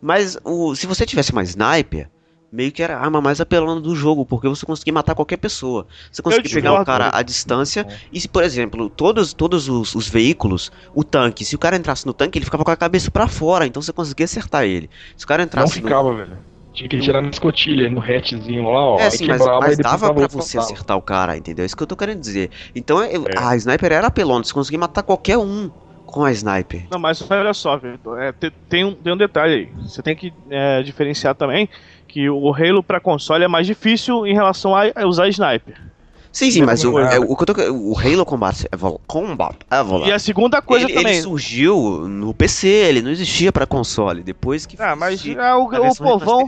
Mas 0.01 0.37
o, 0.43 0.75
se 0.75 0.87
você 0.87 1.05
tivesse 1.05 1.31
uma 1.31 1.43
sniper, 1.43 2.09
meio 2.51 2.71
que 2.71 2.81
era 2.81 2.97
a 2.97 3.01
arma 3.01 3.21
mais 3.21 3.39
apelando 3.39 3.81
do 3.81 3.95
jogo, 3.95 4.25
porque 4.25 4.47
você 4.47 4.65
conseguia 4.65 4.93
matar 4.93 5.15
qualquer 5.15 5.37
pessoa. 5.37 5.85
Você 6.11 6.21
conseguia 6.21 6.51
pegar 6.51 6.81
o 6.81 6.85
cara 6.85 7.09
à 7.13 7.21
distância 7.21 7.85
e 8.11 8.19
se, 8.19 8.27
por 8.27 8.43
exemplo, 8.43 8.89
todos, 8.89 9.33
todos 9.33 9.69
os, 9.69 9.93
os 9.95 10.07
veículos, 10.07 10.71
o 10.93 11.03
tanque, 11.03 11.45
se 11.45 11.55
o 11.55 11.59
cara 11.59 11.75
entrasse 11.75 12.05
no 12.05 12.13
tanque, 12.13 12.37
ele 12.37 12.45
ficava 12.45 12.63
com 12.63 12.71
a 12.71 12.77
cabeça 12.77 13.11
pra 13.11 13.27
fora, 13.27 13.67
então 13.67 13.81
você 13.81 13.93
conseguia 13.93 14.25
acertar 14.25 14.63
ele. 14.63 14.89
Se 15.15 15.25
o 15.25 15.27
cara 15.27 15.41
Não 15.41 15.47
entrasse 15.47 15.75
no... 15.79 15.83
ficava, 15.83 16.13
velho. 16.15 16.37
Tinha 16.73 16.87
que 16.87 16.99
tirar 16.99 17.21
na 17.21 17.29
escotilha, 17.29 17.89
no 17.89 17.99
hatchzinho 17.99 18.63
lá, 18.63 18.79
ó. 18.79 18.99
É, 18.99 19.09
sim, 19.09 19.27
mas, 19.27 19.41
mas 19.59 19.77
dava 19.77 20.13
pra 20.13 20.27
você 20.27 20.57
acertar 20.57 20.95
o 20.97 21.01
cara, 21.01 21.35
entendeu? 21.35 21.63
É 21.63 21.65
isso 21.65 21.75
que 21.75 21.83
eu 21.83 21.87
tô 21.87 21.95
querendo 21.95 22.19
dizer. 22.21 22.51
Então 22.75 23.01
é- 23.01 23.11
a 23.37 23.55
sniper 23.57 23.91
era 23.91 24.07
apelona, 24.07 24.43
você 24.43 24.53
conseguia 24.53 24.79
matar 24.79 25.03
qualquer 25.03 25.37
um 25.37 25.69
com 26.11 26.23
a 26.23 26.31
sniper. 26.31 26.83
Não, 26.91 26.99
mas 26.99 27.21
olha 27.29 27.53
só, 27.53 27.77
Vitor, 27.77 28.19
é, 28.19 28.31
te- 28.31 28.51
tem, 28.67 28.83
um, 28.85 28.93
tem 28.93 29.13
um 29.13 29.17
detalhe 29.17 29.53
aí. 29.53 29.83
Você 29.87 30.01
tem 30.01 30.15
que 30.15 30.33
é, 30.49 30.81
diferenciar 30.83 31.35
também 31.35 31.69
que 32.07 32.29
o 32.29 32.53
Halo 32.53 32.81
pra 32.83 32.99
console 32.99 33.43
é 33.43 33.47
mais 33.47 33.67
difícil 33.67 34.25
em 34.25 34.33
relação 34.33 34.75
a, 34.75 34.83
a 34.95 35.05
usar 35.05 35.27
sniper. 35.29 35.75
Sim, 36.31 36.51
sim, 36.51 36.61
mas 36.61 36.83
o, 36.85 36.97
é, 36.99 37.17
o, 37.19 37.35
que 37.35 37.41
eu 37.41 37.45
tô, 37.55 37.73
o 37.73 37.97
Halo 37.97 38.23
Combat 38.23 38.63
Evol, 38.71 39.01
Combat 39.07 39.55
Evolve, 39.71 40.09
E 40.09 40.11
a 40.11 40.19
segunda 40.19 40.61
coisa 40.61 40.85
ele, 40.85 40.93
também. 40.93 41.13
ele 41.13 41.21
surgiu 41.23 42.07
no 42.07 42.33
PC, 42.35 42.67
ele 42.67 43.01
não 43.01 43.09
existia 43.09 43.51
pra 43.51 43.65
console. 43.65 44.21
Depois 44.21 44.65
que 44.65 44.79
Ah, 44.79 44.95
mas 44.95 45.25
é, 45.25 45.55
o, 45.55 45.63
o 45.63 45.95
povão, 45.95 46.47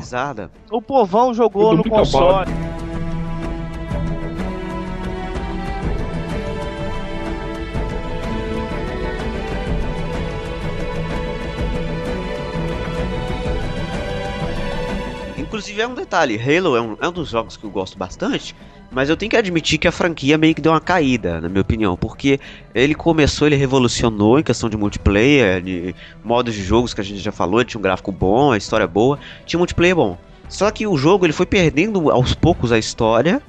o 0.71 0.82
povão 0.82 1.34
jogou 1.34 1.76
no 1.76 1.84
console. 1.84 2.45
Inclusive 15.62 15.80
é 15.84 15.88
um 15.88 15.93
detalhe, 15.93 16.39
Halo 16.41 16.76
é 16.76 16.82
um, 16.82 16.97
é 17.00 17.08
um 17.08 17.12
dos 17.12 17.30
jogos 17.30 17.56
que 17.56 17.63
eu 17.63 17.69
gosto 17.69 17.95
bastante, 17.95 18.56
mas 18.89 19.10
eu 19.12 19.15
tenho 19.15 19.30
que 19.30 19.38
admitir 19.38 19.78
que 19.78 19.88
a 19.88 19.91
franquia 19.91 20.36
meio 20.36 20.56
que 20.56 20.62
deu 20.62 20.71
uma 20.71 20.82
caída, 20.82 21.39
na 21.39 21.47
minha 21.47 21.62
opinião, 21.62 21.95
porque 21.95 22.39
ele 22.74 22.95
começou, 22.95 23.47
ele 23.47 23.56
revolucionou 23.56 24.39
em 24.39 24.43
questão 24.43 24.67
de 24.67 24.76
multiplayer, 24.76 25.62
de 25.62 25.93
modos 26.24 26.56
de 26.56 26.63
jogos 26.63 26.95
que 26.95 27.02
a 27.02 27.04
gente 27.04 27.19
já 27.19 27.32
falou, 27.32 27.63
tinha 27.63 27.78
um 27.78 27.82
gráfico 27.84 28.12
bom, 28.12 28.52
a 28.52 28.58
história 28.58 28.88
boa, 28.88 29.19
tinha 29.45 29.60
um 29.60 29.62
multiplayer 29.62 29.95
bom. 29.95 30.17
Só 30.50 30.71
que 30.71 30.88
o 30.88 30.97
jogo 30.97 31.28
ele 31.28 31.32
foi 31.34 31.45
perdendo 31.45 32.10
aos 32.10 32.34
poucos 32.34 32.71
a 32.71 32.80
história, 32.80 33.39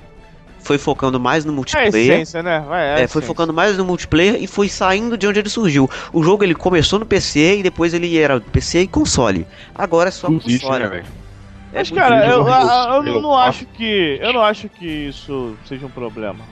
foi 0.61 0.77
focando 0.77 1.19
mais 1.19 1.47
no 1.47 1.51
É 1.51 1.55
a 1.55 1.57
multiplayer. 1.57 1.93
essência, 2.13 2.43
né? 2.43 2.61
Vai, 2.69 2.89
É, 2.89 2.93
a 2.93 2.97
foi 2.97 3.05
essência. 3.05 3.23
focando 3.23 3.55
mais 3.55 3.79
no 3.79 3.87
multiplayer 3.87 4.37
e 4.39 4.47
foi 4.47 4.69
saindo 4.69 5.17
de 5.17 5.27
onde 5.27 5.39
ele 5.39 5.49
surgiu. 5.49 5.89
O 6.13 6.23
jogo 6.23 6.45
ele 6.45 6.55
começou 6.55 6.99
no 6.99 7.07
PC 7.07 7.61
e 7.61 7.63
depois 7.63 7.95
ele 7.95 8.19
era 8.19 8.39
PC 8.39 8.83
e 8.83 8.87
console. 8.87 9.47
Agora 9.75 10.11
é 10.11 10.13
só 10.13 10.27
Tudo 10.27 10.43
isso, 10.47 10.67
console. 10.67 10.89
né, 10.91 11.03
É 11.73 11.79
Mas, 11.79 11.91
cara, 11.91 12.27
eu, 12.27 12.47
eu- 12.47 13.05
eu 13.15 13.21
não 13.23 13.31
4. 13.31 13.49
acho 13.49 13.67
que. 13.67 14.19
Eu 14.21 14.33
não 14.33 14.43
acho 14.43 14.69
que 14.69 14.87
isso 14.87 15.57
seja 15.65 15.87
um 15.87 15.91
problema. 15.91 16.45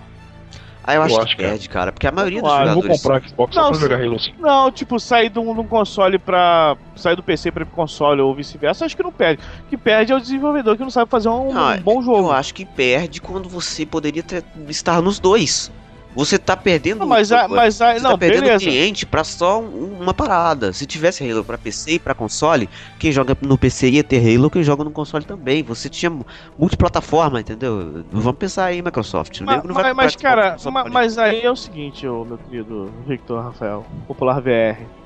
Ah, 0.82 0.94
eu 0.94 1.02
acho 1.02 1.14
Eu 1.14 1.18
que 1.18 1.24
acho, 1.26 1.36
cara. 1.36 1.48
perde, 1.50 1.68
cara, 1.68 1.92
porque 1.92 2.06
a 2.06 2.10
maioria 2.10 2.38
Eu 2.38 2.42
dos 2.42 2.50
não 2.50 2.58
Eu 2.60 2.64
vou 2.64 2.74
jogadores. 2.82 3.02
comprar 3.02 3.28
Xbox 3.28 3.54
só 3.54 3.60
Não, 3.60 3.68
pra 3.68 3.76
se- 3.76 3.82
jogar 3.82 4.00
Halo 4.02 4.18
5. 4.18 4.40
Não, 4.42 4.72
tipo, 4.72 4.98
sair 4.98 5.28
de 5.28 5.38
um, 5.38 5.52
de 5.54 5.60
um 5.60 5.66
console 5.66 6.18
pra. 6.18 6.74
sair 6.96 7.16
do 7.16 7.22
PC 7.22 7.52
pra 7.52 7.62
ir 7.62 7.66
pro 7.66 7.74
console 7.76 8.20
ou 8.22 8.34
vice-versa, 8.34 8.86
acho 8.86 8.96
que 8.96 9.02
não 9.02 9.12
perde. 9.12 9.42
O 9.66 9.68
que 9.68 9.76
perde 9.76 10.10
é 10.12 10.16
o 10.16 10.20
desenvolvedor 10.20 10.76
que 10.78 10.82
não 10.82 10.90
sabe 10.90 11.10
fazer 11.10 11.28
um, 11.28 11.52
Não, 11.52 11.74
um 11.74 11.80
bom 11.82 11.96
Eu 11.98 12.02
jogo. 12.02 12.30
acho 12.32 12.54
que 12.54 12.64
perde 12.64 13.20
quando 13.20 13.46
você 13.48 13.84
poderia 13.84 14.22
ter- 14.22 14.42
estar 14.68 15.02
nos 15.02 15.18
dois. 15.20 15.70
Você 16.14 16.38
tá 16.38 16.56
perdendo. 16.56 17.00
Não, 17.00 17.06
mas, 17.06 17.30
a, 17.30 17.46
você 17.46 17.54
mas 17.54 17.80
a, 17.80 17.94
tá 17.94 18.00
não, 18.00 18.18
perdendo 18.18 18.42
beleza. 18.42 18.64
cliente 18.64 19.06
pra 19.06 19.22
só 19.24 19.60
um- 19.60 20.00
uma 20.00 20.12
parada. 20.12 20.72
Se 20.72 20.86
tivesse 20.86 21.28
Halo 21.28 21.44
pra 21.44 21.56
PC 21.56 21.92
e 21.92 21.98
pra 21.98 22.14
console, 22.14 22.68
quem 22.98 23.12
joga 23.12 23.36
no 23.42 23.56
PC 23.56 23.90
ia 23.90 24.04
ter 24.04 24.18
Halo, 24.18 24.50
quem 24.50 24.62
joga 24.62 24.82
no 24.84 24.90
console 24.90 25.24
também. 25.24 25.62
Você 25.62 25.88
tinha 25.88 26.10
multiplataforma, 26.58 27.40
entendeu? 27.40 28.04
Vamos 28.10 28.38
pensar 28.38 28.66
aí, 28.66 28.82
Microsoft. 28.82 29.40
Mas, 29.40 29.62
não 29.64 29.74
vai 29.74 29.84
mas, 29.84 29.96
mas, 29.96 30.16
cara, 30.16 30.58
só 30.58 30.70
ma- 30.70 30.82
pra- 30.82 30.92
mas 30.92 31.16
aí 31.18 31.40
é 31.42 31.50
o 31.50 31.56
seguinte, 31.56 32.06
ô, 32.06 32.24
meu 32.24 32.38
querido 32.38 32.92
Victor 33.06 33.42
Rafael, 33.42 33.86
popular 34.06 34.40
VR. 34.40 34.99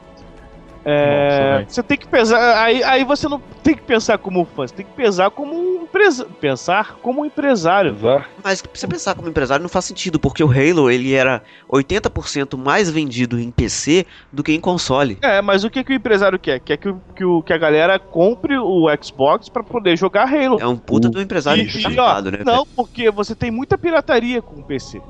É, 0.85 1.61
Nossa, 1.61 1.67
você 1.69 1.83
tem 1.83 1.97
que 1.97 2.07
pensar. 2.07 2.63
Aí, 2.63 2.83
aí 2.83 3.05
você 3.05 3.29
não 3.29 3.41
tem 3.63 3.75
que 3.75 3.83
pensar 3.83 4.19
como 4.19 4.45
fã, 4.45 4.67
você 4.67 4.75
tem 4.75 4.87
que 4.87 4.93
pensar 4.93 5.31
como 5.31 5.55
um 5.55 5.75
empresa, 5.95 6.27
pensar 6.41 6.97
como 7.01 7.23
um 7.23 7.25
empresário. 7.25 7.97
Mas 8.43 8.61
pra 8.61 8.71
você 8.75 8.87
pensar 8.87 9.15
como 9.15 9.29
empresário 9.29 9.63
não 9.63 9.69
faz 9.69 9.85
sentido, 9.85 10.19
porque 10.19 10.43
o 10.43 10.51
Halo 10.51 10.91
ele 10.91 11.15
era 11.15 11.43
80% 11.71 12.57
mais 12.57 12.91
vendido 12.91 13.39
em 13.39 13.51
PC 13.51 14.05
do 14.33 14.43
que 14.43 14.53
em 14.53 14.61
console. 14.61 15.19
É, 15.23 15.41
mas 15.41 15.63
o 15.63 15.71
que, 15.71 15.85
que 15.85 15.93
o 15.93 15.95
empresário 15.95 16.39
quer? 16.39 16.59
Quer 16.59 16.77
que, 16.77 16.89
o, 16.89 17.01
que, 17.15 17.25
o, 17.25 17.43
que 17.43 17.53
a 17.53 17.59
galera 17.59 17.99
compre 17.99 18.59
o 18.59 18.87
Xbox 19.01 19.49
pra 19.49 19.63
poder 19.63 19.97
jogar 19.97 20.25
Halo. 20.25 20.59
É 20.61 20.67
um 20.67 20.77
puta 20.77 21.09
do 21.09 21.21
empresário 21.21 21.63
Isso. 21.63 21.79
retardado, 21.79 22.33
né? 22.33 22.39
Não, 22.45 22.67
porque 22.67 23.11
você 23.11 23.35
tem 23.35 23.51
muita 23.51 23.79
pirataria 23.79 24.43
com 24.43 24.61
o 24.61 24.65
PC. 24.65 25.01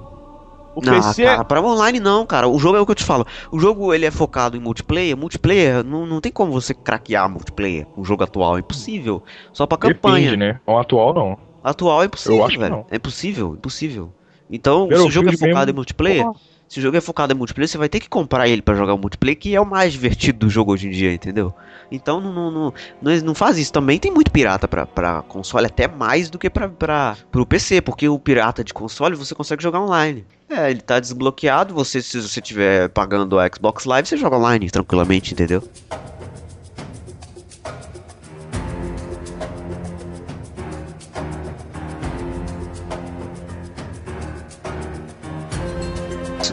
O 0.74 0.80
Não, 0.84 0.92
PC 0.94 1.24
cara, 1.24 1.44
pra 1.44 1.62
online 1.62 2.00
não, 2.00 2.26
cara. 2.26 2.48
O 2.48 2.58
jogo 2.58 2.76
é 2.76 2.80
o 2.80 2.86
que 2.86 2.92
eu 2.92 2.96
te 2.96 3.04
falo. 3.04 3.26
O 3.52 3.58
jogo 3.60 3.94
ele 3.94 4.04
é 4.04 4.10
focado 4.10 4.56
em 4.56 4.60
multiplayer. 4.60 5.16
Multiplayer 5.16 5.84
não, 5.84 6.04
não 6.04 6.20
tem 6.20 6.32
como 6.32 6.52
você 6.52 6.74
craquear 6.74 7.28
multiplayer. 7.30 7.86
O 7.96 8.04
jogo 8.04 8.24
atual 8.24 8.56
é 8.56 8.60
impossível. 8.60 9.22
Só 9.52 9.66
pra 9.66 9.78
campanha. 9.78 10.30
Depende, 10.30 10.36
né? 10.36 10.60
O 10.66 10.76
atual 10.76 11.14
não. 11.14 11.38
Atual 11.62 12.02
é 12.02 12.06
impossível, 12.06 12.38
Eu 12.38 12.44
acho 12.44 12.54
que 12.54 12.60
velho. 12.60 12.74
não. 12.76 12.86
É 12.90 12.96
impossível, 12.96 13.54
impossível. 13.54 14.12
Então, 14.50 14.88
se 14.90 14.96
o 14.96 15.10
jogo 15.10 15.28
é 15.30 15.32
focado 15.32 15.54
mesmo, 15.58 15.70
em 15.70 15.74
multiplayer, 15.74 16.24
porra. 16.24 16.38
se 16.68 16.78
o 16.78 16.82
jogo 16.82 16.96
é 16.96 17.00
focado 17.00 17.32
em 17.32 17.36
multiplayer, 17.36 17.68
você 17.68 17.78
vai 17.78 17.88
ter 17.88 18.00
que 18.00 18.08
comprar 18.08 18.46
ele 18.48 18.60
pra 18.60 18.74
jogar 18.74 18.92
o 18.92 18.98
multiplayer, 18.98 19.38
que 19.38 19.54
é 19.54 19.60
o 19.60 19.64
mais 19.64 19.92
divertido 19.92 20.40
do 20.40 20.50
jogo 20.50 20.72
hoje 20.72 20.88
em 20.88 20.90
dia, 20.90 21.12
entendeu? 21.12 21.54
Então 21.90 22.20
não, 22.20 22.32
não, 22.32 22.50
não, 22.50 22.74
não, 23.00 23.16
não 23.24 23.34
faz 23.34 23.56
isso. 23.56 23.72
Também 23.72 23.98
tem 23.98 24.10
muito 24.12 24.30
pirata 24.30 24.68
pra, 24.68 24.84
pra 24.84 25.22
console, 25.22 25.66
até 25.66 25.88
mais 25.88 26.28
do 26.28 26.38
que 26.38 26.50
pra, 26.50 26.68
pra, 26.68 27.16
pro 27.30 27.46
PC, 27.46 27.80
porque 27.80 28.08
o 28.08 28.18
pirata 28.18 28.62
de 28.62 28.74
console 28.74 29.16
você 29.16 29.34
consegue 29.34 29.62
jogar 29.62 29.80
online. 29.80 30.26
É, 30.56 30.70
ele 30.70 30.80
tá 30.80 31.00
desbloqueado, 31.00 31.74
você 31.74 32.00
se 32.00 32.22
você 32.22 32.40
tiver 32.40 32.88
pagando 32.90 33.40
a 33.40 33.50
Xbox 33.52 33.86
Live, 33.86 34.06
você 34.06 34.16
joga 34.16 34.36
online 34.36 34.70
tranquilamente, 34.70 35.34
entendeu? 35.34 35.68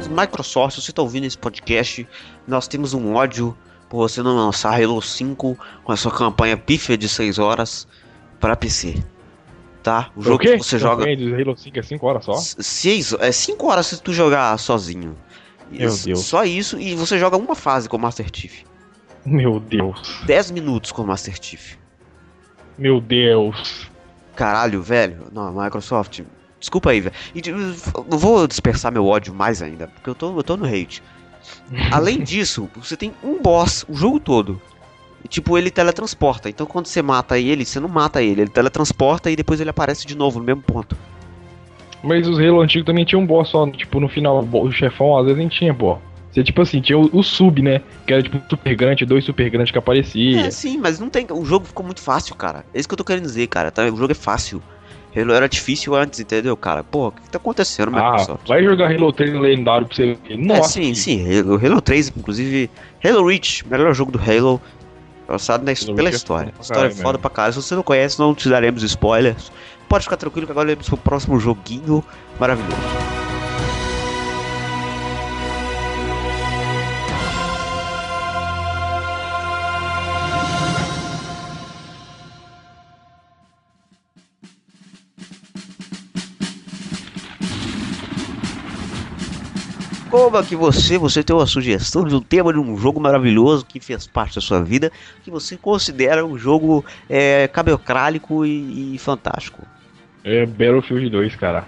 Microsoft, 0.10 0.76
se 0.76 0.82
você 0.82 0.92
tá 0.92 1.04
ouvindo 1.04 1.26
esse 1.26 1.38
podcast, 1.38 2.08
nós 2.48 2.68
temos 2.68 2.96
um 2.96 3.14
ódio 3.14 3.56
por 3.88 4.10
você 4.10 4.24
não 4.24 4.36
lançar 4.36 4.82
Halo 4.82 5.00
5 5.00 5.58
com 5.84 5.92
a 5.92 5.96
sua 5.96 6.12
campanha 6.12 6.58
pífia 6.58 6.98
de 6.98 7.08
6 7.08 7.38
horas 7.38 7.88
para 8.40 8.56
PC. 8.56 8.96
Tá? 9.84 10.12
O 10.16 10.22
jogo 10.22 10.38
que 10.38 10.58
você 10.58 10.78
joga. 10.78 11.06
Halo 11.06 11.58
5 11.58 11.80
é 11.80 11.82
5 11.82 12.06
horas 12.06 12.26
só? 12.26 12.34
6, 12.34 13.14
é 13.14 13.32
5 13.32 13.68
horas 13.68 13.88
se 13.88 14.02
tu 14.02 14.14
jogar 14.14 14.58
sozinho. 14.60 15.16
Meu 15.72 15.96
Deus. 15.96 16.20
Só 16.20 16.44
isso 16.44 16.80
e 16.80 16.94
você 16.94 17.18
joga 17.18 17.38
uma 17.38 17.56
fase 17.56 17.90
com 17.90 17.98
o 17.98 18.00
Master 18.00 18.28
Chief. 18.32 18.64
Meu 19.26 19.60
Deus. 19.60 20.22
10 20.26 20.52
minutos 20.52 20.92
com 20.92 21.02
o 21.02 21.08
Master 21.08 21.36
Chief. 21.42 21.76
Meu 22.78 23.00
Deus. 23.02 23.90
Caralho, 24.36 24.82
velho. 24.82 25.28
Não, 25.32 25.52
Microsoft, 25.52 26.22
Desculpa 26.62 26.92
aí, 26.92 27.02
velho. 27.02 27.16
E 27.34 27.42
não 28.08 28.20
vou 28.20 28.48
dispersar 28.48 28.92
meu 28.92 29.08
ódio 29.08 29.34
mais 29.34 29.64
ainda, 29.64 29.88
porque 29.88 30.10
eu 30.10 30.16
tô, 30.16 30.38
eu 30.38 30.44
tô 30.44 30.56
no 30.56 30.66
hate. 30.66 31.02
Além 31.92 32.22
disso, 32.24 32.70
você 32.76 32.96
tem 32.96 33.12
um 33.24 33.42
boss 33.42 33.84
o 33.90 33.96
jogo 33.96 34.20
todo. 34.20 34.62
Tipo, 35.28 35.58
ele 35.58 35.70
teletransporta. 35.70 36.50
Então 36.50 36.66
quando 36.66 36.88
você 36.88 37.02
mata 37.02 37.38
ele, 37.38 37.66
você 37.66 37.80
não 37.80 37.90
mata 37.90 38.22
ele. 38.22 38.42
Ele 38.42 38.50
teletransporta 38.50 39.30
e 39.30 39.36
depois 39.36 39.60
ele 39.62 39.70
aparece 39.70 40.06
de 40.06 40.16
novo 40.16 40.40
no 40.40 40.46
mesmo 40.46 40.62
ponto. 40.62 40.96
Mas 42.04 42.28
os 42.28 42.40
Halo 42.40 42.62
antigos 42.62 42.86
também 42.86 43.06
tinham 43.06 43.22
um 43.22 43.26
boss 43.26 43.50
só, 43.50 43.70
tipo, 43.70 44.00
no 44.00 44.10
final, 44.10 44.44
o 44.52 44.72
chefão 44.72 45.18
às 45.18 45.26
vezes 45.26 45.38
nem 45.38 45.48
tinha 45.48 45.74
boss. 45.74 46.00
Você, 46.32 46.44
tipo 46.44 46.62
assim, 46.62 46.80
tinha 46.80 46.98
o, 46.98 47.10
o, 47.12 47.22
sub, 47.22 47.62
né? 47.62 47.82
Que 48.08 48.14
era 48.14 48.24
tipo 48.24 48.42
super 48.50 48.74
grande, 48.76 49.06
dois 49.06 49.26
super 49.26 49.50
grandes 49.50 49.72
que 49.72 49.78
apareciam. 49.78 50.46
É, 50.46 50.50
sim, 50.50 50.78
mas 50.78 50.98
não 50.98 51.10
tem. 51.10 51.28
O 51.30 51.44
jogo 51.44 51.66
ficou 51.66 51.86
muito 51.86 52.02
fácil, 52.02 52.36
cara. 52.36 52.66
É 52.74 52.80
isso 52.80 52.88
que 52.88 52.94
eu 52.94 52.98
tô 52.98 53.04
querendo 53.04 53.24
dizer, 53.24 53.48
cara. 53.48 53.70
Tá? 53.70 53.84
O 53.84 53.98
jogo 53.98 54.12
é 54.12 54.16
fácil. 54.16 54.62
Halo 55.16 55.34
era 55.34 55.50
difícil 55.50 55.94
antes, 55.94 56.22
entendeu, 56.22 56.56
cara? 56.56 56.86
Pô, 56.86 57.08
o 57.08 57.12
que 57.12 57.30
tá 57.30 57.38
acontecendo, 57.38 57.92
ah, 57.98 58.12
Microsoft? 58.12 58.48
vai 58.48 58.64
jogar 58.64 58.90
Halo 58.90 59.12
3 59.12 59.34
lendário 59.34 59.86
pra 59.86 59.96
você 59.96 60.06
ver. 60.14 60.20
É, 60.30 60.38
Nossa. 60.38 60.80
É, 60.80 60.84
sim, 60.84 60.94
sim. 60.94 61.40
Halo, 61.40 61.60
Halo 61.64 61.82
3, 61.82 62.14
inclusive, 62.16 62.70
Halo 63.04 63.28
Reach, 63.28 63.68
melhor 63.68 63.94
jogo 63.94 64.14
do 64.14 64.20
Halo, 64.20 64.62
lançado 65.32 65.64
na, 65.64 65.74
pela 65.96 66.10
história. 66.10 66.54
História 66.60 66.88
é 66.88 66.92
foda 66.92 67.18
pra 67.18 67.30
caralho. 67.30 67.54
Se 67.54 67.62
você 67.62 67.76
não 67.76 67.84
conhece, 67.84 68.20
não 68.20 68.34
te 68.36 68.50
daremos 68.50 68.84
spoilers. 68.84 69.52
Pode 69.88 70.04
ficar 70.06 70.18
tranquilo 70.18 70.46
que 70.46 70.52
agora 70.52 70.70
iremos 70.70 70.88
pro 70.88 70.98
próximo 70.98 71.40
joguinho 71.40 72.04
maravilhoso. 72.40 72.78
Como 90.12 90.44
que 90.44 90.58
você, 90.58 90.98
você 90.98 91.24
tem 91.24 91.34
uma 91.34 91.46
sugestão 91.46 92.04
de 92.04 92.14
um 92.14 92.20
tema 92.20 92.52
de 92.52 92.60
um 92.60 92.76
jogo 92.76 93.00
maravilhoso 93.00 93.66
que 93.66 93.80
fez 93.80 94.06
parte 94.06 94.36
da 94.36 94.42
sua 94.42 94.62
vida, 94.62 94.92
que 95.24 95.32
você 95.32 95.56
considera 95.56 96.26
um 96.26 96.38
jogo 96.38 96.84
é, 97.10 97.48
cabelcrálico 97.48 98.46
e, 98.46 98.96
e 98.96 98.98
fantástico? 98.98 99.66
É 100.26 100.46
Battlefield 100.46 101.10
2, 101.10 101.36
cara. 101.38 101.64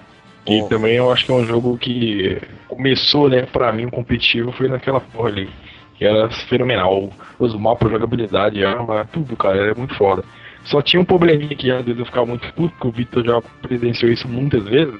E 0.45 0.61
oh. 0.61 0.67
também 0.67 0.95
eu 0.95 1.09
acho 1.09 1.25
que 1.25 1.31
é 1.31 1.35
um 1.35 1.45
jogo 1.45 1.77
que 1.77 2.37
começou, 2.67 3.29
né, 3.29 3.43
pra 3.43 3.71
mim, 3.71 3.87
competitivo, 3.87 4.51
foi 4.51 4.67
naquela 4.67 4.99
porra 4.99 5.29
ali. 5.29 5.49
Que 5.95 6.03
era 6.03 6.29
fenomenal. 6.49 7.11
Os 7.39 7.55
mapas, 7.55 7.89
jogabilidade, 7.89 8.65
arma, 8.65 9.07
tudo, 9.13 9.37
cara, 9.37 9.55
era 9.55 9.75
muito 9.75 9.95
foda. 9.95 10.21
Só 10.65 10.81
tinha 10.81 11.01
um 11.01 11.05
probleminha 11.05 11.55
que 11.55 11.71
às 11.71 11.85
vezes 11.85 11.97
eu 11.97 12.05
ficava 12.05 12.25
muito 12.25 12.51
puto, 12.53 12.75
que 12.77 12.87
o 12.87 12.91
Victor 12.91 13.23
já 13.23 13.41
presenciou 13.61 14.11
isso 14.11 14.27
muitas 14.27 14.65
vezes 14.65 14.99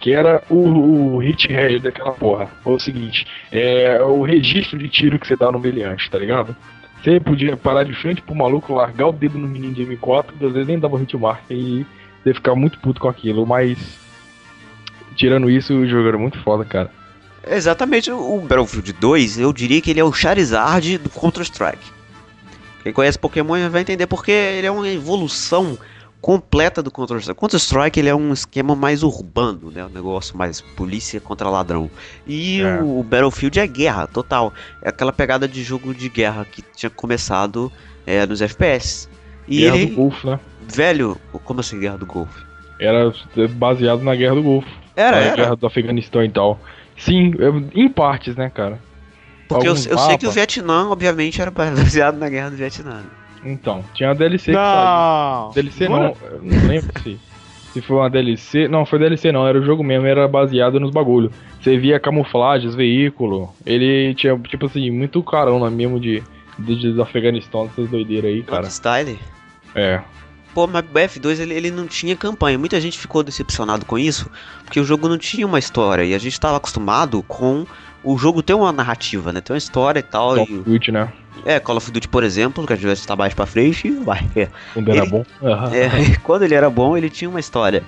que 0.00 0.12
era 0.12 0.42
o, 0.48 1.14
o 1.14 1.18
hit 1.18 1.48
head 1.48 1.80
daquela 1.80 2.12
porra. 2.12 2.46
Foi 2.62 2.74
o 2.74 2.78
seguinte, 2.78 3.26
é 3.50 4.00
o 4.02 4.22
registro 4.22 4.78
de 4.78 4.88
tiro 4.88 5.18
que 5.18 5.26
você 5.26 5.36
dá 5.36 5.50
no 5.50 5.58
meliante, 5.58 6.10
tá 6.10 6.18
ligado? 6.18 6.54
Você 7.02 7.20
podia 7.20 7.56
parar 7.56 7.84
de 7.84 7.94
frente 7.94 8.22
pro 8.22 8.34
maluco, 8.34 8.74
largar 8.74 9.08
o 9.08 9.12
dedo 9.12 9.38
no 9.38 9.46
menino 9.46 9.74
de 9.74 9.84
M4, 9.84 10.26
às 10.34 10.52
vezes 10.52 10.66
nem 10.66 10.78
dava 10.78 10.98
hit 10.98 11.16
mark 11.16 11.42
e 11.50 11.86
você 12.22 12.34
ficava 12.34 12.56
muito 12.56 12.78
puto 12.80 13.00
com 13.00 13.08
aquilo, 13.08 13.46
mas 13.46 13.78
tirando 15.14 15.50
isso, 15.50 15.74
o 15.74 15.86
jogo 15.86 16.08
era 16.08 16.18
muito 16.18 16.38
foda, 16.42 16.64
cara. 16.64 16.90
Exatamente, 17.46 18.10
o 18.10 18.40
Battlefield 18.40 18.92
2, 18.92 19.38
eu 19.38 19.52
diria 19.52 19.80
que 19.80 19.90
ele 19.90 20.00
é 20.00 20.04
o 20.04 20.12
Charizard 20.12 20.98
do 20.98 21.08
Counter-Strike. 21.08 21.92
Quem 22.82 22.92
conhece 22.92 23.18
Pokémon 23.18 23.70
vai 23.70 23.82
entender 23.82 24.06
porque 24.06 24.30
ele 24.30 24.66
é 24.66 24.70
uma 24.70 24.88
evolução 24.88 25.78
completa 26.20 26.82
do 26.82 26.90
Counter-Strike. 26.90 27.38
Counter-Strike 27.38 28.00
ele 28.00 28.08
é 28.08 28.14
um 28.14 28.32
esquema 28.32 28.74
mais 28.74 29.02
urbano, 29.02 29.70
né? 29.70 29.84
Um 29.84 29.88
negócio 29.88 30.36
mais 30.36 30.60
polícia 30.60 31.20
contra 31.20 31.48
ladrão. 31.48 31.90
E 32.26 32.60
é. 32.60 32.82
o, 32.82 33.02
Battlefield 33.02 33.58
é 33.60 33.66
guerra, 33.66 34.06
total. 34.06 34.52
É 34.82 34.88
aquela 34.88 35.12
pegada 35.12 35.46
de 35.46 35.62
jogo 35.62 35.94
de 35.94 36.08
guerra 36.08 36.44
que 36.44 36.62
tinha 36.74 36.90
começado 36.90 37.72
é, 38.06 38.26
nos 38.26 38.42
FPS. 38.42 39.08
E 39.46 39.60
guerra 39.60 39.76
ele, 39.76 39.86
do 39.86 39.96
Golfo, 39.96 40.26
né? 40.30 40.40
Velho, 40.66 41.16
como 41.44 41.60
assim 41.60 41.80
Guerra 41.80 41.96
do 41.96 42.06
Golfo? 42.06 42.46
Era 42.78 43.12
baseado 43.50 44.02
na 44.02 44.14
Guerra 44.14 44.34
do 44.34 44.42
Golfo. 44.42 44.68
Era, 44.94 45.16
era. 45.16 45.36
Guerra 45.36 45.56
do 45.56 45.66
Afeganistão 45.66 46.22
e 46.22 46.28
tal. 46.28 46.60
Sim, 46.96 47.32
em 47.74 47.88
partes, 47.88 48.36
né, 48.36 48.50
cara? 48.50 48.78
Porque 49.48 49.66
eu, 49.66 49.72
eu 49.72 49.98
sei 49.98 50.18
que 50.18 50.26
o 50.26 50.30
Vietnã, 50.30 50.88
obviamente, 50.90 51.40
era 51.40 51.50
baseado 51.50 52.18
na 52.18 52.28
Guerra 52.28 52.50
do 52.50 52.56
Vietnã. 52.56 53.02
Então, 53.44 53.84
tinha 53.94 54.10
a 54.10 54.14
DLC 54.14 54.52
não. 54.52 54.60
que 54.60 55.54
saiu. 55.54 55.62
DLC 55.62 55.88
não, 55.88 56.16
não 56.42 56.68
lembro 56.68 57.02
se, 57.02 57.18
se 57.72 57.80
foi 57.80 57.96
uma 57.96 58.10
DLC. 58.10 58.68
Não, 58.68 58.84
foi 58.84 58.98
DLC 58.98 59.32
não, 59.32 59.46
era 59.46 59.58
o 59.58 59.64
jogo 59.64 59.82
mesmo, 59.82 60.06
era 60.06 60.26
baseado 60.26 60.80
nos 60.80 60.90
bagulho. 60.90 61.30
Você 61.60 61.76
via 61.76 61.98
camuflagens, 62.00 62.74
veículo. 62.74 63.52
Ele 63.66 64.14
tinha, 64.14 64.38
tipo 64.38 64.66
assim, 64.66 64.90
muito 64.90 65.22
carona 65.22 65.70
mesmo 65.70 65.98
de, 65.98 66.22
de, 66.58 66.92
de 66.92 67.00
Afeganistão, 67.00 67.66
essas 67.66 67.88
doideiras 67.90 68.30
aí, 68.30 68.42
cara. 68.42 68.68
Style? 68.68 69.18
É. 69.74 70.00
Pô, 70.54 70.66
mas 70.66 70.84
o 70.84 70.88
BF2 70.88 71.40
ele, 71.40 71.54
ele 71.54 71.70
não 71.70 71.86
tinha 71.86 72.16
campanha. 72.16 72.58
Muita 72.58 72.80
gente 72.80 72.98
ficou 72.98 73.22
decepcionado 73.22 73.84
com 73.84 73.98
isso, 73.98 74.30
porque 74.64 74.80
o 74.80 74.84
jogo 74.84 75.08
não 75.08 75.18
tinha 75.18 75.46
uma 75.46 75.58
história. 75.58 76.04
E 76.04 76.14
a 76.14 76.18
gente 76.18 76.32
estava 76.32 76.56
acostumado 76.56 77.22
com 77.22 77.66
o 78.02 78.16
jogo 78.16 78.42
ter 78.42 78.54
uma 78.54 78.72
narrativa, 78.72 79.32
né? 79.32 79.40
Tem 79.40 79.54
uma 79.54 79.58
história 79.58 80.00
e 80.00 80.02
tal. 80.02 80.34
Call 80.34 80.44
of 80.44 80.58
Duty, 80.58 80.92
né? 80.92 81.12
É, 81.44 81.60
Call 81.60 81.76
of 81.76 81.90
Duty, 81.90 82.08
por 82.08 82.24
exemplo, 82.24 82.66
que 82.66 82.72
a 82.72 82.76
gente 82.76 83.06
vai 83.06 83.16
mais 83.16 83.34
pra 83.34 83.46
frente, 83.46 83.90
vai. 84.04 84.28
Quando 84.74 84.88
ele, 84.88 84.98
era 84.98 85.06
bom. 85.06 85.24
É, 85.72 86.16
quando 86.22 86.42
ele 86.42 86.54
era 86.54 86.70
bom, 86.70 86.96
ele 86.96 87.10
tinha 87.10 87.28
uma 87.28 87.40
história. 87.40 87.82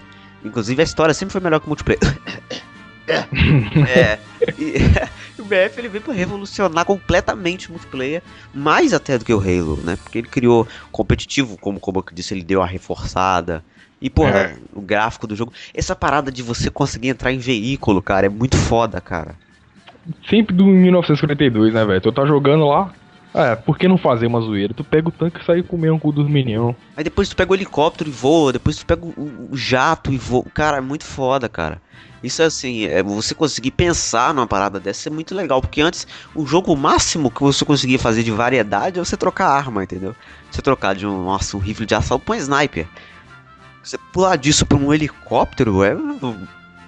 Inclusive, 0.45 0.81
a 0.81 0.85
história 0.85 1.15
sempre 1.15 1.33
foi 1.33 1.41
melhor 1.41 1.61
que 1.61 1.67
o 1.67 1.69
multiplayer. 1.69 2.01
é. 3.89 4.19
E, 4.59 5.41
o 5.41 5.45
BF 5.45 5.79
ele 5.79 5.89
veio 5.89 6.03
para 6.03 6.15
revolucionar 6.15 6.85
completamente 6.85 7.69
o 7.69 7.73
multiplayer, 7.73 8.23
mais 8.55 8.93
até 8.95 9.19
do 9.19 9.25
que 9.25 9.35
o 9.35 9.41
Halo, 9.41 9.79
né? 9.83 9.99
Porque 10.03 10.19
ele 10.19 10.29
criou 10.29 10.67
competitivo, 10.93 11.59
como 11.59 11.81
como 11.81 11.99
eu 11.99 12.05
disse, 12.13 12.35
ele 12.35 12.43
deu 12.43 12.63
a 12.63 12.67
reforçada. 12.67 13.65
E, 14.01 14.09
porra, 14.09 14.39
é. 14.39 14.57
o 14.73 14.81
gráfico 14.81 15.27
do 15.27 15.37
jogo. 15.37 15.53
Essa 15.75 15.95
parada 15.95 16.33
de 16.33 16.43
você 16.43 16.71
conseguir 16.71 17.09
entrar 17.09 17.33
em 17.33 17.39
veículo, 17.39 18.01
cara, 18.01 18.27
é 18.27 18.31
muito 18.31 18.57
foda, 18.57 18.99
cara. 19.01 19.35
Sempre 20.29 20.55
do 20.55 20.65
1942, 20.65 21.75
né, 21.75 21.85
velho? 21.85 22.01
Tu 22.01 22.13
tá 22.13 22.25
jogando 22.25 22.67
lá, 22.67 22.93
é, 23.33 23.55
por 23.55 23.79
que 23.79 23.87
não 23.87 23.97
fazer 23.97 24.27
uma 24.27 24.41
zoeira? 24.41 24.75
Tu 24.75 24.83
pega 24.83 25.09
o 25.09 25.13
tanque 25.13 25.41
e 25.41 25.45
sai 25.45 25.63
comendo 25.63 25.99
com 25.99 26.09
o 26.09 26.13
dos 26.13 26.29
meninos. 26.29 26.75
Aí 26.97 27.05
depois 27.05 27.29
tu 27.29 27.37
pega 27.37 27.53
o 27.53 27.55
helicóptero 27.55 28.11
e 28.11 28.13
voa, 28.13 28.53
depois 28.53 28.77
tu 28.77 28.87
pega 28.87 29.05
o, 29.05 29.49
o 29.51 29.57
jato 29.57 30.13
e 30.13 30.19
voa. 30.19 30.45
Cara, 30.53 30.79
é 30.79 30.81
muito 30.81 31.05
foda, 31.05 31.49
cara. 31.49 31.81
Isso 32.23 32.43
é 32.43 32.47
assim, 32.47 32.85
é, 32.85 33.03
você 33.03 33.35
conseguir 33.35 33.71
pensar 33.71 34.35
numa 34.35 34.47
parada 34.47 34.79
dessa 34.81 35.09
é 35.09 35.13
muito 35.13 35.35
legal, 35.35 35.61
porque 35.61 35.81
antes 35.81 36.07
o 36.35 36.45
jogo 36.45 36.77
máximo 36.77 37.31
que 37.31 37.41
você 37.41 37.65
conseguia 37.65 37.99
fazer 37.99 38.23
de 38.23 38.31
variedade 38.31 38.99
é 38.99 39.05
você 39.05 39.17
trocar 39.17 39.49
arma, 39.49 39.85
entendeu? 39.85 40.15
Você 40.51 40.61
trocar 40.61 40.95
de 40.95 41.07
um, 41.07 41.25
nossa, 41.25 41.57
um 41.57 41.61
rifle 41.61 41.87
de 41.87 41.95
assalto 41.95 42.25
pra 42.25 42.35
um 42.35 42.39
sniper. 42.39 42.87
Você 43.83 43.97
pular 44.13 44.37
disso 44.37 44.67
pra 44.67 44.77
um 44.77 44.93
helicóptero 44.93 45.83
é 45.83 45.95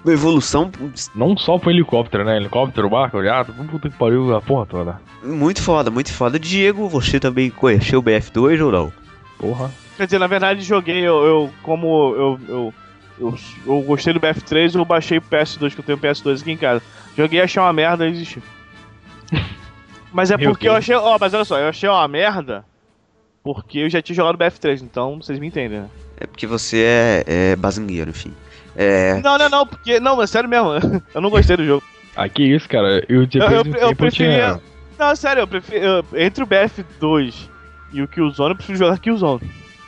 uma 0.03 0.13
evolução. 0.13 0.71
Não 1.15 1.37
só 1.37 1.57
pro 1.57 1.71
helicóptero, 1.71 2.25
né? 2.25 2.37
Helicóptero, 2.37 2.89
barco, 2.89 3.23
jato, 3.23 3.53
puta 3.53 3.89
que 3.89 3.97
pariu 3.97 4.35
a 4.35 4.41
porra 4.41 4.65
toda. 4.65 5.01
Muito 5.23 5.61
foda, 5.61 5.89
muito 5.89 6.11
foda. 6.11 6.39
Diego, 6.39 6.87
você 6.89 7.19
também 7.19 7.49
conheceu 7.49 7.99
o 7.99 8.03
BF2 8.03 8.63
ou 8.63 8.71
não? 8.71 8.93
Porra. 9.37 9.71
Quer 9.97 10.05
dizer, 10.05 10.19
na 10.19 10.27
verdade 10.27 10.61
joguei, 10.61 10.99
eu, 10.99 11.23
eu 11.23 11.51
como 11.61 12.13
eu, 12.15 12.39
eu 12.47 12.73
Eu, 13.19 13.35
eu 13.65 13.81
gostei 13.81 14.11
do 14.11 14.19
BF3 14.19 14.75
eu 14.75 14.83
baixei 14.83 15.19
o 15.19 15.21
PS2, 15.21 15.73
que 15.73 15.79
eu 15.79 15.83
tenho 15.83 15.97
o 15.97 16.01
PS2 16.01 16.41
aqui 16.41 16.51
em 16.51 16.57
casa. 16.57 16.81
Joguei, 17.15 17.41
achei 17.41 17.61
uma 17.61 17.71
merda 17.71 18.07
e 18.07 18.11
desisti. 18.11 18.41
Mas 20.11 20.31
é 20.31 20.37
Meu 20.37 20.51
porque 20.51 20.67
eu 20.67 20.73
achei. 20.73 20.95
Ó, 20.95 21.17
mas 21.19 21.33
olha 21.33 21.43
só, 21.43 21.57
eu 21.57 21.69
achei 21.69 21.89
uma 21.89 22.07
merda 22.07 22.63
porque 23.43 23.79
eu 23.79 23.89
já 23.89 23.99
tinha 23.99 24.15
jogado 24.15 24.37
BF3, 24.37 24.81
então 24.81 25.19
vocês 25.19 25.39
me 25.39 25.47
entendem, 25.47 25.81
né? 25.81 25.89
É 26.17 26.27
porque 26.27 26.45
você 26.45 26.83
é, 26.85 27.23
é 27.25 27.55
bazingueiro, 27.55 28.11
enfim. 28.11 28.31
É. 28.75 29.21
Não, 29.21 29.37
não, 29.37 29.49
não, 29.49 29.67
porque. 29.67 29.99
Não, 29.99 30.15
mas 30.17 30.29
sério 30.29 30.49
mesmo, 30.49 30.69
eu 31.13 31.21
não 31.21 31.29
gostei 31.29 31.55
do 31.57 31.65
jogo. 31.65 31.83
Ah, 32.15 32.27
que 32.29 32.43
isso, 32.43 32.67
cara. 32.69 33.03
Eu, 33.09 33.25
depois 33.25 33.51
Eu- 33.51 33.57
eu- 33.57 33.63
um 33.63 33.67
eu 33.75 33.87
tempo, 33.89 33.95
preferia- 33.95 34.35
tinha... 34.59 34.61
Não, 34.99 35.15
sério, 35.15 35.41
eu 35.41 35.47
prefiro. 35.47 35.83
eu- 35.83 36.05
entre 36.15 36.43
o 36.43 36.47
BF2 36.47 37.49
e 37.91 38.01
o 38.01 38.07
Killzone, 38.07 38.51
eu 38.51 38.55
prefiro 38.55 38.77
jogar 38.77 38.99
Killzone. 38.99 39.41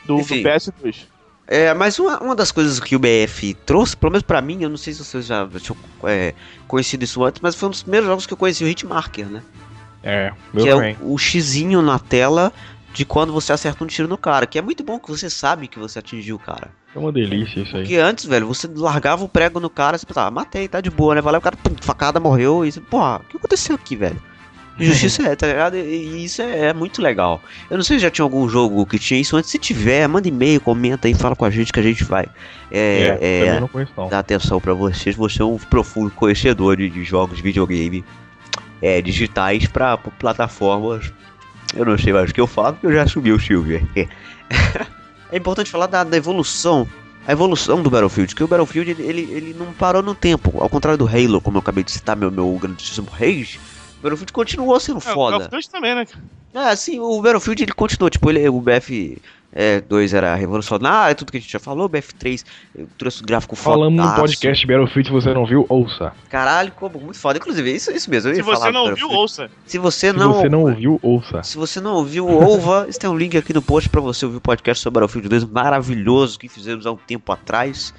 Do, 0.06 0.16
do 0.16 0.22
Enfim. 0.22 0.44
PS2. 0.44 1.08
É, 1.48 1.74
mas 1.76 2.00
uma, 2.00 2.20
uma 2.20 2.36
das 2.36 2.52
coisas 2.52 2.80
que 2.80 2.96
o 2.96 3.00
BF 3.00 3.54
trouxe, 3.66 3.96
pelo 3.96 4.12
menos 4.12 4.24
pra 4.24 4.42
mim, 4.42 4.64
eu 4.64 4.70
não 4.70 4.78
sei 4.78 4.94
se 4.94 5.04
vocês 5.04 5.28
já 5.28 5.48
tinham 5.60 5.78
é, 6.04 6.34
conhecido 6.68 7.04
isso 7.04 7.24
antes, 7.24 7.40
mas 7.42 7.54
foi 7.56 7.68
um 7.68 7.72
dos 7.72 7.84
primeiros 7.84 8.08
jogos 8.08 8.26
que 8.26 8.34
eu 8.34 8.38
conheci 8.38 8.64
o 8.64 8.68
Hitmarker, 8.68 9.28
né? 9.28 9.44
É, 10.02 10.32
meu 10.54 10.64
que 10.64 10.70
é 10.70 10.74
também. 10.74 10.98
o, 11.02 11.14
o 11.14 11.18
xizinho 11.20 11.82
na 11.84 11.98
tela 12.00 12.52
de 12.96 13.04
quando 13.04 13.34
você 13.34 13.52
acerta 13.52 13.84
um 13.84 13.88
tiro 13.88 14.08
no 14.08 14.18
cara, 14.18 14.48
que 14.48 14.58
é 14.58 14.62
muito 14.62 14.82
bom 14.84 14.98
que 14.98 15.10
você 15.10 15.30
sabe 15.30 15.68
que 15.68 15.78
você 15.78 16.00
atingiu 16.00 16.38
o 16.38 16.40
cara. 16.40 16.72
É 16.96 16.98
uma 16.98 17.12
delícia 17.12 17.60
isso 17.60 17.76
aí. 17.76 17.84
Porque 17.84 17.98
antes, 17.98 18.24
velho, 18.24 18.48
você 18.48 18.70
largava 18.74 19.26
o 19.26 19.28
prego 19.28 19.60
no 19.60 19.70
cara 19.70 19.98
você 19.98 20.06
pensava, 20.06 20.30
ah, 20.30 20.32
matei, 20.32 20.66
tá 20.66 20.80
de 20.80 20.90
boa, 20.90 21.14
né? 21.14 21.22
Lá, 21.22 21.38
o 21.38 21.42
cara, 21.42 21.58
pum, 21.58 21.76
facada, 21.82 22.22
morreu, 22.22 22.66
e 22.66 22.72
você, 22.72 22.80
porra, 22.80 23.18
o 23.18 23.24
que 23.26 23.36
aconteceu 23.36 23.76
aqui, 23.76 23.98
velho? 23.98 24.22
Justiça 24.80 25.24
é, 25.24 25.36
tá 25.36 25.48
ligado? 25.48 25.76
E, 25.78 26.24
isso 26.24 26.42
é, 26.42 26.68
é 26.68 26.74
muito 26.74 27.02
legal. 27.02 27.42
Eu 27.70 27.76
não 27.76 27.84
sei 27.84 27.98
se 27.98 28.04
já 28.04 28.10
tinha 28.10 28.24
algum 28.24 28.48
jogo 28.48 28.86
que 28.86 28.98
tinha 28.98 29.20
isso 29.20 29.36
antes. 29.36 29.50
Se 29.50 29.60
tiver, 29.60 30.08
manda 30.08 30.28
e-mail, 30.28 30.62
comenta 30.62 31.08
aí, 31.08 31.14
fala 31.14 31.36
com 31.36 31.44
a 31.44 31.50
gente 31.50 31.74
que 31.74 31.80
a 31.80 31.84
gente 31.84 32.04
vai 32.04 32.28
é, 32.72 33.18
é, 33.22 33.60
não 33.60 33.68
conheço 33.68 33.92
dar 34.10 34.20
atenção 34.20 34.60
pra 34.60 34.74
vocês. 34.74 35.16
Você 35.16 35.42
é 35.42 35.46
um 35.46 35.58
profundo 35.58 36.12
conhecedor 36.12 36.78
de, 36.78 36.90
de 36.90 37.04
jogos 37.04 37.38
de 37.38 37.44
videogame 37.44 38.04
é, 38.82 39.02
digitais 39.02 39.66
pra 39.68 39.98
plataformas. 39.98 41.12
Eu 41.76 41.86
não 41.86 41.98
sei 41.98 42.14
mais 42.14 42.30
o 42.32 42.34
que 42.34 42.40
eu 42.40 42.48
falo, 42.48 42.74
porque 42.74 42.88
eu 42.88 42.94
já 42.94 43.04
assumi 43.04 43.32
o 43.32 43.40
Silvio. 43.40 43.86
é 45.32 45.38
importante 45.38 45.70
falar 45.70 45.88
da, 45.88 46.04
da 46.04 46.18
evolução. 46.18 46.88
A 47.28 47.32
evolução 47.32 47.82
do 47.82 47.90
Battlefield, 47.90 48.36
que 48.36 48.44
o 48.44 48.48
Battlefield 48.48 48.92
ele, 48.92 49.04
ele, 49.04 49.22
ele 49.32 49.56
não 49.58 49.74
parou 49.74 50.04
no 50.04 50.14
tempo. 50.14 50.54
Ao 50.62 50.70
contrário 50.70 50.98
do 50.98 51.08
Halo, 51.08 51.42
como 51.42 51.58
eu 51.58 51.60
acabei 51.60 51.84
de 51.84 51.92
citar, 51.92 52.16
meu, 52.16 52.32
meu 52.32 52.52
grandíssimo 52.62 53.10
Rage, 53.10 53.60
Battlefield 54.06 54.32
continuou 54.34 54.80
sendo 54.80 54.96
É, 54.98 54.98
o 54.98 55.02
foda. 55.02 55.38
of 55.38 55.50
Duty 55.50 55.70
também, 55.70 55.96
né? 55.96 56.06
É, 56.54 56.60
assim, 56.70 57.00
o 57.00 57.22
Battlefield 57.22 57.64
ele 57.64 57.74
continuou, 57.74 58.10
tipo, 58.10 58.30
ele, 58.30 58.48
o 58.48 58.62
BF 58.62 59.22
é, 59.52 59.80
2 59.82 60.14
era 60.14 60.36
revolucionário, 60.36 61.16
tudo 61.16 61.32
que 61.32 61.38
a 61.38 61.42
gente 61.42 61.52
já 61.52 61.60
falou, 61.60 61.86
o 61.86 61.90
BF3 61.90 62.44
trouxe 62.98 63.22
um 63.24 63.26
gráfico 63.26 63.56
foda. 63.56 63.78
Falamos 63.78 64.06
no 64.06 64.16
podcast 64.16 64.66
Battlefield, 64.68 65.08
se 65.08 65.14
você 65.14 65.34
não 65.34 65.46
viu, 65.46 65.66
ouça. 65.70 66.14
Caralho, 66.30 66.72
como 66.74 67.00
muito 67.00 67.18
foda. 67.20 67.38
Inclusive, 67.40 67.74
isso, 67.76 67.92
isso 67.92 68.10
mesmo. 68.10 68.32
Eu 68.32 68.36
Se 68.36 68.42
você 68.42 68.72
não 68.72 68.84
viu, 68.86 68.92
Battlefield. 69.10 69.16
ouça. 69.16 69.50
Se 69.66 69.78
você 69.78 70.12
Se 70.12 70.18
não. 70.18 70.34
você 70.34 70.50
não 70.50 70.62
ouviu, 70.62 71.00
ouça. 71.02 71.44
Se 71.44 71.58
você 71.58 71.80
não 71.82 71.94
ouviu, 71.96 72.26
ouva. 72.28 72.88
Tem 73.00 73.10
um 73.10 73.18
link 73.18 73.38
aqui 73.38 73.54
no 73.54 73.62
post 73.62 73.90
pra 73.90 74.00
você 74.02 74.26
ouvir 74.26 74.38
o 74.38 74.42
podcast 74.42 74.82
sobre 74.84 75.00
Battlefield 75.02 75.28
2 75.30 75.44
maravilhoso 75.46 76.40
que 76.40 76.48
fizemos 76.50 76.86
há 76.86 76.92
um 76.92 76.98
tempo 76.98 77.32
atrás. 77.34 77.94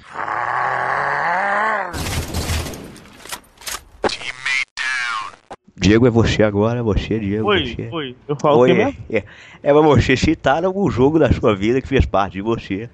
Diego, 5.79 6.07
é 6.07 6.09
você 6.09 6.41
agora, 6.43 6.79
é 6.79 6.83
você, 6.83 7.19
Diego. 7.19 7.43
Foi, 7.43 7.65
você. 7.65 7.89
foi. 7.89 8.15
Eu 8.27 8.35
falo 8.35 8.59
Oi, 8.59 8.73
que 8.73 8.81
é, 8.81 9.17
é, 9.19 9.23
é 9.63 9.71
pra 9.71 9.81
você 9.81 10.17
citar 10.17 10.65
algum 10.65 10.89
jogo 10.89 11.19
da 11.19 11.31
sua 11.31 11.55
vida 11.55 11.79
que 11.81 11.87
fez 11.87 12.05
parte 12.05 12.33
de 12.33 12.41
você. 12.41 12.89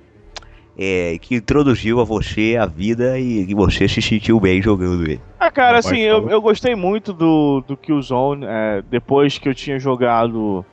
É, 0.78 1.18
que 1.22 1.36
introduziu 1.36 2.00
a 2.02 2.04
você 2.04 2.58
a 2.60 2.66
vida 2.66 3.20
e 3.20 3.46
que 3.46 3.54
você 3.54 3.88
se 3.88 4.02
sentiu 4.02 4.40
bem 4.40 4.60
jogando 4.60 5.04
ele. 5.04 5.22
Ah, 5.40 5.52
cara, 5.52 5.78
assim, 5.78 6.00
eu, 6.00 6.28
eu 6.30 6.42
gostei 6.42 6.76
muito 6.76 7.14
do, 7.14 7.64
do 7.68 7.78
Killzone. 7.78 8.44
é, 8.48 8.82
depois 8.90 9.38
que 9.38 9.48
eu 9.48 9.54
tinha 9.54 9.78
jogado 9.78 10.66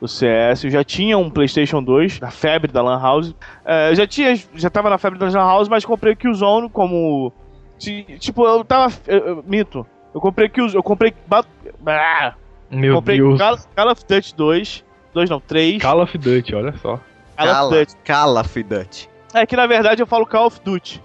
o 0.00 0.08
CS, 0.08 0.64
eu 0.64 0.70
já 0.70 0.82
tinha 0.82 1.18
um 1.18 1.30
PlayStation 1.30 1.82
2, 1.82 2.18
da 2.18 2.30
febre 2.30 2.72
da 2.72 2.82
Lan 2.82 2.98
House. 2.98 3.34
É, 3.64 3.90
eu 3.90 3.94
já 3.94 4.06
tinha, 4.06 4.34
já 4.54 4.70
tava 4.70 4.88
na 4.88 4.96
febre 4.98 5.18
da 5.18 5.26
Lan 5.26 5.34
House, 5.46 5.68
mas 5.68 5.84
comprei 5.84 6.14
o 6.14 6.16
Killzone 6.16 6.70
como. 6.70 7.30
ti- 7.78 8.06
Tipo, 8.18 8.46
eu 8.46 8.64
tava. 8.64 8.92
eu- 9.06 9.18
eu- 9.18 9.44
minto. 9.46 9.86
Eu 10.14 10.20
comprei 10.20 10.48
Killzone. 10.48 10.76
Eu 10.76 10.82
comprei. 10.82 11.14
Bat- 11.26 11.46
Ah, 11.86 12.34
Meu 12.70 12.96
comprei 12.96 13.16
Deus. 13.18 13.38
Call, 13.38 13.58
Call 13.74 13.92
of 13.92 14.04
Duty 14.06 14.34
2. 14.36 14.84
2 15.14 15.30
não, 15.30 15.40
3. 15.40 15.82
Call 15.82 16.00
of 16.02 16.16
Duty, 16.18 16.54
olha 16.54 16.72
só. 16.78 16.98
Call 17.36 17.68
of 17.68 17.78
Duty. 17.78 17.96
cala, 18.04 18.44
Fidante. 18.44 19.08
É 19.34 19.46
que 19.46 19.56
na 19.56 19.66
verdade 19.66 20.02
eu 20.02 20.06
falo 20.06 20.26
Call 20.26 20.46
of 20.46 20.60
Duty. 20.62 21.02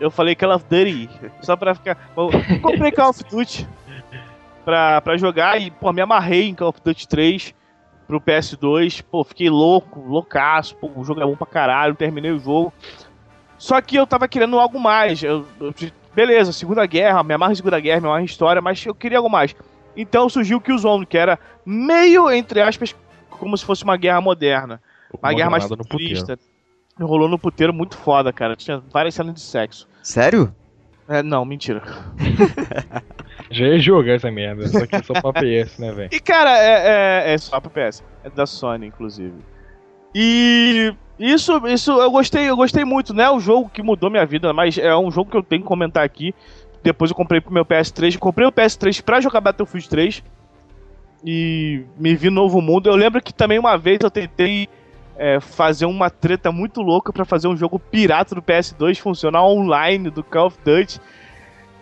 Eu 0.00 0.10
falei 0.10 0.34
Call 0.34 0.54
of 0.54 0.64
Duty. 0.68 1.08
Só 1.42 1.56
pra 1.56 1.74
ficar. 1.74 1.96
Eu 2.16 2.30
comprei 2.60 2.90
Call 2.92 3.10
of 3.10 3.22
Duty 3.24 3.66
pra, 4.64 5.00
pra 5.00 5.16
jogar 5.16 5.60
e, 5.60 5.70
pô, 5.70 5.92
me 5.92 6.00
amarrei 6.02 6.48
em 6.48 6.54
Call 6.54 6.68
of 6.68 6.80
Duty 6.84 7.06
3 7.08 7.54
pro 8.06 8.20
PS2. 8.20 9.02
Pô, 9.10 9.24
fiquei 9.24 9.48
louco, 9.50 10.00
loucaço. 10.00 10.74
Pô, 10.76 10.90
o 10.94 11.04
jogo 11.04 11.20
é 11.20 11.24
bom 11.24 11.36
pra 11.36 11.46
caralho, 11.46 11.94
terminei 11.94 12.30
o 12.32 12.38
jogo. 12.38 12.72
Só 13.58 13.80
que 13.80 13.96
eu 13.96 14.06
tava 14.06 14.28
querendo 14.28 14.58
algo 14.58 14.78
mais. 14.78 15.22
Eu- 15.22 15.46
eu- 15.60 15.72
beleza, 16.16 16.50
Segunda 16.50 16.86
Guerra, 16.86 17.22
me 17.22 17.34
amarro 17.34 17.52
em 17.52 17.56
Segunda 17.56 17.78
Guerra, 17.78 18.00
me 18.00 18.06
amarro 18.06 18.22
em 18.22 18.24
História, 18.24 18.62
mas 18.62 18.84
eu 18.86 18.94
queria 18.94 19.18
algo 19.18 19.28
mais. 19.28 19.54
Então 19.94 20.28
surgiu 20.30 20.56
o 20.56 20.60
Killzone, 20.60 21.04
que 21.04 21.18
era 21.18 21.38
meio, 21.64 22.30
entre 22.30 22.62
aspas, 22.62 22.96
como 23.28 23.56
se 23.56 23.64
fosse 23.64 23.84
uma 23.84 23.98
guerra 23.98 24.20
moderna. 24.20 24.80
Uma 25.22 25.32
guerra 25.34 25.50
mais 25.50 25.64
Nada 25.64 25.76
no 25.76 25.84
puteiro. 25.84 26.16
futurista. 26.20 26.38
Rolou 26.98 27.28
no 27.28 27.38
puteiro 27.38 27.72
muito 27.72 27.96
foda, 27.98 28.32
cara. 28.32 28.56
Tinha 28.56 28.82
várias 28.90 29.14
cenas 29.14 29.34
de 29.34 29.40
sexo. 29.40 29.86
Sério? 30.02 30.54
É, 31.06 31.22
não, 31.22 31.44
mentira. 31.44 31.82
Já 33.50 33.66
ia 33.66 33.78
jogar 33.78 34.14
essa 34.14 34.30
merda, 34.30 34.66
só 34.66 34.86
que 34.86 34.96
é 34.96 35.02
só 35.02 35.12
pra 35.20 35.32
PS, 35.34 35.78
né, 35.78 35.92
velho? 35.92 36.08
E, 36.10 36.18
cara, 36.18 36.58
é, 36.58 37.28
é, 37.28 37.34
é 37.34 37.38
só 37.38 37.60
pra 37.60 37.70
PS. 37.70 38.02
É 38.24 38.30
da 38.30 38.46
Sony, 38.46 38.86
inclusive. 38.86 39.34
E 40.14 40.92
isso, 41.18 41.66
isso 41.66 41.92
eu 41.92 42.10
gostei, 42.10 42.48
eu 42.48 42.56
gostei 42.56 42.84
muito, 42.84 43.14
né? 43.14 43.28
O 43.30 43.40
jogo 43.40 43.70
que 43.70 43.82
mudou 43.82 44.10
minha 44.10 44.26
vida, 44.26 44.52
mas 44.52 44.76
é 44.76 44.94
um 44.96 45.10
jogo 45.10 45.30
que 45.30 45.36
eu 45.36 45.42
tenho 45.42 45.62
que 45.62 45.68
comentar 45.68 46.04
aqui. 46.04 46.34
Depois 46.82 47.10
eu 47.10 47.16
comprei 47.16 47.40
pro 47.40 47.52
meu 47.52 47.64
PS3. 47.64 48.14
Eu 48.14 48.20
comprei 48.20 48.46
o 48.46 48.52
PS3 48.52 49.02
pra 49.02 49.20
jogar 49.20 49.40
Battlefield 49.40 49.88
3. 49.88 50.22
E 51.24 51.82
me 51.98 52.14
vi 52.14 52.28
no 52.28 52.42
novo 52.42 52.60
mundo. 52.60 52.88
Eu 52.88 52.94
lembro 52.94 53.20
que 53.22 53.32
também 53.32 53.58
uma 53.58 53.76
vez 53.76 53.98
eu 54.02 54.10
tentei 54.10 54.68
é, 55.16 55.40
fazer 55.40 55.86
uma 55.86 56.10
treta 56.10 56.52
muito 56.52 56.82
louca 56.82 57.12
pra 57.12 57.24
fazer 57.24 57.48
um 57.48 57.56
jogo 57.56 57.78
pirata 57.78 58.34
do 58.34 58.42
PS2 58.42 58.98
funcionar 58.98 59.44
online 59.44 60.10
do 60.10 60.22
Call 60.22 60.46
of 60.46 60.58
Duty. 60.64 61.00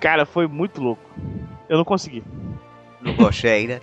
Cara, 0.00 0.24
foi 0.24 0.46
muito 0.46 0.80
louco. 0.80 1.02
Eu 1.68 1.76
não 1.76 1.84
consegui. 1.84 2.22
Não 3.00 3.14
gostei, 3.14 3.66
né? 3.66 3.80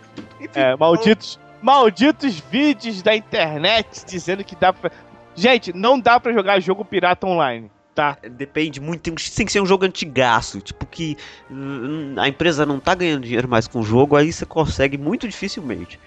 É, 0.55 0.75
malditos, 0.75 1.39
malditos 1.61 2.39
vídeos 2.39 3.01
da 3.01 3.15
internet 3.15 4.05
dizendo 4.07 4.43
que 4.43 4.55
dá 4.55 4.73
pra. 4.73 4.91
Gente, 5.35 5.73
não 5.73 5.99
dá 5.99 6.19
pra 6.19 6.33
jogar 6.33 6.59
jogo 6.59 6.83
pirata 6.83 7.25
online, 7.25 7.71
tá? 7.95 8.17
Depende 8.29 8.79
muito, 8.79 9.01
tem, 9.01 9.13
tem 9.13 9.45
que 9.45 9.51
ser 9.51 9.61
um 9.61 9.65
jogo 9.65 9.85
antigaço, 9.85 10.59
tipo 10.59 10.85
que 10.85 11.17
hum, 11.49 12.15
a 12.17 12.27
empresa 12.27 12.65
não 12.65 12.79
tá 12.79 12.93
ganhando 12.93 13.23
dinheiro 13.23 13.47
mais 13.47 13.67
com 13.67 13.79
o 13.79 13.83
jogo, 13.83 14.15
aí 14.15 14.31
você 14.31 14.45
consegue 14.45 14.97
muito 14.97 15.27
dificilmente. 15.27 15.99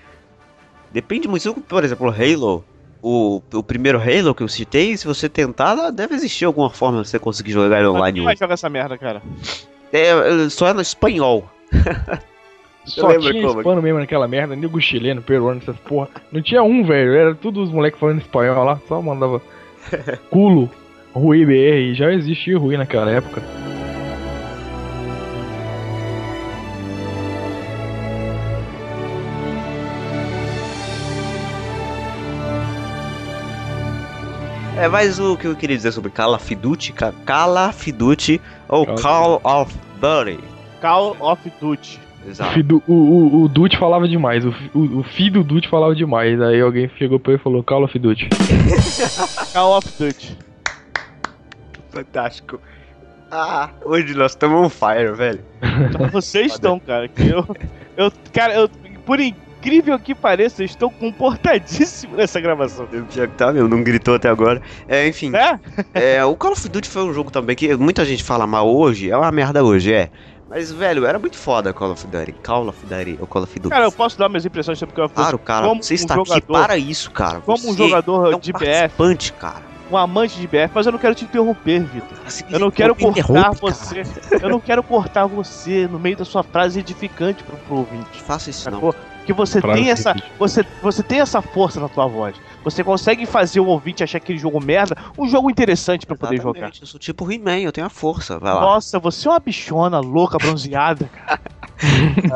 Depende 0.93 1.27
muito, 1.27 1.55
por 1.62 1.83
exemplo, 1.83 2.09
Halo, 2.09 2.64
o, 3.03 3.43
o 3.53 3.62
primeiro 3.62 3.99
Halo 3.99 4.35
que 4.35 4.43
eu 4.43 4.49
citei, 4.49 4.97
se 4.97 5.07
você 5.07 5.29
tentar, 5.29 5.91
deve 5.91 6.14
existir 6.14 6.45
alguma 6.45 6.70
forma 6.70 7.03
de 7.03 7.09
você 7.09 7.18
conseguir 7.18 7.53
jogar 7.53 7.85
online. 7.89 8.18
Quem 8.18 8.25
vai 8.25 8.37
jogar 8.37 8.55
essa 8.55 8.68
merda, 8.68 8.97
cara? 8.97 9.22
É, 9.93 10.11
é, 10.11 10.49
só 10.49 10.68
é 10.68 10.72
no 10.72 10.81
espanhol. 10.81 11.51
Só 12.85 13.09
lembro 13.09 13.30
tinha 13.30 13.47
como. 13.47 13.61
hispano 13.61 13.82
mesmo 13.82 13.99
naquela 13.99 14.28
merda, 14.28 14.55
nego 14.55 14.80
chileno, 14.80 15.22
peruano, 15.22 15.61
essas 15.62 15.76
porra. 15.78 16.09
Não 16.30 16.43
tinha 16.43 16.62
um, 16.62 16.85
velho. 16.85 17.14
Era 17.14 17.35
tudo 17.35 17.62
os 17.62 17.70
moleques 17.70 17.99
falando 17.99 18.20
espanhol 18.20 18.64
lá, 18.64 18.80
só 18.87 19.01
mandava 19.01 19.41
culo, 20.30 20.70
Rui 21.14 21.45
BR. 21.47 21.95
Já 21.95 22.12
existia 22.12 22.59
Rui 22.59 22.76
naquela 22.76 23.11
época. 23.11 23.43
É, 34.76 34.89
mas 34.89 35.20
o 35.20 35.37
que 35.37 35.47
eu 35.47 35.55
queria 35.55 35.76
dizer 35.76 35.93
sobre 35.93 36.11
Call 36.11 36.35
of 36.35 36.55
Duty, 36.55 36.93
Ca- 36.93 37.12
Call 37.24 37.57
of 37.68 37.93
Duty 37.93 38.41
ou 38.68 38.85
Call 38.85 39.41
Call 39.41 39.41
of 39.45 39.74
Duty. 40.01 40.45
Call 40.80 41.16
of 41.20 41.53
Duty. 41.61 42.01
O, 42.27 42.31
Exato. 42.31 42.62
do- 42.62 42.83
o, 42.89 42.93
o, 42.93 43.43
o 43.45 43.49
Duty 43.49 43.77
falava 43.79 44.09
demais, 44.09 44.45
o, 44.47 44.53
fi- 44.53 44.70
o, 44.75 44.99
o 45.01 45.03
filho 45.03 45.43
do 45.43 45.55
Duty 45.55 45.68
falava 45.68 45.95
demais. 45.95 46.41
Aí 46.41 46.61
alguém 46.61 46.91
chegou 46.99 47.18
pra 47.20 47.33
ele 47.33 47.41
e 47.41 47.43
falou: 47.43 47.62
Call 47.62 47.85
of 47.85 47.99
Duty. 47.99 48.29
Call 49.53 49.77
of 49.79 49.89
Duty. 49.99 50.39
Fantástico. 51.91 52.61
Ah, 53.31 53.70
hoje 53.85 54.14
nós 54.14 54.33
estamos 54.33 54.59
on 54.61 54.68
fire, 54.68 55.12
velho. 55.12 55.41
Vocês 56.12 56.53
estão, 56.53 56.79
cara. 56.79 57.09
Que 57.09 57.29
eu, 57.29 57.45
eu, 57.97 58.12
cara, 58.33 58.55
eu, 58.55 58.68
por 59.05 59.18
in- 59.20 59.35
incrível 59.59 59.99
que 59.99 60.14
pareça, 60.14 60.61
eu 60.62 60.66
estou 60.66 60.91
comportadíssimo 60.91 62.16
nessa 62.16 62.39
gravação. 62.41 62.87
Já 63.11 63.27
que 63.27 63.33
tá, 63.35 63.51
meu, 63.53 63.66
não 63.66 63.83
gritou 63.83 64.14
até 64.14 64.29
agora. 64.29 64.61
É, 64.87 65.09
enfim. 65.09 65.33
É? 65.35 65.59
É, 66.18 66.25
o 66.25 66.37
Call 66.37 66.53
of 66.53 66.68
Duty 66.68 66.87
foi 66.89 67.03
um 67.03 67.14
jogo 67.14 67.31
também 67.31 67.57
que 67.57 67.75
muita 67.77 68.05
gente 68.05 68.22
fala 68.22 68.47
mal 68.47 68.68
hoje, 68.68 69.11
é 69.11 69.16
uma 69.16 69.33
merda 69.33 69.64
hoje, 69.64 69.93
é. 69.93 70.11
Mas, 70.55 70.71
velho, 70.71 71.05
era 71.05 71.19
muito 71.19 71.37
foda 71.37 71.73
Call 71.73 71.91
of 71.91 72.07
Duty. 72.07 72.33
Call 72.41 72.69
of 72.69 72.87
Duty, 72.87 73.19
o 73.21 73.27
Call 73.27 73.43
of 73.43 73.59
Duty. 73.59 73.71
Cara, 73.71 73.87
eu 73.87 73.91
posso 73.93 74.17
dar 74.17 74.29
minhas 74.29 74.47
impressões 74.47 74.79
sobre 74.79 74.93
o 74.93 74.95
Call 74.95 75.07
of 75.07 75.13
Duty. 75.13 75.23
Claro, 75.25 75.39
cara, 75.41 75.67
como 75.67 75.83
você 75.83 75.95
um 75.95 75.97
está 75.97 76.15
aqui 76.15 76.29
jogador- 76.29 76.63
para 76.65 76.79
isso, 76.79 77.11
cara. 77.11 77.41
Como 77.41 77.59
um 77.71 77.73
Você 77.73 77.77
jogador 77.89 78.33
é 78.33 78.37
um 78.37 78.39
de 78.39 78.53
BF, 78.53 79.33
cara. 79.33 79.63
um 79.91 79.97
amante 79.97 80.39
de 80.39 80.47
BF, 80.47 80.71
mas 80.73 80.87
eu 80.87 80.93
não 80.93 80.99
quero 81.01 81.13
te 81.17 81.25
interromper, 81.25 81.81
Vitor. 81.83 82.17
Eu 82.49 82.61
não 82.61 82.71
quero 82.71 82.95
cortar 82.95 83.51
você. 83.51 84.05
cara. 84.05 84.45
Eu 84.45 84.49
não 84.49 84.61
quero 84.61 84.83
cortar 84.85 85.27
você 85.27 85.89
no 85.91 85.99
meio 85.99 86.17
da 86.17 86.25
sua 86.25 86.45
frase 86.45 86.79
edificante 86.79 87.43
pro, 87.43 87.57
pro 87.57 87.77
ouvinte. 87.79 88.23
Faça 88.23 88.49
isso 88.49 88.71
não. 88.71 88.95
Que 89.25 89.33
você 89.33 89.61
Frase 89.61 89.81
tem 89.81 89.91
essa. 89.91 90.14
Você, 90.39 90.64
você 90.83 91.03
tem 91.03 91.20
essa 91.20 91.41
força 91.41 91.81
na 91.81 91.89
tua 91.89 92.07
voz. 92.07 92.37
Você 92.62 92.83
consegue 92.83 93.27
fazer 93.27 93.61
o 93.61 93.66
ouvinte 93.66 94.03
achar 94.03 94.18
aquele 94.18 94.39
jogo 94.39 94.59
merda 94.62 94.97
um 95.18 95.29
jogo 95.29 95.51
interessante 95.51 96.07
pra 96.07 96.16
poder 96.16 96.41
jogar. 96.41 96.70
Eu 96.81 96.87
sou 96.87 96.99
tipo 96.99 97.31
He-Man, 97.31 97.61
eu 97.61 97.72
tenho 97.72 97.87
a 97.87 97.91
força. 97.91 98.39
Vai 98.39 98.55
lá. 98.55 98.61
Nossa, 98.61 98.99
você 98.99 99.29
é 99.29 99.31
uma 99.31 99.41
bichona 99.41 100.01
louca, 100.01 100.39
bronzeada, 100.39 101.07
cara. 101.07 101.41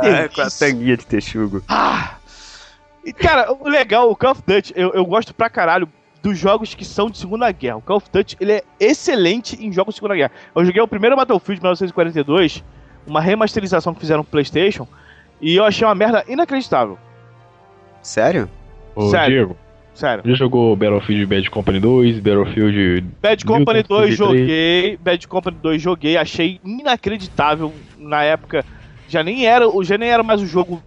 É, 0.03 0.28
com 0.28 0.41
a 0.41 0.51
tanguinha 0.51 0.97
de 0.97 1.07
texugo. 1.07 1.62
Ah! 1.68 2.16
E, 3.05 3.12
cara, 3.12 3.53
o 3.53 3.68
legal, 3.68 4.11
o 4.11 4.16
Call 4.16 4.32
of 4.32 4.43
Duty, 4.47 4.74
eu, 4.76 4.91
eu 4.91 5.07
gosto 5.07 5.32
pra 5.32 5.49
caralho 5.49 5.89
dos 6.22 6.36
jogos 6.36 6.74
que 6.74 6.84
são 6.84 7.09
de 7.09 7.16
Segunda 7.16 7.51
Guerra. 7.51 7.76
O 7.76 7.80
Call 7.80 7.97
of 7.99 8.09
Duty, 8.12 8.36
ele 8.41 8.53
é 8.53 8.64
excelente 8.78 9.57
em 9.64 9.72
jogos 9.72 9.95
de 9.95 10.01
Segunda 10.01 10.16
Guerra. 10.16 10.32
Eu 10.55 10.64
joguei 10.64 10.82
o 10.82 10.89
primeiro 10.89 11.16
Battlefield 11.16 11.59
de 11.59 11.62
1942, 11.62 12.64
uma 13.07 13.20
remasterização 13.20 13.95
que 13.95 14.01
fizeram 14.01 14.18
no 14.18 14.24
PlayStation, 14.24 14.86
e 15.41 15.57
eu 15.57 15.64
achei 15.64 15.86
uma 15.86 15.95
merda 15.95 16.24
inacreditável. 16.28 16.99
Sério? 18.03 18.49
Ô, 18.95 19.09
Sério. 19.11 19.28
Diego, 19.36 19.57
Sério. 19.95 20.22
já 20.26 20.34
jogou 20.34 20.74
Battlefield 20.76 21.26
Bad 21.26 21.51
Company 21.51 21.80
2, 21.80 22.20
Battlefield. 22.20 23.05
Bad 23.22 23.45
Company 23.45 23.82
2 23.82 24.11
1933. 24.11 24.16
joguei, 24.16 24.97
Bad 24.97 25.28
Company 25.28 25.57
2 25.62 25.82
joguei, 25.82 26.16
achei 26.16 26.61
inacreditável 26.64 27.72
na 27.99 28.22
época. 28.22 28.64
Já 29.09 29.22
nem 29.22 29.47
era, 29.47 29.64
já 29.82 29.97
nem 29.99 30.09
era 30.11 30.22
mais 30.22 30.41
o 30.43 30.47
jogo 30.47 30.82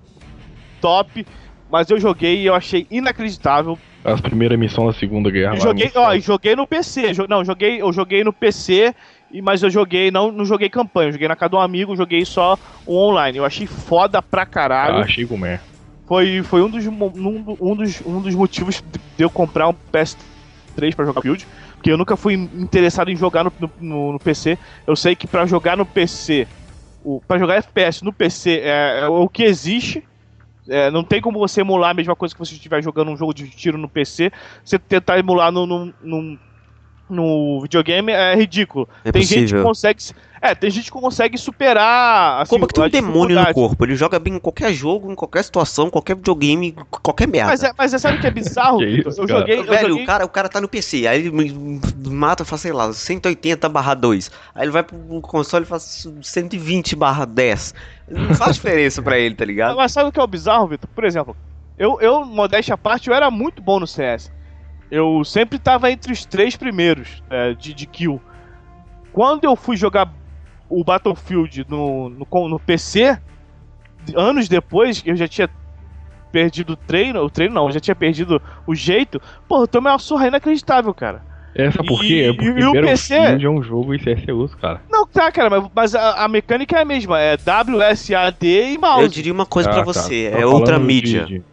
top, 0.79 1.25
mas 1.71 1.89
eu 1.89 1.99
joguei 1.99 2.41
e 2.41 2.45
eu 2.45 2.55
achei 2.55 2.85
inacreditável. 2.91 3.77
As 4.03 4.19
primeiras 4.19 4.57
missões 4.57 4.93
da 4.95 4.99
Segunda 4.99 5.29
Guerra. 5.29 5.55
Eu 5.55 5.61
joguei, 5.61 5.91
ó, 5.95 6.13
e 6.13 6.19
joguei 6.21 6.55
no 6.55 6.65
PC. 6.65 7.13
jo- 7.13 7.27
Não, 7.29 7.45
joguei, 7.45 7.81
eu 7.81 7.93
joguei 7.93 8.23
no 8.23 8.33
PC, 8.33 8.95
e- 9.33 9.41
mas 9.41 9.63
eu 9.63 9.69
joguei, 9.69 10.11
não, 10.11 10.31
não 10.31 10.45
joguei 10.45 10.69
campanha, 10.69 11.09
eu 11.09 11.13
joguei 11.13 11.27
na 11.27 11.35
casa 11.35 11.49
de 11.51 11.55
um 11.55 11.61
amigo, 11.61 11.95
joguei 11.95 12.25
só 12.25 12.57
o 12.85 12.95
online. 12.97 13.37
Eu 13.37 13.45
achei 13.45 13.65
foda 13.67 14.21
pra 14.21 14.45
caralho. 14.45 14.97
Ah, 14.97 15.01
achei 15.05 15.25
como 15.25 15.45
é. 15.45 15.59
Foi, 16.07 16.43
foi 16.43 16.61
um, 16.61 16.69
dos, 16.69 16.85
um, 16.85 17.55
um 17.61 17.75
dos, 17.75 18.01
um 18.05 18.21
dos 18.21 18.35
motivos 18.35 18.81
de 19.17 19.23
eu 19.23 19.29
comprar 19.29 19.69
um 19.69 19.73
PS3 19.93 20.93
pra 20.93 21.05
jogar 21.05 21.21
Field. 21.21 21.47
Porque 21.75 21.91
eu 21.91 21.97
nunca 21.97 22.17
fui 22.17 22.33
interessado 22.33 23.09
em 23.09 23.15
jogar 23.15 23.45
no, 23.45 23.53
no, 23.79 24.13
no 24.13 24.19
PC. 24.19 24.57
Eu 24.85 24.95
sei 24.95 25.15
que 25.15 25.25
pra 25.25 25.45
jogar 25.45 25.77
no 25.77 25.85
PC, 25.85 26.47
o, 27.03 27.21
pra 27.25 27.39
jogar 27.39 27.55
FPS 27.55 28.03
no 28.03 28.11
PC 28.11 28.59
é, 28.59 28.99
é 29.01 29.07
o 29.07 29.29
que 29.29 29.43
existe. 29.43 30.03
É, 30.67 30.91
não 30.91 31.03
tem 31.03 31.21
como 31.21 31.39
você 31.39 31.61
emular 31.61 31.91
a 31.91 31.93
mesma 31.93 32.15
coisa 32.15 32.35
que 32.35 32.39
você 32.39 32.53
estiver 32.53 32.83
jogando 32.83 33.09
um 33.09 33.17
jogo 33.17 33.33
de 33.33 33.49
tiro 33.49 33.77
no 33.77 33.89
PC. 33.89 34.31
Você 34.63 34.77
tentar 34.77 35.17
emular 35.17 35.51
no, 35.51 35.65
no, 35.65 35.93
no 37.11 37.61
videogame 37.61 38.11
é 38.11 38.33
ridículo. 38.35 38.87
É 39.03 39.11
tem 39.11 39.21
gente 39.21 39.35
que 39.35 39.41
possível. 39.41 39.63
consegue. 39.63 40.03
É, 40.41 40.55
tem 40.55 40.71
gente 40.71 40.85
que 40.85 40.91
consegue 40.91 41.37
superar. 41.37 42.41
Assim, 42.41 42.49
Como 42.49 42.65
que 42.65 42.73
tem 42.73 42.83
um 42.83 42.89
demônio 42.89 43.39
no 43.39 43.53
corpo? 43.53 43.85
Ele 43.85 43.95
joga 43.95 44.17
bem 44.17 44.35
em 44.35 44.39
qualquer 44.39 44.73
jogo, 44.73 45.11
em 45.11 45.15
qualquer 45.15 45.43
situação, 45.43 45.89
qualquer 45.91 46.15
videogame, 46.15 46.75
qualquer 46.89 47.27
merda. 47.27 47.51
Mas 47.51 47.63
é, 47.63 47.71
mas 47.77 47.93
é 47.93 47.99
sabe 47.99 48.17
o 48.17 48.21
que 48.21 48.25
é 48.27 48.31
bizarro? 48.31 48.79
Que 48.81 48.85
Vitor? 48.87 49.11
isso, 49.11 49.21
eu 49.21 49.27
cara? 49.27 49.39
joguei, 49.39 49.59
eu 49.59 49.65
Velho, 49.65 49.89
joguei 49.89 50.03
o, 50.03 50.07
cara, 50.07 50.25
o 50.25 50.29
cara 50.29 50.49
tá 50.49 50.59
no 50.59 50.67
PC, 50.67 51.05
aí 51.05 51.27
ele 51.27 51.31
mata, 52.09 52.43
faz, 52.43 52.61
sei 52.61 52.71
lá, 52.71 52.91
180 52.91 53.69
barra 53.69 53.93
2. 53.93 54.31
Aí 54.55 54.63
ele 54.63 54.71
vai 54.71 54.81
pro 54.81 54.97
console 55.21 55.63
e 55.63 55.67
faz 55.67 56.07
120 56.23 56.95
barra 56.95 57.25
10. 57.25 57.75
Não 58.09 58.33
faz 58.33 58.55
diferença 58.55 58.99
pra 59.01 59.19
ele, 59.19 59.35
tá 59.35 59.45
ligado? 59.45 59.75
Mas 59.75 59.91
sabe 59.91 60.09
o 60.09 60.11
que 60.11 60.19
é 60.19 60.23
o 60.23 60.27
bizarro, 60.27 60.67
Vitor? 60.67 60.89
Por 60.95 61.03
exemplo, 61.03 61.37
eu, 61.77 61.99
eu, 62.01 62.25
modéstia 62.25 62.73
à 62.73 62.77
parte, 62.77 63.09
eu 63.09 63.13
era 63.15 63.29
muito 63.29 63.61
bom 63.61 63.79
no 63.79 63.85
CS. 63.85 64.31
Eu 64.91 65.23
sempre 65.23 65.57
tava 65.57 65.89
entre 65.89 66.11
os 66.11 66.25
três 66.25 66.55
primeiros 66.57 67.23
é, 67.29 67.53
de, 67.53 67.73
de 67.73 67.85
kill. 67.85 68.21
Quando 69.13 69.45
eu 69.45 69.55
fui 69.55 69.77
jogar 69.77 70.11
o 70.69 70.83
Battlefield 70.83 71.65
no, 71.69 72.09
no, 72.09 72.47
no 72.49 72.59
PC, 72.59 73.17
anos 74.15 74.47
depois, 74.49 75.01
eu 75.05 75.15
já 75.15 75.27
tinha 75.27 75.49
perdido 76.31 76.73
o 76.73 76.75
treino, 76.75 77.21
o 77.23 77.29
treino 77.29 77.53
não, 77.53 77.65
eu 77.67 77.71
já 77.71 77.79
tinha 77.79 77.95
perdido 77.95 78.41
o 78.67 78.75
jeito. 78.75 79.21
Pô, 79.47 79.63
eu 79.63 79.67
tomei 79.67 79.91
uma 79.91 79.99
surra 79.99 80.27
inacreditável, 80.27 80.93
cara. 80.93 81.23
Essa 81.53 81.83
por 81.83 82.03
E- 82.03 82.07
quê? 82.07 82.13
É 82.25 82.29
e- 82.29 82.33
porque 82.33 82.59
e 82.61 82.65
o 82.65 82.73
Battlefield 82.73 83.45
é 83.45 83.49
um 83.49 83.61
jogo 83.61 83.93
ICSUs, 83.93 84.55
cara. 84.55 84.81
Não, 84.89 85.05
tá, 85.05 85.29
cara, 85.31 85.49
mas, 85.49 85.69
mas 85.75 85.95
a, 85.95 86.23
a 86.23 86.27
mecânica 86.29 86.77
é 86.77 86.81
a 86.81 86.85
mesma, 86.85 87.19
é 87.19 87.35
WSAD 87.35 88.45
e 88.73 88.77
mouse. 88.77 89.01
Eu 89.03 89.07
diria 89.09 89.33
uma 89.33 89.45
coisa 89.45 89.69
pra 89.69 89.81
Ah, 89.81 89.83
você, 89.85 90.29
cara, 90.31 90.41
é 90.41 90.45
outra 90.45 90.79
mídia. 90.79 91.25
de- 91.25 91.39
de- 91.39 91.50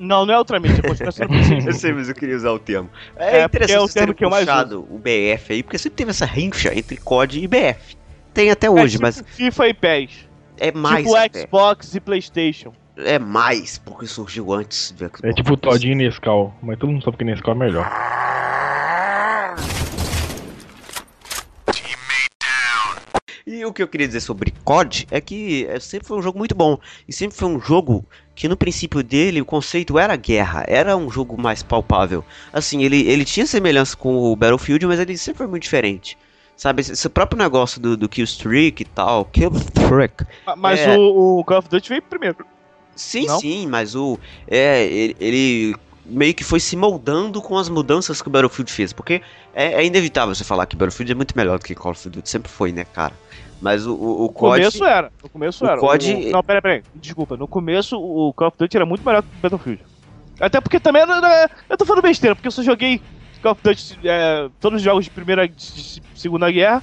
Não, 0.00 0.24
não 0.24 0.32
é 0.32 0.38
outra 0.38 0.58
mídia, 0.58 0.82
continua 0.82 1.12
sendo 1.12 1.28
PC. 1.36 1.68
Eu 1.68 1.72
sei, 1.74 1.92
mas 1.92 2.08
eu 2.08 2.14
queria 2.14 2.34
usar 2.34 2.52
o 2.52 2.58
termo. 2.58 2.88
É, 3.16 3.40
É, 3.40 3.44
interessante 3.44 3.76
é 3.76 3.80
o 3.80 3.88
termo 3.88 4.14
que 4.14 4.24
eu 4.24 4.30
mais 4.30 4.46
puxado 4.46 4.86
o 4.90 4.98
BF 4.98 5.52
aí, 5.52 5.62
porque 5.62 5.76
sempre 5.76 5.96
teve 5.96 6.10
essa 6.10 6.24
rincha 6.24 6.72
entre 6.74 6.96
COD 6.96 7.44
e 7.44 7.46
BF. 7.46 7.96
Tem 8.32 8.50
até 8.50 8.70
hoje, 8.70 8.84
é 8.84 8.88
tipo 8.92 9.02
mas 9.02 9.22
FIFA 9.26 9.68
e 9.68 9.74
PES. 9.74 10.28
é 10.58 10.72
mais 10.72 11.04
tipo 11.04 11.16
até. 11.16 11.40
Xbox 11.40 11.94
e 11.94 12.00
PlayStation. 12.00 12.72
É 12.96 13.18
mais, 13.18 13.78
porque 13.78 14.06
surgiu 14.06 14.52
antes 14.52 14.92
do 14.92 15.04
Xbox. 15.04 15.24
É 15.24 15.32
tipo 15.32 15.52
o 15.52 15.56
Todinho 15.56 15.92
e 15.92 15.96
Nescau, 15.96 16.54
mas 16.62 16.78
todo 16.78 16.90
mundo 16.90 17.04
sabe 17.04 17.16
que 17.18 17.24
Nescau 17.24 17.54
é 17.54 17.56
melhor. 17.58 17.90
E 23.50 23.64
o 23.64 23.72
que 23.72 23.82
eu 23.82 23.88
queria 23.88 24.06
dizer 24.06 24.20
sobre 24.20 24.54
COD 24.64 25.08
é 25.10 25.20
que 25.20 25.66
é, 25.68 25.80
sempre 25.80 26.06
foi 26.06 26.16
um 26.16 26.22
jogo 26.22 26.38
muito 26.38 26.54
bom. 26.54 26.78
E 27.08 27.12
sempre 27.12 27.36
foi 27.36 27.48
um 27.48 27.60
jogo 27.60 28.04
que 28.32 28.46
no 28.46 28.56
princípio 28.56 29.02
dele 29.02 29.40
o 29.40 29.44
conceito 29.44 29.98
era 29.98 30.14
guerra, 30.14 30.64
era 30.68 30.96
um 30.96 31.10
jogo 31.10 31.36
mais 31.36 31.60
palpável. 31.60 32.24
Assim, 32.52 32.84
ele, 32.84 33.00
ele 33.08 33.24
tinha 33.24 33.44
semelhança 33.44 33.96
com 33.96 34.14
o 34.14 34.36
Battlefield, 34.36 34.86
mas 34.86 35.00
ele 35.00 35.18
sempre 35.18 35.38
foi 35.38 35.48
muito 35.48 35.64
diferente. 35.64 36.16
Sabe, 36.56 36.82
esse, 36.82 36.92
esse 36.92 37.08
próprio 37.08 37.36
negócio 37.36 37.80
do, 37.80 37.96
do 37.96 38.08
Killstreak 38.08 38.82
e 38.82 38.84
tal, 38.84 39.24
Killstreak. 39.24 40.24
Mas 40.56 40.78
É. 40.78 40.96
o, 40.96 41.40
o 41.40 41.44
Call 41.44 41.58
of 41.58 41.68
Duty 41.68 41.88
veio 41.88 42.02
primeiro. 42.02 42.46
Sim, 42.94 43.26
Não? 43.26 43.40
sim, 43.40 43.66
mas 43.66 43.96
o. 43.96 44.16
É, 44.46 44.84
ele, 44.84 45.16
ele 45.18 45.76
meio 46.04 46.34
que 46.34 46.42
foi 46.44 46.58
se 46.60 46.76
moldando 46.76 47.40
com 47.42 47.56
as 47.58 47.68
mudanças 47.68 48.20
que 48.22 48.28
o 48.28 48.30
Battlefield 48.30 48.70
fez. 48.72 48.92
Porque 48.92 49.22
é, 49.54 49.74
é 49.74 49.84
inevitável 49.84 50.34
você 50.34 50.44
falar 50.44 50.66
que 50.66 50.76
Battlefield 50.76 51.12
é 51.12 51.14
muito 51.14 51.36
melhor 51.36 51.58
do 51.58 51.64
que 51.64 51.74
Call 51.74 51.92
of 51.92 52.08
Duty, 52.08 52.28
sempre 52.28 52.50
foi, 52.50 52.72
né, 52.72 52.84
cara? 52.84 53.12
Mas 53.60 53.86
o, 53.86 53.94
o, 53.94 54.18
o 54.20 54.22
No 54.22 54.28
COD. 54.30 54.58
começo 54.58 54.84
era. 54.84 55.12
No 55.22 55.28
começo 55.28 55.64
o 55.64 55.68
era. 55.68 55.78
COD- 55.78 56.14
O- 56.28 56.30
Não, 56.30 56.42
pera, 56.42 56.62
pera. 56.62 56.82
Desculpa. 56.94 57.36
No 57.36 57.46
começo 57.46 57.96
o 57.98 58.32
Call 58.32 58.48
of 58.48 58.56
Duty 58.58 58.76
era 58.76 58.86
muito 58.86 59.04
melhor 59.04 59.22
que 59.22 59.28
o 59.28 59.40
Battlefield. 59.42 59.82
Até 60.40 60.60
porque 60.60 60.80
também. 60.80 61.02
era- 61.02 61.50
Eu 61.68 61.76
tô 61.76 61.84
falando 61.84 62.02
besteira, 62.02 62.34
porque 62.34 62.48
eu 62.48 62.52
só 62.52 62.62
joguei 62.62 63.00
Call 63.42 63.52
of 63.52 63.60
Duty, 63.62 63.98
é, 64.04 64.48
todos 64.60 64.78
os 64.78 64.82
jogos 64.82 65.04
de 65.04 65.10
primeira 65.10 65.46
de 65.46 66.00
Segunda 66.14 66.50
Guerra. 66.50 66.82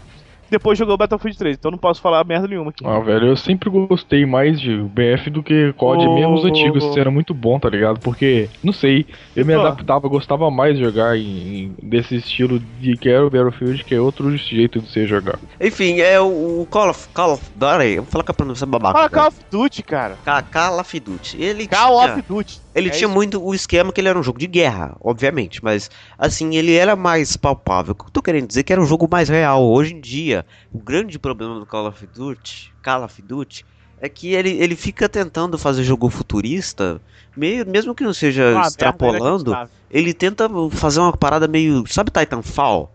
Depois 0.49 0.79
o 0.79 0.97
Battlefield 0.97 1.37
3, 1.37 1.57
então 1.57 1.71
não 1.71 1.77
posso 1.77 2.01
falar 2.01 2.23
merda 2.23 2.47
nenhuma 2.47 2.69
aqui. 2.69 2.85
Ah, 2.85 2.99
velho, 2.99 3.27
eu 3.27 3.35
sempre 3.37 3.69
gostei 3.69 4.25
mais 4.25 4.59
de 4.59 4.77
BF 4.77 5.29
do 5.29 5.43
que 5.43 5.73
COD, 5.73 6.05
Ô, 6.07 6.15
mesmo 6.15 6.33
os 6.35 6.45
antigos, 6.45 6.83
ô. 6.83 6.89
isso 6.89 6.99
era 6.99 7.11
muito 7.11 7.33
bom, 7.33 7.59
tá 7.59 7.69
ligado? 7.69 7.99
Porque, 7.99 8.49
não 8.63 8.71
sei, 8.73 9.05
eu 9.35 9.45
me 9.45 9.53
adaptava, 9.53 10.07
gostava 10.07 10.49
mais 10.49 10.77
de 10.77 10.83
jogar 10.83 11.17
em, 11.17 11.21
em- 11.23 11.75
desse 11.83 12.15
estilo 12.15 12.59
de 12.59 12.95
que 12.97 13.09
era 13.09 13.25
o 13.25 13.29
Battlefield, 13.29 13.83
que 13.83 13.93
é 13.95 13.99
outro 13.99 14.35
jeito 14.37 14.79
de 14.79 14.89
você 14.89 15.05
jogar. 15.05 15.37
Enfim, 15.59 15.99
é 15.99 16.19
o, 16.19 16.61
o 16.61 16.67
Call 16.69 16.89
of 16.89 17.09
Call 17.13 17.33
of 17.33 17.43
Duty. 17.55 17.89
Eu 17.95 18.03
vou 18.03 18.11
falar 18.11 18.23
com 18.23 18.31
a 18.31 18.35
pronúncia 18.35 18.65
babaca. 18.65 18.93
Fala 18.97 19.09
Call 19.09 19.23
velho. 19.31 19.35
of 19.41 19.45
Duty, 19.51 19.83
cara. 19.83 20.17
Ca- 20.23 20.41
Call 20.43 20.79
of 20.79 20.99
Duty. 20.99 21.41
Ele 21.41 21.67
Call 21.67 21.99
tinha, 22.01 22.13
of 22.13 22.21
Duty. 22.27 22.61
Ele 22.77 22.89
É 22.89 22.91
tinha 22.91 23.07
isso. 23.07 23.13
muito 23.13 23.43
o 23.43 23.53
esquema 23.53 23.91
que 23.91 23.99
ele 23.99 24.07
era 24.07 24.17
um 24.19 24.23
jogo 24.23 24.39
de 24.39 24.47
guerra, 24.47 24.95
obviamente. 25.01 25.63
Mas, 25.63 25.89
assim, 26.17 26.55
ele 26.55 26.73
era 26.73 26.95
mais 26.95 27.35
palpável. 27.35 27.91
O 27.93 27.95
que 27.95 28.05
eu 28.05 28.09
tô 28.11 28.21
querendo 28.21 28.47
dizer 28.47 28.59
é 28.59 28.63
que 28.63 28.71
era 28.73 28.81
um 28.81 28.85
jogo 28.85 29.07
mais 29.09 29.27
real. 29.29 29.63
Hoje 29.63 29.93
em 29.93 29.99
dia, 29.99 30.45
o 30.71 30.79
grande 30.79 31.17
problema 31.17 31.59
do 31.59 31.65
Call 31.65 31.87
of 31.87 32.05
Duty, 32.07 32.73
Call 32.83 33.03
of 33.03 33.21
Duty, 33.21 33.65
é 33.99 34.07
que 34.07 34.33
ele, 34.33 34.51
ele 34.51 34.75
fica 34.75 35.09
tentando 35.09 35.57
fazer 35.57 35.83
jogo 35.83 36.07
futurista, 36.09 37.01
meio, 37.35 37.65
mesmo 37.67 37.95
que 37.95 38.03
não 38.03 38.13
seja 38.13 38.49
Ah, 38.49 38.53
merda, 38.53 38.67
extrapolando, 38.67 39.57
ele 39.89 40.13
tenta 40.13 40.47
fazer 40.71 40.99
uma 40.99 41.15
parada 41.17 41.47
meio. 41.47 41.83
Sabe 41.87 42.11
Titanfall? 42.11 42.91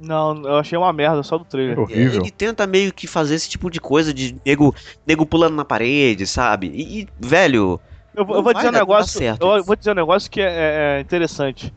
Não, 0.00 0.42
eu 0.46 0.56
achei 0.56 0.78
uma 0.78 0.92
merda 0.92 1.22
só 1.22 1.36
do 1.36 1.44
trailer. 1.44 1.76
É 1.76 1.80
horrível. 1.80 2.20
Ele 2.22 2.30
tenta 2.30 2.66
meio 2.66 2.92
que 2.92 3.06
fazer 3.06 3.34
esse 3.34 3.48
tipo 3.50 3.68
de 3.68 3.80
coisa 3.80 4.14
de 4.14 4.36
nego, 4.46 4.74
nego 5.06 5.26
pulando 5.26 5.56
na 5.56 5.64
parede, 5.64 6.24
sabe? 6.26 6.68
E, 6.68 7.00
e, 7.00 7.08
velho, 7.18 7.80
Eu, 8.14 8.26
eu 8.28 8.42
vou 8.42 8.52
dizer 8.54 8.68
um 8.68 8.72
negócio. 8.72 9.18
certo 9.18 9.46
Eu 9.56 9.64
vou 9.64 9.76
dizer 9.76 9.92
um 9.92 9.94
negócio 9.94 10.30
que 10.30 10.40
é, 10.40 10.44
é- 10.46 10.96
é 10.96 11.00
interessante. 11.00 11.72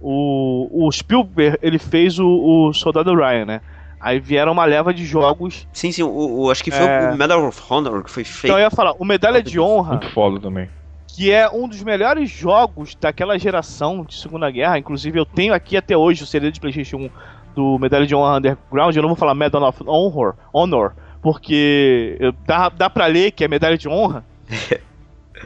O, 0.00 0.86
o 0.86 0.92
Spielberg 0.92 1.58
ele 1.60 1.78
fez 1.78 2.18
o, 2.18 2.26
o 2.68 2.72
Soldado 2.72 3.14
Ryan, 3.14 3.44
né? 3.46 3.60
Aí 4.00 4.20
vieram 4.20 4.52
uma 4.52 4.64
leva 4.64 4.94
de 4.94 5.04
jogos. 5.04 5.66
sim, 5.72 5.90
sim, 5.90 6.02
o, 6.04 6.08
o- 6.44 6.50
acho 6.50 6.62
que 6.62 6.70
foi 6.70 6.86
É. 6.86 7.10
o 7.10 7.16
Medal 7.16 7.44
of 7.46 7.60
Honor 7.68 8.04
que 8.04 8.10
foi 8.10 8.22
feito. 8.24 8.46
Então 8.46 8.56
eu 8.58 8.62
ia 8.64 8.70
falar, 8.70 8.92
o 8.98 9.04
Medalha 9.04 9.42
de 9.42 9.58
Honra, 9.58 9.92
Muito 9.94 10.10
foda 10.10 10.38
também. 10.38 10.68
que 11.08 11.32
é 11.32 11.48
um 11.50 11.66
dos 11.68 11.82
melhores 11.82 12.30
jogos 12.30 12.94
daquela 12.94 13.36
geração 13.36 14.04
de 14.04 14.14
Segunda 14.14 14.48
Guerra. 14.52 14.78
Inclusive, 14.78 15.18
eu 15.18 15.26
tenho 15.26 15.52
aqui 15.52 15.76
até 15.76 15.96
hoje 15.96 16.22
o 16.22 16.26
CD 16.26 16.52
de 16.52 16.60
PlayStation 16.60 16.96
1 16.98 17.10
do 17.56 17.76
Medalha 17.80 18.06
de 18.06 18.14
Honra 18.14 18.36
Underground. 18.36 18.94
Eu 18.94 19.02
não 19.02 19.08
vou 19.08 19.16
falar 19.16 19.34
Medal 19.34 19.62
of 19.64 19.82
Honor, 19.84 20.36
Honor 20.52 20.92
porque 21.20 22.16
dá, 22.46 22.68
dá 22.68 22.88
pra 22.88 23.06
ler 23.06 23.32
que 23.32 23.42
é 23.44 23.48
Medalha 23.48 23.76
de 23.76 23.88
Honra. 23.88 24.24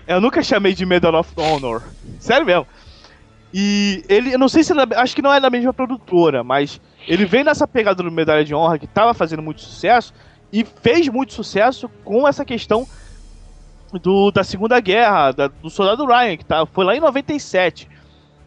eu 0.06 0.20
nunca 0.20 0.42
chamei 0.42 0.74
de 0.74 0.84
Medal 0.86 1.14
of 1.14 1.30
Honor. 1.36 1.82
Sério 2.18 2.46
mesmo. 2.46 2.66
E 3.54 4.02
ele, 4.08 4.32
eu 4.34 4.38
não 4.38 4.48
sei 4.48 4.62
se 4.64 4.72
é 4.72 4.76
acho 4.96 5.14
que 5.14 5.20
não 5.22 5.32
é 5.32 5.38
da 5.38 5.50
mesma 5.50 5.72
produtora, 5.74 6.42
mas 6.42 6.80
ele 7.06 7.24
vem 7.26 7.44
nessa 7.44 7.66
pegada 7.68 8.02
do 8.02 8.10
Medalha 8.10 8.44
de 8.44 8.54
Honra 8.54 8.78
que 8.78 8.86
tava 8.86 9.12
fazendo 9.12 9.42
muito 9.42 9.60
sucesso 9.60 10.14
e 10.52 10.64
fez 10.64 11.06
muito 11.08 11.34
sucesso 11.34 11.88
com 12.02 12.26
essa 12.26 12.44
questão 12.44 12.86
do, 14.02 14.30
da 14.30 14.42
Segunda 14.42 14.80
Guerra, 14.80 15.32
da- 15.32 15.48
do 15.48 15.68
Soldado 15.68 16.06
Ryan, 16.06 16.36
que 16.38 16.44
tá, 16.44 16.64
foi 16.64 16.84
lá 16.84 16.96
em 16.96 17.00
97. 17.00 17.88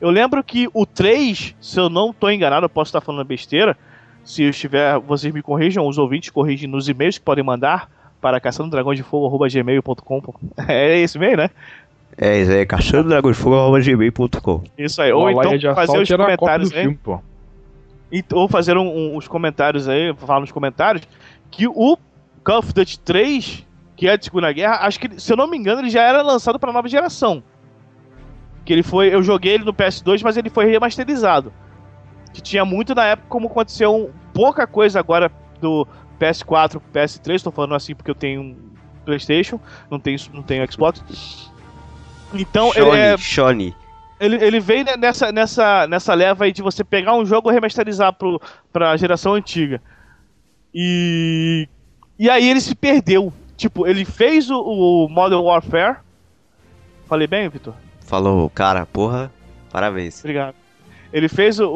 Eu 0.02 0.10
lembro 0.10 0.43
que 0.43 0.68
o 0.74 0.86
3, 0.86 1.56
se 1.62 1.80
eu 1.80 1.88
não 1.89 2.12
tô 2.12 2.30
enganado, 2.30 2.66
eu 2.66 2.70
posso 2.70 2.89
estar 2.89 3.02
falando 3.02 3.26
besteira. 3.26 3.78
Se 4.24 4.41
eu 4.43 4.50
estiver, 4.50 4.98
vocês 5.00 5.32
me 5.34 5.41
corrijam, 5.43 5.88
os 5.88 6.00
ouvintes 6.00 6.32
corrigem 6.32 6.68
nos 6.68 6.89
e-mails 6.89 7.20
que 7.20 7.24
podem 7.24 7.43
mandar 7.43 7.89
para 8.26 8.40
caçandodragõesdefogo.gmail.com. 8.40 10.22
É 10.68 10.98
esse 10.98 11.16
e-mail, 11.18 11.38
né? 11.38 11.52
É, 12.18 12.40
isso 12.42 12.52
aí, 12.52 12.66
caçando 12.66 13.10
dragão 13.10 13.32
de 13.32 13.38
fogo, 13.38 13.78
gmail.com. 13.80 14.64
Isso 14.76 15.00
aí. 15.00 15.12
Ou 15.12 15.30
então 15.30 15.56
de 15.56 15.72
fazer 15.76 16.00
os 16.02 16.10
comentários 16.10 16.72
aí. 16.74 16.82
filme, 16.82 17.00
ou 18.34 18.48
fazer 18.48 18.78
um, 18.78 18.88
um- 18.88 19.16
os 19.18 19.28
comentários 19.28 19.88
aí, 19.88 20.12
falar 20.16 20.40
nos 20.40 20.52
comentários, 20.52 21.04
que 21.52 21.68
o 21.68 21.98
Call 22.44 22.60
of 22.60 22.74
Duty 22.74 23.00
3, 23.02 23.64
que 23.96 24.08
é 24.08 24.18
de 24.18 24.26
Segunda 24.26 24.52
Guerra, 24.52 24.80
acho 24.88 25.00
que, 25.00 25.22
se 25.22 25.32
eu 25.32 25.38
não 25.38 25.46
me 25.48 25.56
engano, 25.58 25.82
ele 25.82 25.90
já 25.92 26.02
era 26.02 26.22
lançado 26.24 26.58
para 26.58 26.74
nova 26.74 26.88
geração. 26.88 27.44
Que 28.64 28.74
ele 28.74 28.82
foi, 28.84 29.14
eu 29.14 29.22
joguei 29.22 29.54
ele 29.54 29.66
no 29.66 29.74
PS2, 29.74 30.22
mas 30.24 30.36
ele 30.38 30.50
foi 30.50 30.66
remasterizado. 30.66 31.54
Que 32.34 32.42
tinha 32.42 32.66
muito 32.66 32.96
na 32.96 33.06
época, 33.06 33.28
como 33.30 33.48
aconteceu 33.48 33.94
um- 33.94 34.10
pouca 34.34 34.66
coisa 34.66 35.00
agora 35.00 35.30
do 35.62 35.86
PS4 36.16 36.80
pro 36.80 36.82
PS3, 36.93 37.41
tô 37.43 37.51
falando 37.51 37.76
assim 37.76 37.95
porque 37.95 38.11
eu 38.11 38.16
tenho 38.16 38.41
um 38.41 38.55
PlayStation, 39.05 39.59
não 39.89 39.99
tenho, 39.99 40.18
não 40.34 40.41
tenho 40.43 40.72
Xbox. 40.72 41.03
Então, 42.34 42.72
ele 42.76 42.89
é, 42.89 43.18
Shone, 43.18 43.72
Shone. 43.72 43.76
ele, 44.20 44.36
ele 44.43 44.59
ne- 44.84 44.97
nessa, 44.97 45.32
nessa, 45.32 45.88
nessa 45.88 46.13
leva 46.13 46.45
aí 46.45 46.51
de 46.51 46.61
você 46.61 46.84
pegar 46.84 47.13
um 47.16 47.26
jogo 47.26 47.49
e 47.49 47.53
remasterizar 47.53 48.13
pro, 48.13 48.41
pra 48.74 48.97
geração 48.97 49.34
antiga. 49.34 49.82
E. 50.74 51.68
E 52.18 52.30
aí 52.30 52.49
ele 52.49 52.61
se 52.61 52.76
perdeu. 52.76 53.32
Tipo, 53.57 53.88
ele 53.88 54.03
fez 54.03 54.49
o, 54.49 54.59
o 54.59 55.07
Modern 55.09 55.41
Warfare. 55.41 55.97
Falei 57.07 57.28
bem, 57.28 57.47
Vitor? 57.47 57.74
Falou, 58.01 58.49
cara, 58.49 58.86
porra, 58.86 59.32
parabéns. 59.72 60.20
Obrigado. 60.20 60.55
Ele 61.13 61.30
fez 61.30 61.59
o, 61.59 61.70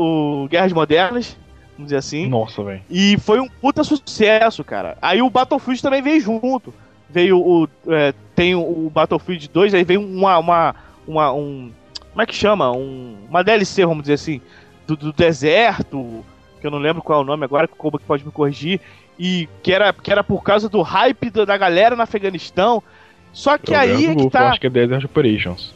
o 0.44 0.48
Guerras 0.50 0.74
Modernas, 0.74 1.38
vamos 1.80 1.86
dizer 1.86 1.98
assim. 1.98 2.28
Nossa, 2.28 2.62
velho. 2.62 2.82
E 2.90 3.18
foi 3.20 3.40
um 3.40 3.48
puta 3.48 3.84
sucesso, 3.84 4.64
cara. 4.64 4.98
Aí 5.02 5.22
o 5.22 5.30
Battlefield 5.30 5.82
também 5.82 6.02
veio 6.02 6.20
junto. 6.20 6.74
Veio 7.10 7.40
o. 7.40 7.68
é, 7.88 8.14
tem 8.36 8.54
o, 8.54 8.92
Battlefield 8.94 9.50
2, 9.50 9.74
aí 9.74 9.84
veio 9.84 10.02
uma. 10.02 10.38
uma, 10.38 10.76
uma 11.08 11.34
um, 11.34 11.72
como 12.12 12.22
é 12.22 12.26
que 12.26 12.36
chama? 12.36 12.72
Um, 12.72 13.16
uma 13.30 13.44
DLC, 13.44 13.86
vamos 13.86 14.04
dizer 14.04 14.16
assim. 14.16 14.42
Do, 14.86 14.98
do 14.98 15.14
deserto. 15.14 16.24
Que 16.60 16.68
eu 16.68 16.72
não 16.72 16.80
lembro 16.80 17.02
qual 17.02 17.20
é 17.20 17.22
o 17.22 17.26
nome 17.26 17.46
agora, 17.46 17.68
que 17.68 17.74
o 17.78 17.92
que 17.92 18.06
pode 18.06 18.26
me 18.26 18.32
corrigir. 18.32 18.82
E 19.18 19.48
que 19.64 19.72
era, 19.72 19.94
que 19.94 20.12
era 20.12 20.24
por 20.24 20.44
causa 20.44 20.68
do 20.68 20.82
hype 20.82 21.30
da, 21.30 21.46
da 21.46 21.58
galera 21.58 21.96
no 21.96 22.02
Afeganistão. 22.02 22.84
Só 23.32 23.58
que 23.58 23.74
Eu 23.74 23.80
aí 23.80 24.08
lembro 24.08 24.24
é 24.24 24.26
que 24.26 24.30
tá. 24.30 24.50
acho 24.50 24.60
que 24.60 24.68
é 24.68 24.70
Desert 24.70 25.06
Operations. 25.06 25.74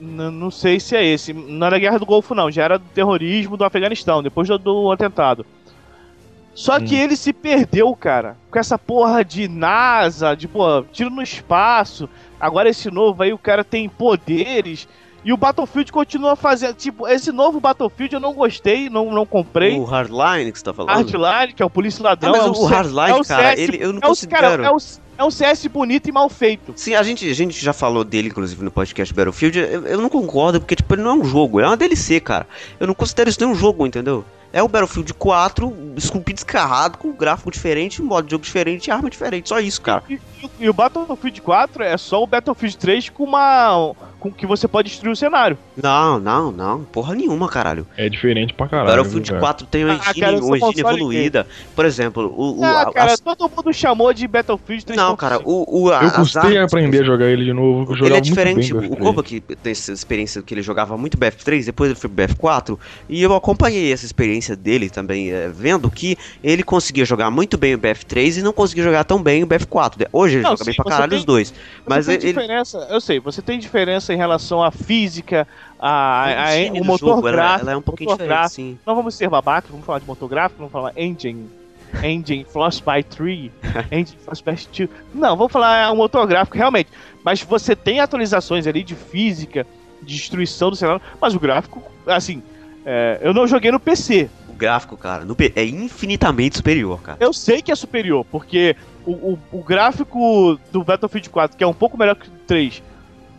N- 0.00 0.30
não 0.30 0.50
sei 0.50 0.78
se 0.80 0.96
é 0.96 1.04
esse. 1.04 1.32
Não 1.32 1.66
era 1.66 1.78
Guerra 1.78 1.98
do 1.98 2.06
Golfo, 2.06 2.34
não. 2.34 2.50
Já 2.50 2.64
era 2.64 2.78
do 2.78 2.84
terrorismo 2.94 3.56
do 3.56 3.64
Afeganistão, 3.64 4.22
depois 4.22 4.48
do, 4.48 4.58
do 4.58 4.90
atentado. 4.92 5.44
Só 6.54 6.80
que 6.80 6.94
Hum. 6.94 6.98
ele 6.98 7.16
se 7.16 7.32
perdeu, 7.32 7.94
cara. 7.94 8.36
Com 8.50 8.58
essa 8.58 8.78
porra 8.78 9.24
de 9.24 9.46
NASA, 9.46 10.34
de, 10.34 10.48
pô, 10.48 10.82
tiro 10.92 11.10
no 11.10 11.20
espaço. 11.22 12.08
Agora 12.40 12.68
esse 12.68 12.90
novo 12.90 13.22
aí, 13.22 13.32
o 13.32 13.38
cara 13.38 13.62
tem 13.62 13.88
poderes. 13.88 14.88
E 15.26 15.32
o 15.32 15.36
Battlefield 15.36 15.90
continua 15.90 16.36
fazendo. 16.36 16.74
Tipo, 16.74 17.08
esse 17.08 17.32
novo 17.32 17.58
Battlefield 17.58 18.14
eu 18.14 18.20
não 18.20 18.32
gostei, 18.32 18.88
não, 18.88 19.10
não 19.12 19.26
comprei. 19.26 19.76
O 19.76 19.82
Hardline 19.84 20.52
que 20.52 20.58
você 20.58 20.64
tá 20.64 20.72
falando? 20.72 20.94
Hardline, 20.94 21.52
que 21.52 21.60
é 21.60 21.66
o 21.66 21.68
Polícia 21.70 22.00
É, 22.00 22.04
Ladrão. 22.04 22.30
mas 22.32 22.46
é 22.46 22.48
o 22.48 22.54
C- 22.54 22.66
Hardline, 22.74 23.10
é 23.10 23.14
o 23.16 23.24
cara, 23.24 23.56
CS 23.56 23.58
ele, 23.68 23.78
eu 23.82 23.92
não 23.92 23.96
é 23.96 23.98
o, 23.98 24.00
cara, 24.02 24.08
considero... 24.08 24.62
é, 24.64 24.70
o, 24.70 24.76
é 25.18 25.24
um 25.24 25.30
CS 25.32 25.66
bonito 25.66 26.08
e 26.08 26.12
mal 26.12 26.28
feito. 26.28 26.72
Sim, 26.76 26.94
a 26.94 27.02
gente, 27.02 27.28
a 27.28 27.34
gente 27.34 27.62
já 27.62 27.72
falou 27.72 28.04
dele, 28.04 28.28
inclusive, 28.28 28.62
no 28.64 28.70
podcast 28.70 29.12
Battlefield. 29.12 29.58
Eu, 29.58 29.84
eu 29.86 30.00
não 30.00 30.08
concordo, 30.08 30.60
porque, 30.60 30.76
tipo, 30.76 30.94
ele 30.94 31.02
não 31.02 31.10
é 31.10 31.14
um 31.14 31.24
jogo, 31.24 31.58
é 31.60 31.66
uma 31.66 31.76
DLC, 31.76 32.20
cara. 32.20 32.46
Eu 32.78 32.86
não 32.86 32.94
considero 32.94 33.28
isso 33.28 33.40
nem 33.40 33.48
um 33.50 33.54
jogo, 33.54 33.84
entendeu? 33.84 34.24
É 34.52 34.62
o 34.62 34.68
Battlefield 34.68 35.12
4, 35.12 35.76
esculpido 35.96 36.36
descarrado, 36.36 36.96
com 36.98 37.12
gráfico 37.12 37.50
diferente, 37.50 38.00
modo 38.00 38.24
de 38.26 38.30
jogo 38.30 38.44
diferente 38.44 38.86
e 38.86 38.90
arma 38.90 39.10
diferente. 39.10 39.48
Só 39.48 39.58
isso, 39.58 39.82
cara. 39.82 40.02
E, 40.08 40.14
e- 40.14 40.50
e 40.60 40.68
o 40.70 40.72
Battlefield 40.72 41.42
4 41.42 41.82
é 41.82 41.96
só 41.98 42.22
o 42.22 42.26
Battlefield 42.26 42.78
3 42.78 43.08
com 43.10 43.24
uma. 43.24 43.92
Com 44.30 44.36
que 44.36 44.46
você 44.46 44.66
pode 44.68 44.88
destruir 44.88 45.12
o 45.12 45.16
cenário. 45.16 45.56
Não, 45.76 46.18
não, 46.18 46.50
não. 46.52 46.84
Porra 46.84 47.14
nenhuma, 47.14 47.48
caralho. 47.48 47.86
É 47.96 48.08
diferente 48.08 48.52
pra 48.54 48.68
caralho. 48.68 48.88
Battlefield 48.90 49.28
cara? 49.30 49.40
4 49.40 49.66
tem 49.66 49.84
uma 49.84 49.94
Ah, 49.94 49.96
engine, 49.96 50.20
cara, 50.20 50.32
eu 50.34 50.38
sou 50.38 50.46
uma 50.48 50.58
engine 50.58 50.80
evoluída. 50.80 51.46
Por 51.74 51.84
exemplo, 51.84 52.34
o. 52.36 52.60
o 52.60 52.64
ah, 52.64 52.82
a- 52.82 52.92
cara, 52.92 53.12
as- 53.12 53.20
todo 53.20 53.48
mundo 53.54 53.72
chamou 53.72 54.12
de 54.12 54.26
Battlefield 54.26 54.84
3. 54.86 54.96
Não, 54.96 55.16
cara, 55.16 55.40
o. 55.44 55.84
o 55.84 55.92
a- 55.92 56.02
Eu 56.04 56.10
custei 56.12 56.58
a 56.58 56.64
aprender 56.64 57.02
a 57.02 57.04
jogar 57.04 57.26
ele 57.26 57.44
de 57.44 57.52
novo. 57.52 57.94
Ele 58.04 58.14
é 58.14 58.20
diferente, 58.20 58.72
muito 58.74 58.88
bem 58.88 58.90
o 58.90 58.92
BF3. 58.96 59.02
Koba 59.06 59.22
que 59.22 59.40
tem 59.40 59.72
essa 59.72 59.92
experiência 59.92 60.42
que 60.42 60.54
ele 60.54 60.62
jogava 60.62 60.96
muito 60.96 61.16
BF3, 61.18 61.64
depois 61.66 61.90
ele 61.90 61.98
foi 61.98 62.08
pro 62.10 62.24
BF4, 62.26 62.78
e 63.08 63.22
eu 63.22 63.34
acompanhei 63.34 63.92
essa 63.92 64.04
experiência 64.04 64.54
dele 64.56 64.88
também, 64.90 65.30
é, 65.32 65.48
vendo 65.48 65.90
que 65.90 66.16
ele 66.42 66.62
conseguia 66.62 67.04
jogar 67.04 67.30
muito 67.30 67.56
bem 67.58 67.74
o 67.74 67.78
BF3 67.78 68.38
e 68.38 68.42
não 68.42 68.52
conseguia 68.52 68.84
jogar 68.84 69.04
tão 69.04 69.22
bem 69.22 69.42
o 69.42 69.46
BF4. 69.46 70.06
Hoje 70.12 70.36
ele 70.36 70.42
Não, 70.42 70.50
joga 70.52 70.64
bem 70.64 70.72
sim, 70.74 70.76
pra 70.76 70.84
você 70.84 70.90
caralho 70.90 71.10
tem- 71.10 71.18
os 71.18 71.24
dois. 71.24 71.54
Mas 71.86 72.06
tem 72.06 72.14
ele- 72.16 72.26
diferença, 72.28 72.86
eu 72.90 73.00
sei, 73.00 73.20
você 73.20 73.42
tem 73.42 73.58
diferença 73.58 74.12
em 74.16 74.18
relação 74.18 74.62
à 74.62 74.70
física, 74.70 75.46
a, 75.78 76.24
a- 76.24 76.58
engine 76.58 76.80
o 76.80 76.84
motor 76.84 77.16
jogo, 77.16 77.28
ela- 77.28 77.36
gráfico. 77.36 77.60
ela 77.62 77.72
é 77.72 77.76
um 77.76 77.82
pouquinho 77.82 78.10
diferente, 78.10 78.28
gráfico. 78.28 78.54
sim. 78.54 78.78
Não 78.86 78.94
vamos 78.96 79.14
ser 79.14 79.28
babacas, 79.28 79.70
vamos 79.70 79.86
falar 79.86 79.98
de 80.00 80.06
motor 80.06 80.28
gráfico, 80.28 80.58
vamos 80.58 80.72
falar 80.72 80.92
engine. 80.96 81.48
Engine 82.02 82.44
Frostbite 82.44 83.08
3, 83.16 83.50
Engine 83.92 84.18
Frostbite 84.24 84.86
2. 84.86 84.90
Não, 85.14 85.36
vamos 85.36 85.52
falar 85.52 85.92
o 85.92 85.96
motor 85.96 86.26
gráfico, 86.26 86.56
realmente. 86.56 86.90
Mas 87.24 87.42
você 87.42 87.76
tem 87.76 88.00
atualizações 88.00 88.66
ali 88.66 88.82
de 88.82 88.94
física, 88.94 89.66
de 90.02 90.14
destruição 90.14 90.68
do 90.70 90.76
cenário, 90.76 91.00
mas 91.20 91.34
o 91.34 91.40
gráfico, 91.40 91.80
assim, 92.06 92.42
é, 92.84 93.18
eu 93.22 93.32
não 93.32 93.46
joguei 93.46 93.70
no 93.70 93.78
PC. 93.80 94.28
O 94.48 94.52
gráfico, 94.52 94.96
cara, 94.96 95.24
no 95.24 95.36
é 95.54 95.64
infinitamente 95.64 96.56
superior, 96.56 97.00
cara. 97.02 97.18
Eu 97.20 97.32
sei 97.32 97.62
que 97.62 97.70
é 97.70 97.74
superior, 97.74 98.24
porque 98.30 98.76
o, 99.06 99.12
o, 99.12 99.38
o 99.52 99.62
gráfico 99.62 100.58
do 100.72 100.82
Battlefield 100.84 101.30
4, 101.30 101.56
que 101.56 101.64
é 101.64 101.66
um 101.66 101.74
pouco 101.74 101.96
melhor 101.96 102.16
que 102.16 102.28
o 102.28 102.32
3, 102.46 102.82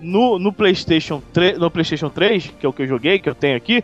no, 0.02 0.38
no, 0.40 0.52
PlayStation 0.54 1.22
3, 1.34 1.58
no 1.58 1.70
PlayStation 1.72 2.10
3, 2.10 2.54
que 2.60 2.66
é 2.66 2.70
o 2.70 2.74
que 2.74 2.84
eu 2.84 2.88
joguei, 2.88 3.20
que 3.20 3.30
eu 3.30 3.36
tenho 3.36 3.58
aqui, 3.58 3.84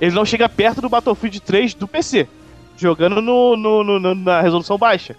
ele 0.00 0.14
não 0.14 0.24
chega 0.24 0.48
perto 0.48 0.80
do 0.80 0.88
Battlefield 0.88 1.40
3 1.40 1.74
do 1.74 1.86
PC, 1.88 2.28
jogando 2.76 3.20
no, 3.22 3.56
no- 3.56 3.84
no- 3.84 4.00
no- 4.00 4.14
na 4.14 4.40
resolução 4.40 4.76
baixa. 4.76 5.16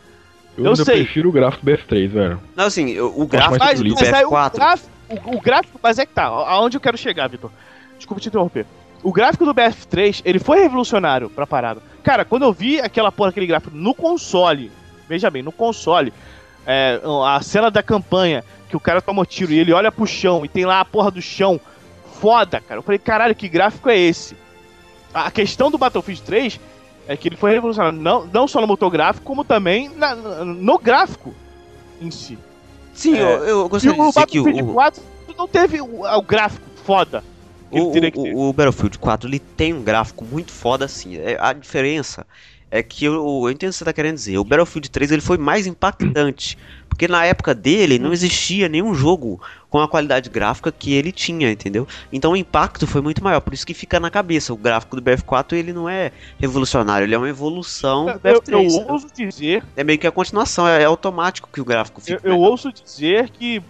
Eu, 0.57 0.65
eu 0.65 0.75
sei. 0.75 1.03
prefiro 1.03 1.29
o 1.29 1.31
gráfico 1.31 1.65
do 1.65 1.71
F3, 1.71 2.07
velho. 2.07 2.39
Não, 2.55 2.65
assim, 2.65 2.89
eu- 2.91 3.13
o 3.19 3.25
gráfico 3.27 3.57
Mas, 3.59 3.81
do 3.81 3.89
mas 3.93 4.13
aí 4.13 4.25
o 4.25 4.29
BF4, 4.29 4.53
gráfico, 4.55 4.89
o, 5.09 5.35
o 5.37 5.41
gráfico, 5.41 5.79
mas 5.83 5.99
é 5.99 6.05
que 6.05 6.13
tá, 6.13 6.23
aonde 6.25 6.77
eu 6.77 6.81
quero 6.81 6.97
chegar, 6.97 7.27
Vitor? 7.27 7.51
Desculpa 7.97 8.21
te 8.21 8.27
interromper. 8.29 8.65
O 9.03 9.11
gráfico 9.11 9.45
do 9.45 9.53
BF3, 9.53 10.21
ele 10.25 10.39
foi 10.39 10.59
revolucionário 10.61 11.29
pra 11.29 11.45
parada. 11.45 11.81
Cara, 12.03 12.23
quando 12.25 12.43
eu 12.43 12.53
vi 12.53 12.79
aquela 12.79 13.11
porra, 13.11 13.29
aquele 13.29 13.45
gráfico 13.47 13.75
no 13.75 13.93
console, 13.93 14.71
veja 15.07 15.29
bem, 15.29 15.43
no 15.43 15.51
console, 15.51 16.11
é, 16.65 16.99
a 17.27 17.39
cena 17.41 17.69
da 17.69 17.83
campanha, 17.83 18.43
que 18.75 18.77
o 18.77 18.79
cara 18.85 19.01
toma 19.01 19.25
tiro 19.25 19.51
e 19.53 19.59
ele 19.59 19.71
olha 19.73 19.91
pro 19.91 20.05
chão 20.05 20.43
e 20.43 20.49
tem 20.49 20.65
lá 20.65 20.81
a 20.81 20.85
porra 20.85 21.09
do 21.09 21.21
chão, 21.21 21.59
foda, 22.19 22.59
cara. 22.59 22.79
Eu 22.79 22.83
falei, 22.83 22.99
caralho, 22.99 23.33
que 23.35 23.47
gráfico 23.47 23.89
é 23.89 23.97
esse? 23.97 24.35
A 25.13 25.31
questão 25.31 25.71
do 25.71 25.77
Battlefield 25.77 26.21
3 26.23 26.59
é 27.07 27.15
que 27.15 27.27
ele 27.29 27.37
foi 27.37 27.51
revolucionário, 27.51 27.97
não, 27.97 28.25
não 28.25 28.47
só 28.47 28.59
no 28.59 28.67
motor 28.67 28.89
gráfico, 28.89 29.25
como 29.25 29.43
também 29.45 29.89
na- 29.95 30.15
no 30.15 30.77
gráfico 30.77 31.33
em 32.01 32.11
si. 32.11 32.37
sim, 32.93 33.15
É. 33.17 33.21
eu, 33.21 33.27
eu 33.45 33.69
gostaria 33.69 33.97
de 33.97 34.07
dizer 34.07 34.25
que 34.27 34.39
o, 34.39 34.43
Battlefield 34.43 34.73
4 34.73 35.03
não 35.37 35.47
teve 35.47 35.81
o, 35.81 36.01
o 36.03 36.21
gráfico 36.21 36.65
foda. 36.83 37.23
que 37.71 37.77
ele 37.77 37.85
O, 37.85 37.91
teria 37.91 38.11
que 38.11 38.21
ter. 38.21 38.33
o, 38.33 38.49
o 38.49 38.53
Battlefield 38.53 38.99
4 38.99 39.29
ele 39.29 39.39
tem 39.39 39.73
um 39.73 39.81
gráfico 39.83 40.25
muito 40.25 40.51
foda 40.51 40.85
assim. 40.85 41.17
É, 41.17 41.37
a 41.39 41.53
diferença 41.53 42.25
é 42.77 42.83
que 42.83 43.05
eu, 43.05 43.13
eu 43.13 43.49
entendo 43.49 43.69
o 43.69 43.71
que 43.71 43.77
você 43.77 43.85
tá 43.85 43.93
querendo 43.93 44.15
dizer. 44.15 44.37
O 44.37 44.43
Battlefield 44.43 44.89
3 44.89 45.11
ele 45.11 45.21
foi 45.21 45.37
mais 45.37 45.65
impactante. 45.65 46.57
Porque 46.89 47.07
na 47.07 47.25
época 47.25 47.53
dele 47.53 47.99
não 47.99 48.13
existia 48.13 48.69
nenhum 48.69 48.93
jogo 48.93 49.41
com 49.69 49.79
a 49.81 49.87
qualidade 49.87 50.29
gráfica 50.29 50.71
que 50.71 50.93
ele 50.93 51.11
tinha, 51.11 51.51
entendeu? 51.51 51.85
Então 52.11 52.31
o 52.31 52.37
impacto 52.37 52.87
foi 52.87 53.01
muito 53.01 53.23
maior. 53.23 53.41
Por 53.41 53.53
isso 53.53 53.65
que 53.65 53.73
fica 53.73 53.99
na 53.99 54.09
cabeça. 54.09 54.53
O 54.53 54.57
gráfico 54.57 54.95
do 54.95 55.01
BF4 55.01 55.53
ele 55.53 55.73
não 55.73 55.89
é 55.89 56.11
revolucionário, 56.39 57.05
ele 57.05 57.15
é 57.15 57.17
uma 57.17 57.29
evolução 57.29 58.05
do 58.05 58.27
Eu, 58.27 58.41
eu 58.47 58.61
BF3. 58.61 58.89
ouso 58.89 59.07
dizer, 59.13 59.63
É 59.75 59.83
meio 59.83 59.99
que 59.99 60.07
a 60.07 60.11
continuação, 60.11 60.67
é, 60.67 60.81
é 60.81 60.85
automático 60.85 61.49
que 61.51 61.59
o 61.59 61.65
gráfico 61.65 61.99
eu, 62.07 62.17
fica. 62.17 62.27
eu 62.27 62.39
ouso 62.39 62.71
dizer 62.71 63.29
que, 63.29 63.61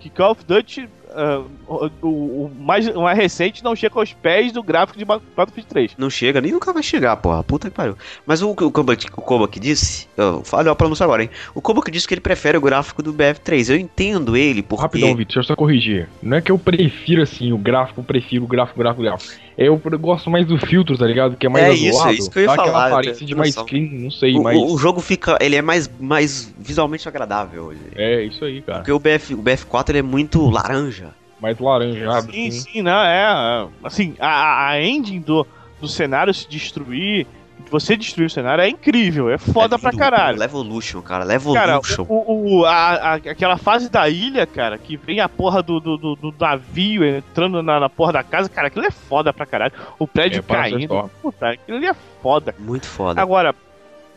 que 0.00 0.10
Call 0.10 0.32
of 0.32 0.44
Duty 0.44 0.88
ah, 1.16 1.42
o, 1.66 1.86
o- 2.06 2.52
mais, 2.58 2.86
o 2.88 3.02
mais 3.02 3.16
recente 3.18 3.64
não 3.64 3.74
chega 3.74 3.98
aos 3.98 4.12
pés 4.12 4.52
do 4.52 4.62
gráfico 4.62 4.98
de 4.98 5.04
Ba- 5.04 5.20
Battlefield 5.36 5.68
3. 5.68 5.92
Não 5.98 6.10
chega, 6.10 6.40
nem 6.40 6.52
nunca 6.52 6.72
vai 6.72 6.82
chegar, 6.82 7.16
porra. 7.16 7.42
Puta 7.42 7.68
que 7.70 7.74
pariu. 7.76 7.96
Mas 8.26 8.42
o, 8.42 8.50
o, 8.50 8.54
Koba, 8.70 8.92
o 9.16 9.20
Koba 9.22 9.48
que 9.48 9.58
disse. 9.58 10.06
Eu 10.16 10.42
falei 10.44 10.70
a 10.70 10.74
pronúncia 10.74 11.04
agora, 11.04 11.22
hein? 11.22 11.30
O 11.54 11.60
Koba 11.62 11.82
que 11.82 11.90
disse 11.90 12.06
que 12.06 12.14
ele 12.14 12.20
prefere 12.20 12.56
o 12.58 12.60
gráfico 12.60 13.02
do 13.02 13.12
BF3. 13.12 13.70
Eu 13.70 13.76
entendo 13.76 14.36
ele, 14.36 14.62
porque. 14.62 14.82
Rapidão, 14.82 15.08
Vitor, 15.10 15.24
deixa 15.26 15.38
eu 15.40 15.44
só 15.44 15.56
corrigir. 15.56 16.08
Não 16.22 16.36
é 16.36 16.40
que 16.40 16.52
eu 16.52 16.58
prefiro 16.58 17.22
assim 17.22 17.52
o 17.52 17.58
gráfico, 17.58 18.02
prefiro 18.02 18.44
o 18.44 18.46
gráfico, 18.46 18.78
gráfico, 18.78 19.02
gráfico. 19.02 19.34
Eu 19.58 19.80
gosto 19.98 20.28
mais 20.28 20.46
do 20.46 20.58
filtro, 20.58 20.98
tá 20.98 21.06
ligado? 21.06 21.34
Que 21.34 21.46
é 21.46 21.48
mais 21.48 21.64
É 21.64 21.72
isso, 21.72 21.88
azulado. 21.96 22.10
é 22.10 22.14
isso 22.18 22.30
que 22.30 22.38
eu 22.38 22.42
ia 22.42 22.46
dá 22.48 22.52
aquela 22.52 22.66
falar, 22.72 22.88
eu 22.90 22.94
aparência 22.98 23.26
de 23.26 23.34
mais 23.34 23.54
clean, 23.56 23.88
não 23.90 24.10
sei, 24.10 24.36
O, 24.36 24.42
mas. 24.42 24.56
o- 24.58 24.74
o 24.74 24.78
jogo 24.78 25.00
fica. 25.00 25.38
Ele 25.40 25.56
é 25.56 25.62
mais, 25.62 25.90
mais 25.98 26.52
visualmente 26.58 27.08
agradável 27.08 27.64
hoje. 27.64 27.80
É, 27.94 28.22
isso 28.24 28.44
aí, 28.44 28.60
cara. 28.60 28.80
Porque 28.80 28.92
o, 28.92 28.98
BF, 28.98 29.32
o 29.34 29.42
BF4 29.42 29.88
ele 29.88 29.98
é 30.00 30.02
muito 30.02 30.46
laranja. 30.50 31.05
Mais 31.46 31.58
laranjado. 31.60 32.32
Sim, 32.32 32.48
assim. 32.48 32.50
sim, 32.50 32.82
não, 32.82 33.00
é. 33.00 33.62
é, 33.64 33.68
Assim, 33.84 34.14
a- 34.18 34.68
a, 34.70 34.82
engine 34.82 35.20
do, 35.20 35.46
do 35.80 35.86
cenário 35.86 36.34
se 36.34 36.48
destruir, 36.48 37.24
você 37.70 37.96
destruir 37.96 38.26
o 38.26 38.30
cenário 38.30 38.62
é 38.62 38.68
incrível, 38.68 39.30
é 39.30 39.38
foda 39.38 39.76
é 39.76 39.78
pra 39.78 39.90
lindo. 39.90 40.00
caralho. 40.02 40.38
Levolution, 40.38 41.00
cara. 41.02 41.24
Cara, 41.24 41.74
Levolution. 41.76 42.04
o, 42.08 42.58
o- 42.60 42.64
a- 42.66 42.70
a- 42.94 43.14
aquela 43.14 43.56
fase 43.56 43.88
da 43.88 44.08
ilha, 44.08 44.44
cara, 44.46 44.76
que 44.76 44.96
vem 44.96 45.20
a 45.20 45.28
porra 45.28 45.62
do, 45.62 45.78
do, 45.78 45.96
do- 45.96 46.16
do 46.16 46.34
navio 46.40 47.04
entrando 47.04 47.62
na, 47.62 47.78
na 47.78 47.88
porra 47.88 48.14
da 48.14 48.22
casa, 48.24 48.48
cara, 48.48 48.66
aquilo 48.66 48.84
é 48.86 48.90
foda 48.90 49.32
pra 49.32 49.46
caralho. 49.46 49.72
O 50.00 50.06
prédio 50.06 50.40
É, 50.48 50.52
caindo, 50.52 51.10
puta, 51.22 51.50
aquilo 51.50 51.76
ali 51.78 51.86
é 51.86 51.94
foda. 52.22 52.54
Muito 52.58 52.86
foda. 52.88 53.20
Agora, 53.22 53.54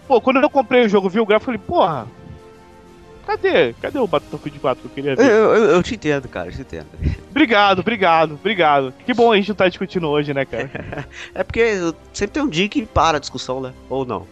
pô, 0.08 0.20
quando 0.20 0.38
eu 0.42 0.50
comprei 0.50 0.86
o 0.86 0.90
jogo, 0.90 1.10
vi 1.10 1.20
o 1.20 1.26
gráfico, 1.28 1.52
eu 1.52 1.60
falei, 1.60 1.68
porra, 1.68 2.08
cadê? 3.30 3.74
Cadê 3.74 4.00
o 4.00 4.08
Battlefield 4.08 4.60
4 4.60 4.82
que 4.82 4.88
eu 4.88 4.92
queria 4.96 5.16
ver? 5.16 5.24
eu, 5.26 5.56
eu- 5.56 5.64
eu 5.72 5.84
te 5.84 5.96
entendo, 5.96 6.28
cara, 6.28 6.48
eu 6.50 6.52
te 6.54 6.62
entendo. 6.62 6.88
Obrigado, 7.30 7.80
obrigado, 7.80 8.34
obrigado. 8.34 8.94
Que 9.06 9.14
bom 9.14 9.32
a 9.32 9.36
gente 9.36 9.50
não 9.50 9.56
tá 9.56 9.68
discutindo 9.70 10.08
hoje, 10.08 10.34
né, 10.34 10.46
cara? 10.46 10.70
É 11.36 11.44
porque 11.44 11.76
sempre 12.14 12.34
tem 12.34 12.44
um 12.44 12.50
dia 12.50 12.68
que 12.68 12.86
para 12.86 13.18
a 13.18 13.20
discussão, 13.20 13.62
né? 13.62 13.72
Ou 13.90 14.06
não. 14.06 14.26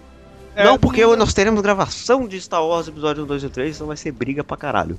É, 0.55 0.63
não, 0.63 0.79
porque 0.79 1.05
nós 1.15 1.35
teremos 1.35 1.61
gravação 1.61 2.27
de 2.27 2.41
Star 2.41 2.65
Wars 2.65 2.87
episódio 2.87 3.23
1, 3.23 3.27
2 3.27 3.43
e 3.43 3.49
3, 3.49 3.75
então 3.75 3.85
vai 3.85 3.95
ser 3.95 4.11
briga 4.11 4.43
pra 4.43 4.57
caralho. 4.57 4.97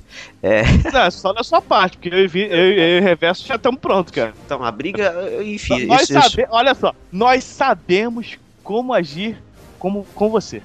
Não, 0.93 1.11
só 1.11 1.33
na 1.33 1.43
sua 1.43 1.61
parte, 1.61 1.97
porque 1.97 2.07
eu, 2.15 2.23
e 2.23 2.27
Vi- 2.27 2.47
eu, 2.49 2.57
eu 2.57 2.97
e 2.97 2.99
o 3.01 3.03
Reverso 3.03 3.45
já 3.45 3.55
estamos 3.55 3.81
prontos, 3.81 4.13
cara. 4.13 4.33
Então, 4.45 4.63
a 4.63 4.71
briga, 4.71 5.13
enfim, 5.43 5.85
nós 5.85 6.03
isso- 6.03 6.17
isso- 6.17 6.29
sabe, 6.31 6.47
olha 6.49 6.73
só, 6.73 6.93
nós 7.11 7.43
sabemos 7.43 8.37
como 8.63 8.93
agir 8.93 9.37
como, 9.77 10.05
com 10.15 10.29
você. 10.29 10.61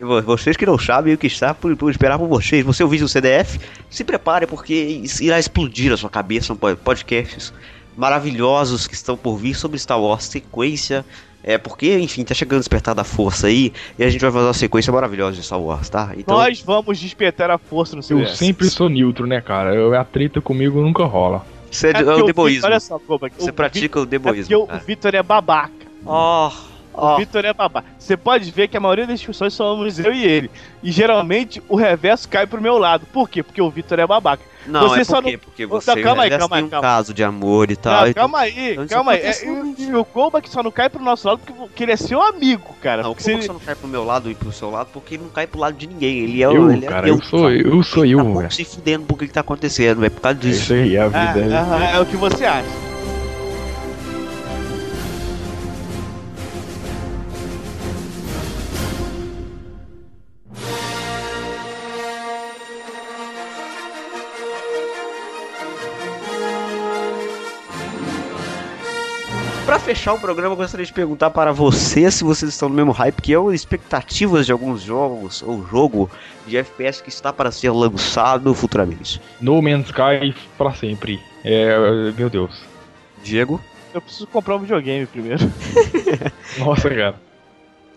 Vo- 0.00 0.22
Vocês 0.22 0.56
que 0.56 0.64
não 0.66 0.78
sabem 0.78 1.14
o 1.14 1.18
que 1.18 1.26
está 1.26 1.54
por, 1.54 1.76
por 1.76 1.90
esperar 1.90 2.18
por 2.18 2.26
vocês. 2.28 2.64
Você 2.64 2.82
ouvir 2.82 3.02
o 3.02 3.08
CDF, 3.08 3.60
se 3.90 4.02
prepare 4.04 4.46
porque 4.46 5.02
irá 5.20 5.38
explodir 5.38 5.92
a 5.92 5.96
sua 5.96 6.10
cabeça. 6.10 6.54
po- 6.54 6.76
Podcasts 6.76 7.52
maravilhosos 7.96 8.86
que 8.86 8.94
estão 8.94 9.16
por 9.16 9.36
vir 9.36 9.54
sobre 9.54 9.78
Star 9.78 10.00
Wars, 10.00 10.24
sequência. 10.24 11.04
É 11.42 11.56
porque, 11.56 11.98
enfim, 11.98 12.22
tá 12.22 12.34
chegando 12.34 12.58
o 12.58 12.60
despertar 12.60 12.94
da 12.94 13.02
força 13.04 13.46
aí 13.46 13.72
e 13.98 14.04
a 14.04 14.10
gente 14.10 14.20
vai 14.20 14.30
fazer 14.30 14.44
uma 14.46 14.52
sequência 14.54 14.92
maravilhosa 14.92 15.36
de 15.36 15.42
Star 15.42 15.58
Wars, 15.60 15.88
tá? 15.88 16.12
Então, 16.16 16.36
Nós 16.36 16.60
vamos 16.60 16.98
despertar 16.98 17.50
a 17.50 17.56
força 17.56 17.94
no 17.96 18.00
Eu 18.00 18.02
CDS. 18.02 18.36
sempre 18.36 18.68
sou 18.68 18.90
neutro, 18.90 19.26
né, 19.26 19.40
cara? 19.40 19.74
Eu, 19.74 19.94
a 19.98 20.04
treta 20.04 20.40
comigo 20.42 20.80
nunca 20.82 21.04
rola. 21.04 21.44
você 21.70 21.88
é, 21.88 21.90
É 21.96 22.00
é 22.02 22.14
o 22.14 22.24
deboísmo. 22.24 22.66
Olha 22.66 22.78
só, 22.80 23.00
Você 23.38 23.50
o 23.50 23.52
pratica 23.54 23.98
o 24.00 24.02
Vi- 24.02 24.08
É 24.08 24.10
deboísmo. 24.10 24.66
porque 24.66 24.76
o. 24.76 24.86
Vitor 24.86 25.14
é 25.14 25.22
babaca. 25.22 25.72
Ó, 26.04 26.50
O 26.92 27.04
ó. 27.06 27.16
Vitor 27.16 27.44
é 27.44 27.52
babaca. 27.52 27.86
Você 27.98 28.16
pode 28.16 28.50
ver 28.50 28.68
que 28.68 28.76
a 28.76 28.80
maioria 28.80 29.06
das 29.06 29.18
discussões 29.20 29.52
somos 29.54 29.98
eu 29.98 30.12
e 30.12 30.24
ele. 30.24 30.50
E 30.82 30.90
geralmente 30.90 31.62
o 31.68 31.76
reverso 31.76 32.28
cai 32.28 32.46
pro 32.46 32.60
meu 32.60 32.78
lado. 32.78 33.06
Por 33.12 33.28
quê? 33.28 33.42
Porque 33.42 33.62
o 33.62 33.70
Vitor 33.70 33.98
é 33.98 34.06
babaca. 34.06 34.42
Não, 34.66 34.88
Você 34.90 35.00
é 35.00 35.04
só 35.04 35.16
porque, 35.22 35.32
não- 35.32 35.38
porque 35.38 35.66
você 35.66 36.02
calma 36.02 36.24
aí, 36.24 36.30
calma 36.30 36.56
aí, 36.56 36.60
tem 36.62 36.66
um 36.66 36.70
calma. 36.70 36.86
caso 36.86 37.14
de 37.14 37.24
amor 37.24 37.70
e 37.70 37.76
tal. 37.76 38.00
Não, 38.02 38.08
então- 38.08 38.22
calma 38.22 38.38
aí, 38.40 38.72
então 38.72 38.86
calma 38.88 39.12
aí. 39.12 39.20
É, 39.20 39.32
e, 39.78 39.94
o 39.94 40.04
Koba 40.04 40.42
que 40.42 40.50
só 40.50 40.62
não 40.62 40.70
cai 40.70 40.90
pro 40.90 41.02
nosso 41.02 41.26
lado 41.26 41.38
porque, 41.38 41.52
porque 41.54 41.82
ele 41.82 41.92
é 41.92 41.96
seu 41.96 42.20
amigo, 42.20 42.76
cara. 42.82 43.02
Não, 43.02 43.14
Porque 43.14 43.24
como 43.30 43.40
se- 43.40 43.46
você 43.48 43.52
não 43.54 43.60
cai 43.60 43.74
pro 43.74 43.88
meu 43.88 44.04
lado 44.04 44.30
e 44.30 44.34
pro 44.34 44.52
seu 44.52 44.70
lado? 44.70 44.90
Porque 44.92 45.14
ele 45.14 45.22
não 45.22 45.30
cai 45.30 45.46
pro 45.46 45.58
lado 45.60 45.76
de 45.78 45.86
ninguém. 45.86 46.18
Ele 46.18 46.42
é 46.42 46.48
o. 46.48 46.54
Eu, 46.56 46.70
ele 46.72 46.84
é 46.84 46.88
cara, 46.88 47.06
Deus, 47.06 47.20
eu 47.20 47.24
sou 47.24 47.38
sabe? 47.44 47.62
eu, 47.66 47.82
sou 47.82 48.04
Ele 48.04 48.14
eu, 48.14 48.24
tá 48.34 48.38
velho. 48.40 48.50
se 48.52 48.64
fudendo 48.66 49.06
por 49.06 49.18
que 49.18 49.26
que 49.28 49.32
tá 49.32 49.40
acontecendo. 49.40 50.04
É 50.04 50.10
por 50.10 50.20
causa 50.20 50.36
É 50.38 50.40
disso. 50.42 50.62
isso 50.62 50.74
aí, 50.74 50.98
a 50.98 51.04
Ah, 51.06 51.08
vida. 51.08 51.40
é- 51.54 51.56
aham, 51.58 51.84
é 51.84 52.00
o 52.00 52.04
que 52.06 52.16
você 52.16 52.44
acha. 52.44 52.89
Pra 69.70 69.78
fechar 69.78 70.14
o 70.14 70.18
programa, 70.18 70.54
eu 70.54 70.56
gostaria 70.56 70.84
de 70.84 70.92
perguntar 70.92 71.30
para 71.30 71.52
vocês 71.52 72.14
se 72.14 72.24
vocês 72.24 72.50
estão 72.50 72.68
no 72.68 72.74
mesmo 72.74 72.90
hype 72.90 73.22
que 73.22 73.30
eu, 73.30 73.54
expectativas 73.54 74.44
de 74.44 74.50
alguns 74.50 74.82
jogos 74.82 75.44
ou 75.44 75.64
jogo 75.64 76.10
de 76.44 76.56
FPS 76.56 77.00
que 77.00 77.08
está 77.08 77.32
para 77.32 77.52
ser 77.52 77.70
lançado 77.70 78.52
futuramente. 78.52 79.22
No 79.40 79.62
Man's 79.62 79.86
Sky 79.86 80.34
pra 80.58 80.74
sempre. 80.74 81.20
É, 81.44 82.10
meu 82.18 82.28
Deus. 82.28 82.64
Diego? 83.22 83.60
Eu 83.94 84.00
preciso 84.02 84.26
comprar 84.26 84.56
um 84.56 84.58
videogame 84.58 85.06
primeiro. 85.06 85.48
Nossa, 86.58 86.90
cara. 86.90 87.14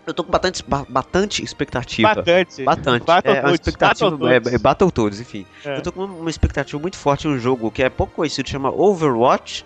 Eu 0.06 0.14
tô 0.14 0.22
com 0.22 0.30
bastante, 0.30 0.62
ba- 0.64 0.86
bastante 0.88 1.42
expectativa. 1.42 2.14
Bastante. 2.14 2.62
Bastante. 2.62 3.04
Battletoads, 3.04 3.50
é, 3.50 3.52
expectativa. 3.52 4.10
Battletoads. 4.12 4.52
É, 4.52 4.54
é 4.54 4.58
Battletoads, 4.58 5.20
enfim. 5.20 5.44
É. 5.64 5.78
Eu 5.78 5.82
tô 5.82 5.90
com 5.90 6.04
uma 6.04 6.30
expectativa 6.30 6.80
muito 6.80 6.96
forte 6.96 7.26
em 7.26 7.32
um 7.32 7.38
jogo 7.40 7.68
que 7.72 7.82
é 7.82 7.88
pouco 7.90 8.12
conhecido, 8.14 8.48
chama 8.48 8.70
Overwatch, 8.70 9.64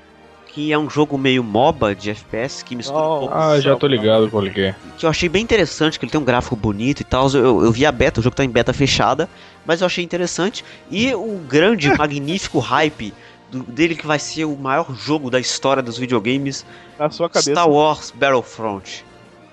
que 0.48 0.72
é 0.72 0.78
um 0.78 0.88
jogo 0.90 1.16
meio 1.16 1.44
MOBA 1.44 1.94
de 1.94 2.10
FPS 2.10 2.62
que 2.64 2.74
mistura 2.74 2.98
Oh. 2.98 3.16
um 3.16 3.18
pouco 3.20 3.34
Ah, 3.34 3.60
já 3.60 3.76
tô 3.76 3.86
ligado 3.86 4.28
qual 4.30 4.42
que 4.44 4.60
é. 4.60 4.74
que 4.96 5.04
eu 5.06 5.10
achei 5.10 5.28
bem 5.28 5.42
interessante, 5.42 5.98
que 5.98 6.04
ele 6.04 6.10
tem 6.12 6.20
um 6.20 6.24
gráfico 6.24 6.56
bonito 6.56 7.00
e 7.00 7.04
tal. 7.04 7.30
Eu, 7.30 7.62
eu 7.64 7.70
vi 7.70 7.86
a 7.86 7.92
beta, 7.92 8.18
o 8.20 8.22
jogo 8.22 8.34
tá 8.34 8.44
em 8.44 8.48
beta 8.50 8.72
fechada, 8.72 9.28
mas 9.64 9.80
eu 9.80 9.86
achei 9.86 10.02
interessante. 10.04 10.64
E 10.90 11.14
o 11.14 11.38
grande, 11.48 11.88
magnífico 11.96 12.58
hype 12.58 13.12
do- 13.50 13.62
dele 13.62 13.94
que 13.94 14.06
vai 14.06 14.18
ser 14.18 14.44
o 14.46 14.56
maior 14.56 14.92
jogo 14.96 15.30
da 15.30 15.38
história 15.38 15.82
dos 15.82 15.96
videogames, 15.98 16.64
Na 16.98 17.10
sua 17.10 17.28
cabeça. 17.28 17.52
Star 17.52 17.68
Wars 17.68 18.10
Battlefront. 18.16 19.04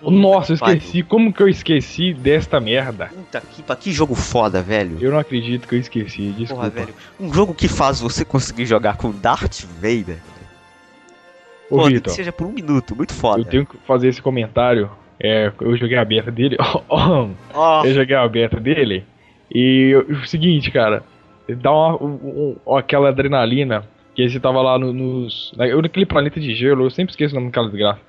Nossa, 0.02 0.52
eu 0.52 0.56
esqueci. 0.56 1.02
Como 1.02 1.34
que 1.34 1.42
eu 1.42 1.50
esqueci 1.50 2.14
desta 2.14 2.60
merda? 2.60 3.08
Puta 3.08 3.42
que, 3.42 3.64
pa- 3.64 3.76
que 3.76 3.92
jogo 3.92 4.14
foda, 4.14 4.62
velho. 4.62 4.98
Eu 5.02 5.12
não 5.12 5.18
acredito 5.18 5.68
que 5.68 5.76
eu 5.76 5.80
esqueci, 5.80 6.28
desculpa. 6.38 6.70
Porra, 6.70 6.70
velho. 6.70 6.94
Um 7.20 7.34
jogo 7.34 7.54
que 7.56 7.68
faz 7.68 8.00
você 8.02 8.24
conseguir 8.24 8.66
jogar 8.68 8.98
com 8.98 9.10
Darth 9.12 9.62
Vader. 9.82 10.18
Ô, 11.70 11.78
Pô, 11.78 11.82
nem 11.84 11.88
que 11.88 11.94
Vitor, 11.96 12.14
seja 12.14 12.32
por 12.32 12.48
um 12.48 12.52
minuto, 12.52 12.96
muito 12.96 13.14
foda. 13.14 13.42
eu 13.42 13.46
tenho 13.46 13.66
que 13.66 13.78
fazer 13.88 14.08
esse 14.08 14.22
comentário. 14.22 14.90
É, 15.20 15.52
eu 15.62 15.76
joguei 15.78 15.98
a 15.98 16.06
beta 16.06 16.32
dele. 16.32 16.58
Ó, 16.90 17.86
eu 17.86 17.94
joguei 17.94 18.16
a 18.16 18.28
beta 18.28 18.60
dele. 18.60 19.04
E 19.54 19.90
eu- 19.94 20.02
o 20.10 20.26
seguinte, 20.28 20.70
cara, 20.72 21.04
dá 21.62 21.72
uma, 21.72 21.96
um- 22.04 22.58
um- 22.68 22.76
aquela 22.76 23.10
adrenalina 23.10 23.84
que 24.14 24.28
você 24.30 24.40
tava 24.40 24.62
lá 24.62 24.78
no, 24.78 24.92
nos. 24.94 25.52
eu 25.58 25.82
naquele 25.82 26.06
planeta 26.06 26.40
de 26.40 26.54
gelo, 26.54 26.86
eu 26.86 26.90
sempre 26.90 27.12
esqueço 27.12 27.34
o 27.34 27.36
nome 27.36 27.48
daquela 27.48 27.68
desgraça. 27.68 28.00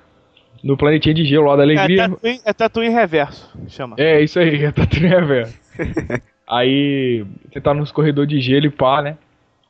No 0.63 0.75
planetinha 0.75 1.13
de 1.13 1.23
gelo 1.25 1.45
lá 1.47 1.55
da 1.55 1.61
É 1.61 1.65
alegria. 1.65 2.09
Tatooine, 2.09 2.41
é 2.45 2.53
Tatooine 2.53 2.93
reverso, 2.93 3.57
chama. 3.69 3.95
É, 3.99 4.21
isso 4.21 4.39
aí, 4.39 4.63
é 4.63 4.71
Tatooine 4.71 5.21
velho. 5.25 5.53
aí 6.47 7.25
você 7.51 7.61
tá 7.61 7.73
nos 7.73 7.91
corredores 7.91 8.29
de 8.29 8.39
gelo 8.39 8.65
e 8.65 8.69
pá, 8.69 9.01
né? 9.01 9.17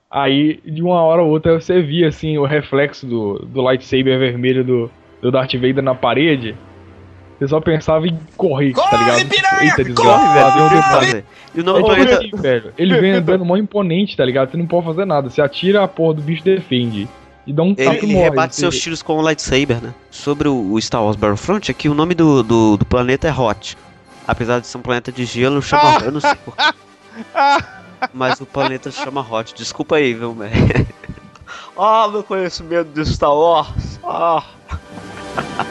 Aí 0.09 0.59
de 0.65 0.81
uma 0.81 1.01
hora 1.01 1.21
ou 1.21 1.29
outra 1.29 1.59
você 1.59 1.81
via 1.81 2.07
assim 2.07 2.37
o 2.37 2.45
reflexo 2.45 3.05
do, 3.05 3.39
do 3.39 3.61
lightsaber 3.61 4.17
vermelho 4.17 4.63
do, 4.63 4.91
do 5.21 5.31
Darth 5.31 5.53
Vader 5.53 5.83
na 5.83 5.93
parede. 5.95 6.55
Você 7.37 7.47
só 7.49 7.59
pensava 7.61 8.07
em 8.07 8.17
correr, 8.35 8.73
tá 8.73 8.97
ligado? 8.97 9.19
Eita, 9.61 9.83
desgraça, 9.83 9.93
corre, 9.93 10.41
fazer 10.41 10.61
um 10.61 10.69
velho. 11.11 11.23
E 11.53 11.59
o 11.59 11.61
É 11.61 11.73
tipo 11.73 11.85
planeta. 11.85 12.17
assim, 12.17 12.31
velho. 12.41 12.73
Ele 12.77 12.99
vem 12.99 13.11
andando 13.11 13.45
mó 13.45 13.55
imponente, 13.57 14.17
tá 14.17 14.25
ligado? 14.25 14.49
Você 14.51 14.57
não 14.57 14.65
pode 14.65 14.85
fazer 14.87 15.05
nada. 15.05 15.29
Você 15.29 15.41
atira 15.41 15.83
a 15.83 15.87
porra 15.87 16.15
do 16.15 16.21
bicho 16.23 16.43
defende. 16.43 17.07
E 17.45 17.53
dá 17.53 17.61
um 17.61 17.75
Ele, 17.77 17.85
tapa 17.85 17.95
ele 17.97 18.13
morre. 18.13 18.23
rebate 18.29 18.55
seus 18.55 18.79
tiros 18.79 19.03
com 19.03 19.17
o 19.17 19.21
lightsaber, 19.21 19.81
né? 19.81 19.93
Sobre 20.09 20.47
o, 20.47 20.79
Star 20.81 21.03
Wars 21.03 21.15
Battlefront, 21.15 21.69
é 21.69 21.73
que 21.73 21.87
o 21.87 21.93
nome 21.93 22.15
do, 22.15 22.41
do, 22.41 22.77
do 22.77 22.85
planeta 22.85 23.27
é 23.27 23.31
Hot. 23.31 23.77
Apesar 24.27 24.59
de 24.59 24.65
ser 24.67 24.77
um 24.77 24.81
planeta 24.81 25.11
de 25.11 25.23
gelo, 25.23 25.61
chama. 25.61 25.99
Eu 26.03 26.11
não 26.11 26.19
sei 26.19 26.33
porquê. 26.43 26.63
Mas 28.13 28.39
o 28.41 28.45
planeta 28.45 28.91
se 28.91 29.01
chama 29.01 29.21
Hot. 29.21 29.53
Desculpa 29.55 29.95
aí, 29.97 30.13
viu, 30.13 30.33
velho? 30.33 30.53
Ah, 31.77 32.07
meu 32.07 32.23
conhecimento 32.23 32.89
de 32.89 33.05
Star 33.05 33.33
Wars. 33.33 33.99
Ah. 34.03 34.43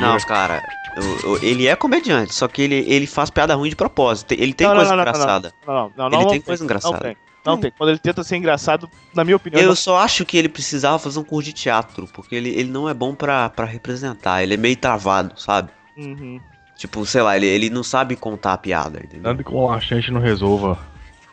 Não, 0.00 0.18
cara, 0.18 0.62
o- 0.96 1.28
o- 1.32 1.44
ele 1.44 1.66
é 1.66 1.76
comediante, 1.76 2.34
só 2.34 2.48
que 2.48 2.62
ele, 2.62 2.84
ele 2.88 3.06
faz 3.06 3.30
piada 3.30 3.54
ruim 3.54 3.68
de 3.70 3.76
propósito. 3.76 4.32
Ele 4.32 4.52
tem 4.52 4.66
Não, 4.66 4.74
não, 4.74 4.80
coisa 4.80 4.96
não, 4.96 4.96
não, 4.98 5.04
não, 5.04 5.10
engraçada. 5.12 5.52
Não, 5.66 5.74
não, 5.74 5.90
não. 5.96 6.06
Ele 6.06 6.16
não, 6.24 6.30
tem 6.30 6.38
não 6.38 6.44
coisa 6.44 6.62
Não 6.62 6.66
engraçada. 6.66 6.98
tem. 6.98 7.16
Não 7.44 7.56
tem. 7.58 7.72
Quando 7.76 7.88
ele 7.90 7.98
tenta 7.98 8.22
ser 8.22 8.36
engraçado, 8.36 8.88
na 9.14 9.24
minha 9.24 9.36
opinião. 9.36 9.62
Eu 9.62 9.68
não- 9.68 9.74
só 9.76 9.98
acho 9.98 10.26
que 10.26 10.36
ele 10.36 10.48
precisava 10.48 10.98
fazer 10.98 11.18
um 11.18 11.24
curso 11.24 11.46
de 11.48 11.54
teatro, 11.54 12.06
porque 12.12 12.34
ele, 12.34 12.50
ele 12.50 12.70
não 12.70 12.86
é 12.88 12.92
bom 12.92 13.14
pra, 13.14 13.48
pra 13.48 13.64
representar, 13.64 14.42
ele 14.42 14.54
é 14.54 14.56
meio 14.58 14.76
travado, 14.76 15.32
sabe? 15.40 15.70
Uhum. 15.96 16.38
Tipo, 16.76 17.04
sei 17.06 17.22
lá, 17.22 17.36
ele, 17.36 17.46
ele 17.46 17.70
não 17.70 17.82
sabe 17.82 18.14
contar 18.16 18.52
a 18.54 18.58
piada, 18.58 18.98
entendeu? 18.98 19.22
Nada 19.22 19.42
que 19.42 19.50
um 19.54 19.64
laxante 19.66 20.10
não 20.10 20.20
resolva. 20.20 20.78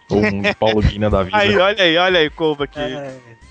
Ou 0.09 0.19
um 0.25 0.41
Paulo 0.57 0.81
Guina 0.81 1.09
da 1.09 1.23
vida. 1.23 1.35
Aí, 1.37 1.57
olha 1.57 1.83
aí, 1.83 1.97
olha 1.97 2.19
aí, 2.21 2.29
Koba 2.29 2.63
aqui. 2.63 2.79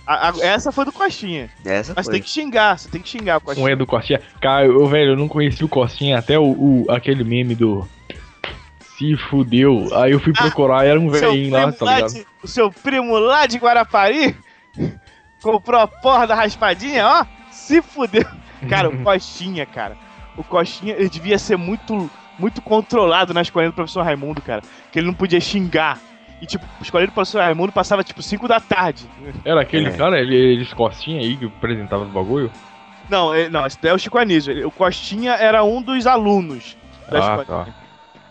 A- 0.07 0.28
a- 0.30 0.34
essa 0.40 0.70
foi 0.70 0.84
do 0.84 0.92
Coxinha. 0.92 1.50
Essa 1.64 1.92
Mas 1.96 2.07
foi. 2.07 2.14
tem 2.14 2.22
que 2.22 2.28
xingar, 2.30 2.78
você 2.78 2.88
tem 2.88 3.00
que 3.02 3.09
xingar 3.09 3.38
o 3.38 3.40
Coxinha. 3.40 3.70
é 3.72 3.76
do 3.76 3.86
Costinha. 3.86 4.20
Cara, 4.40 4.64
eu, 4.66 4.86
velho, 4.86 5.12
eu 5.12 5.16
não 5.16 5.26
conheci 5.26 5.64
o 5.64 5.68
Costinha 5.68 6.18
até 6.18 6.38
o, 6.38 6.44
o- 6.44 6.86
aquele 6.88 7.24
meme 7.24 7.54
do. 7.54 7.86
Se 8.96 9.16
fudeu. 9.16 9.88
Aí 9.94 10.12
eu 10.12 10.20
fui 10.20 10.32
procurar 10.32 10.86
e 10.86 10.90
era 10.90 10.98
um 11.00 11.11
velhinho 11.11 11.52
lá, 11.52 11.70
tá 11.72 11.84
ligado? 11.96 12.14
de- 12.14 12.26
o 12.42 12.46
seu 12.48 12.70
primo 12.70 13.18
lá 13.18 13.46
de 13.46 13.59
Guarapari 13.59 14.34
comprou 15.42 15.80
a 15.80 15.86
porra 15.88 16.26
da 16.26 16.34
raspadinha, 16.34 17.07
ó. 17.07 17.26
Se 17.50 17.82
fudeu. 17.82 18.24
Cara, 18.68 18.88
o 18.88 18.98
Coxinha, 19.04 19.66
cara. 19.66 19.96
O 20.36 20.44
Coxinha, 20.44 20.94
ele 20.94 21.09
devia 21.09 21.38
ser 21.38 21.57
muito, 21.57 22.11
muito 22.38 22.61
controlado 22.62 23.34
na 23.34 23.42
escolinha 23.42 23.70
do 23.70 23.74
professor 23.74 24.02
Raimundo, 24.02 24.40
cara. 24.40 24.62
Que 24.92 24.98
ele 24.98 25.07
não 25.07 25.14
podia 25.14 25.40
xingar. 25.40 25.98
E, 26.41 26.47
tipo, 26.47 26.64
escolinha 26.82 27.07
do 27.09 27.12
professor 27.14 27.41
Raimundo 27.41 27.72
passava, 27.72 28.05
tipo, 28.05 28.20
5 28.22 28.47
da 28.47 28.61
tarde. 28.61 29.05
Era 29.45 29.62
aquele 29.62 29.89
É. 29.89 29.97
cara, 29.97 30.20
ele, 30.20 30.37
ele 30.37 30.66
Costinha 30.66 31.20
aí 31.20 31.37
que 31.37 31.47
apresentava 31.47 32.05
os 32.05 32.11
bagulho? 32.11 32.51
Não, 33.09 33.34
ele- 33.34 33.49
não, 33.49 33.64
esse 33.64 33.80
daí 33.80 33.93
é 33.93 33.95
o 33.95 33.99
Chico 33.99 34.18
Anísio. 34.18 34.51
Ele- 34.51 34.64
O 34.64 34.70
Coxinha 34.70 35.32
era 35.32 35.62
um 35.64 35.80
dos 35.80 36.07
alunos 36.07 36.76
da 37.11 37.34
Ah, 37.41 37.45
tá. 37.45 37.66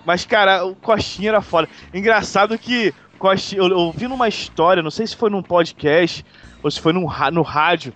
Mas, 0.05 0.23
cara, 0.25 0.65
o 0.65 0.75
Coxinha 0.75 1.29
era 1.29 1.41
foda. 1.41 1.67
Engraçado 1.93 2.57
que 2.59 2.93
Coxinha, 3.17 3.61
eu, 3.61 3.69
eu 3.69 3.77
ouvi 3.79 4.07
numa 4.07 4.27
história, 4.27 4.83
não 4.83 4.91
sei 4.91 5.07
se 5.07 5.15
foi 5.15 5.29
num 5.31 5.41
podcast 5.41 6.23
ou 6.61 6.69
se 6.69 6.79
foi 6.79 6.93
num, 6.93 7.07
no 7.31 7.41
rádio, 7.41 7.93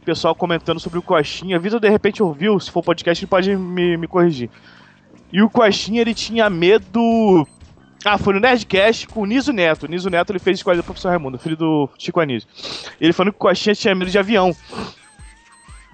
o 0.00 0.04
pessoal 0.04 0.34
comentando 0.34 0.78
sobre 0.78 0.98
o 0.98 1.02
Coxinha. 1.02 1.58
Vitor, 1.58 1.80
de 1.80 1.88
repente, 1.88 2.22
ouviu, 2.22 2.60
se 2.60 2.70
for 2.70 2.82
podcast, 2.84 3.24
ele 3.24 3.28
pode 3.30 3.56
me, 3.56 3.96
me 3.96 4.06
corrigir. 4.06 4.48
E 5.32 5.42
o 5.42 5.50
Coxinha, 5.50 6.02
ele 6.02 6.14
tinha 6.14 6.48
medo. 6.50 7.48
Ah, 8.04 8.16
foi 8.16 8.32
no 8.32 8.40
Nerdcast 8.40 9.06
com 9.08 9.20
o 9.20 9.26
Niso 9.26 9.52
Neto. 9.52 9.84
O 9.84 9.86
Niso 9.86 10.08
Neto 10.08 10.32
ele 10.32 10.38
fez 10.38 10.58
escola 10.58 10.76
do 10.76 10.82
professor 10.82 11.10
Raimundo, 11.10 11.38
filho 11.38 11.56
do 11.56 11.88
Chico 11.98 12.20
Anísio. 12.20 12.48
Ele 13.00 13.12
falou 13.12 13.32
que 13.32 13.36
o 13.36 13.40
Coxinha 13.40 13.74
tinha 13.74 13.94
medo 13.94 14.10
de 14.10 14.18
avião. 14.18 14.56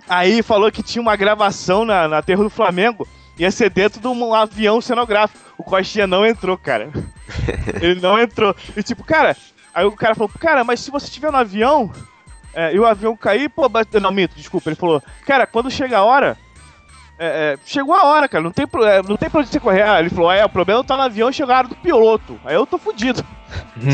Aí 0.09 0.43
falou 0.43 0.71
que 0.71 0.83
tinha 0.83 1.03
uma 1.03 1.17
gravação 1.17 1.85
na, 1.85 2.07
na 2.07 2.23
Terra 2.23 2.45
do 2.45 2.51
Flamengo, 2.51 3.09
ia 3.37 3.51
ser 3.51 3.71
dentro 3.71 4.01
de 4.01 4.07
um 4.07 4.35
avião 4.35 4.81
cenográfico. 4.81 5.41
O 5.59 5.65
Coxinha 5.65 6.07
não 6.07 6.25
entrou, 6.25 6.57
cara. 6.57 6.91
Ele 7.83 8.01
não 8.01 8.19
entrou. 8.21 8.55
E 8.77 8.83
tipo, 8.85 9.03
cara, 9.03 9.37
aí 9.75 9.85
o 9.85 9.93
cara 9.93 10.15
falou, 10.15 10.31
cara, 10.39 10.63
mas 10.63 10.79
se 10.81 10.93
você 10.93 11.07
estiver 11.07 11.33
no 11.33 11.39
avião 11.39 11.91
é, 12.55 12.73
e 12.73 12.79
o 12.79 12.87
avião 12.87 13.17
cair, 13.17 13.49
pô, 13.49 13.69
não, 14.01 14.13
mito, 14.13 14.37
desculpa. 14.37 14.71
Ele 14.71 14.77
falou, 14.77 15.03
cara, 15.27 15.47
quando 15.47 15.71
chega 15.71 15.99
a 15.99 16.05
hora. 16.05 16.39
É, 17.19 17.27
é, 17.55 17.59
chegou 17.65 17.95
a 17.95 18.05
hora, 18.05 18.29
cara, 18.29 18.43
não 18.45 18.51
tem, 18.53 18.67
pro- 18.67 18.85
é, 18.85 19.03
não 19.03 19.17
tem 19.17 19.29
pra 19.31 19.41
onde 19.41 19.49
você 19.49 19.59
correr. 19.61 19.83
Ah, 19.83 20.01
ele 20.01 20.11
falou, 20.11 20.31
é, 20.31 20.45
o 20.45 20.49
problema 20.49 20.83
tá 20.85 20.97
no 20.97 21.03
avião 21.03 21.31
e 21.31 21.33
chegou 21.33 21.55
a 21.55 21.59
hora 21.59 21.69
do 21.69 21.77
piloto. 21.77 22.39
Aí 22.45 22.55
eu 22.55 22.67
tô 22.67 22.79
fudido. 22.79 23.25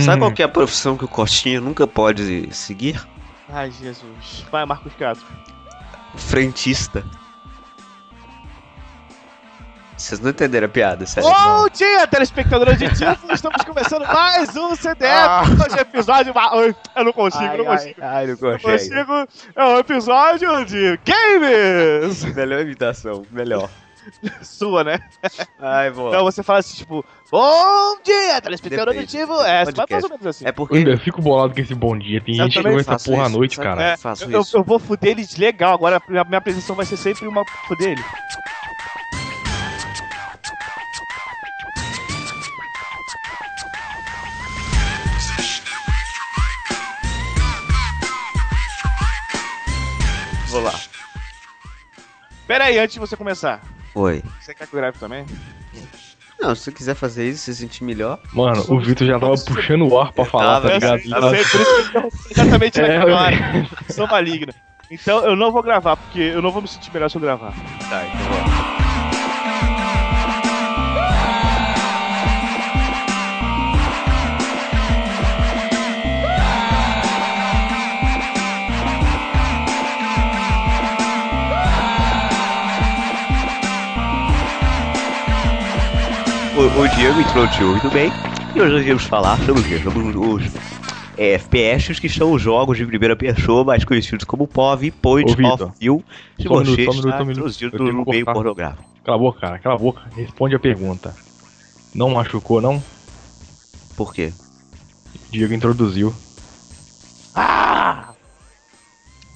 Sabe 0.05 0.16
Hum. 0.16 0.18
qual 0.20 0.33
que 0.33 0.43
é 0.43 0.45
a 0.45 0.49
profissão 0.49 0.97
que 0.97 1.05
o 1.05 1.09
Costinha 1.09 1.61
nunca 1.61 1.87
pode 1.87 2.53
seguir? 2.55 3.01
Ai, 3.49 3.70
Jesus. 3.70 4.45
Vai, 4.51 4.64
Marcos 4.64 4.93
Castro. 4.99 5.27
Frentista. 6.16 7.05
Vocês 10.03 10.19
não 10.21 10.31
entenderam 10.31 10.67
a 10.67 10.69
piada, 10.69 11.07
sério. 11.07 11.31
Bom 11.31 11.69
dia, 11.69 12.05
telespectador 12.09 12.71
auditivo! 12.71 13.17
Estamos 13.33 13.63
começando 13.65 14.05
mais 14.05 14.57
um 14.57 14.75
CDF. 14.75 15.05
Ah. 15.07 15.43
Hoje 15.45 15.79
é 15.79 15.81
episódio. 15.83 16.33
Ai, 16.35 16.75
Eu 16.97 17.05
não 17.05 17.13
consigo, 17.13 17.57
não 17.57 17.65
consigo. 17.65 17.95
ai, 18.03 18.27
não 18.27 18.37
Não 18.51 18.59
consigo. 18.59 19.29
É 19.55 19.65
um 19.65 19.79
episódio 19.79 20.65
de 20.65 20.99
games! 21.07 22.25
Melhor 22.35 22.63
imitação, 22.63 23.25
melhor. 23.31 23.71
Sua, 24.43 24.83
né? 24.83 24.99
Ai, 25.61 25.89
vou 25.93 26.09
Então 26.09 26.25
você 26.25 26.43
fala 26.43 26.59
assim, 26.59 26.79
tipo, 26.79 27.05
bom 27.31 27.97
dia, 28.03 28.41
telespectador 28.41 28.93
auditivo. 28.97 29.41
É, 29.43 29.65
você 29.65 29.71
vai 29.71 29.87
mais 29.89 30.03
ou 30.03 30.11
menos 30.11 30.27
assim. 30.27 30.45
É 30.45 30.49
Eu 30.49 30.53
porque. 30.55 30.79
ainda 30.79 30.99
fico 30.99 31.23
bolado 31.23 31.55
com 31.55 31.61
esse 31.61 31.73
bom 31.77 31.97
dia. 31.97 32.21
Tem 32.21 32.37
Eu 32.37 32.47
gente 32.51 32.61
que 32.61 32.67
ouve 32.69 32.81
essa 32.81 32.99
porra 32.99 33.27
à 33.27 33.29
noite, 33.29 33.57
cara. 33.59 33.81
É, 33.93 33.97
eu, 34.23 34.31
eu- 34.33 34.45
eu 34.55 34.65
vou 34.65 34.81
fuder 34.81 35.13
eles 35.13 35.37
legal. 35.37 35.75
Agora 35.75 35.99
a 36.09 36.25
minha 36.25 36.39
apresentação 36.39 36.75
vai 36.75 36.85
ser 36.85 36.97
sempre 36.97 37.29
uma 37.29 37.45
fuder 37.69 37.93
ele. 37.93 38.05
Pera 52.53 52.65
aí, 52.67 52.79
antes 52.79 52.93
de 52.93 53.01
você 53.01 53.17
começar. 53.17 53.63
Oi. 53.95 54.23
Você 54.39 54.55
quer 54.55 54.67
que 54.67 54.75
eu 54.75 54.79
grave 54.79 54.99
também? 54.99 55.25
Não, 56.39 56.55
se 56.55 56.65
você 56.65 56.71
quiser 56.73 56.95
fazer 56.95 57.27
isso, 57.27 57.45
se 57.45 57.55
sentir 57.55 57.83
melhor. 57.83 58.21
Mano, 58.31 58.63
o 58.69 58.79
Vitor 58.79 59.07
já 59.07 59.19
tava 59.19 59.33
puxando 59.43 59.89
o 59.89 59.99
ar 59.99 60.13
pra 60.13 60.27
falar, 60.27 60.61
tava, 60.61 60.69
tá 60.69 60.75
Eu 60.89 60.97
ligado? 60.99 61.25
eu 61.25 61.31
sei, 61.31 61.45
por 61.47 61.61
isso 61.63 61.91
que 61.91 61.97
eu 61.97 62.11
exatamente 62.31 62.77
É, 62.85 62.99
naquela 62.99 63.23
hora. 63.23 63.37
Sou 63.89 64.07
maligno. 64.07 64.53
Então 64.91 65.25
eu 65.25 65.35
não 65.35 65.51
vou 65.51 65.63
gravar, 65.63 65.97
porque 65.97 66.21
eu 66.21 66.43
não 66.43 66.51
vou 66.51 66.61
me 66.61 66.69
sentir 66.69 66.93
melhor 66.93 67.09
se 67.09 67.17
eu 67.17 67.23
gravar. 67.23 67.55
Tá, 67.89 68.05
então 68.05 68.62
O, 86.63 86.89
Diego 86.97 87.21
introduziu 87.21 87.67
muito 87.71 87.91
bem. 87.91 88.13
E 88.55 88.61
hoje 88.61 88.73
nós 88.73 88.87
vamos 88.87 89.03
falar 89.03 89.37
sobre 89.39 89.61
o 89.61 89.65
quê? 89.65 89.81
Sobre 89.81 89.99
os 90.17 90.45
é, 91.19 91.33
FPS, 91.33 92.01
que 92.01 92.09
são 92.09 92.31
os 92.31 92.41
jogos 92.41 92.79
de 92.79 92.87
primeira 92.87 93.17
pessoa, 93.17 93.65
mais 93.65 93.85
conhecidos 93.85 94.25
como 94.25 94.47
POV, 94.47 94.93
Point 94.93 95.33
Ô, 95.43 95.55
of 95.55 95.73
View, 95.81 96.05
se 96.37 96.45
Só 96.45 96.51
você 96.51 96.71
minuto, 96.71 96.93
está 96.93 97.19
minuto. 97.19 97.31
introduzido 97.31 97.79
no 97.79 98.05
meio 98.05 98.25
cortar. 98.25 98.33
pornográfico. 98.33 98.85
Cala 99.03 99.17
a 99.17 99.21
boca, 99.21 99.41
cara, 99.41 99.59
cala 99.59 99.75
a 99.75 99.79
boca. 99.79 100.03
Responde 100.15 100.55
a 100.55 100.61
pergunta. 100.61 101.13
Não 101.93 102.11
machucou, 102.11 102.61
não? 102.61 102.81
Por 103.97 104.15
quê? 104.15 104.33
Diego 105.33 105.53
introduziu. 105.53 106.15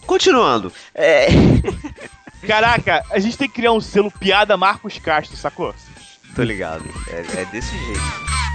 Continuando. 0.07 0.73
É... 0.95 1.27
Caraca, 2.47 3.05
a 3.11 3.19
gente 3.19 3.37
tem 3.37 3.49
que 3.49 3.55
criar 3.57 3.73
um 3.73 3.81
selo 3.81 4.13
piada 4.13 4.57
Marcos 4.57 4.97
Castro, 5.01 5.37
sacou? 5.37 5.75
Tô 6.37 6.43
ligado. 6.43 6.85
É, 7.09 7.41
é 7.41 7.45
desse 7.47 7.75
jeito. 7.87 8.46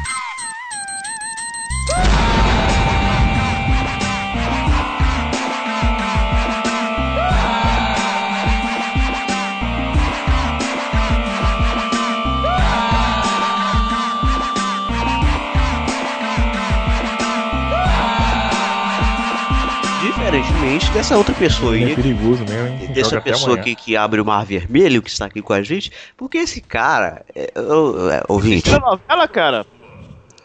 Dessa 20.94 21.18
outra 21.18 21.34
pessoa 21.34 21.76
É 21.76 21.86
aí, 21.86 21.96
perigoso 21.96 22.46
mesmo, 22.46 22.68
hein? 22.68 22.80
Joga 22.82 22.94
dessa 22.94 23.18
até 23.18 23.32
pessoa 23.32 23.56
aqui 23.58 23.74
que 23.74 23.98
abre 23.98 24.22
o 24.22 24.26
Mar 24.26 24.46
Vermelho, 24.46 25.02
que 25.02 25.10
está 25.10 25.26
aqui 25.26 25.42
com 25.42 25.54
a 25.54 25.64
gente, 25.64 25.92
porque 26.16 26.38
esse 26.38 26.62
cara, 26.62 27.26
é, 27.36 27.52
ô, 27.60 28.12
é, 28.12 28.22
ouvinte, 28.28 28.70
Vira 28.70 28.80
novela, 28.80 29.28
cara. 29.28 29.66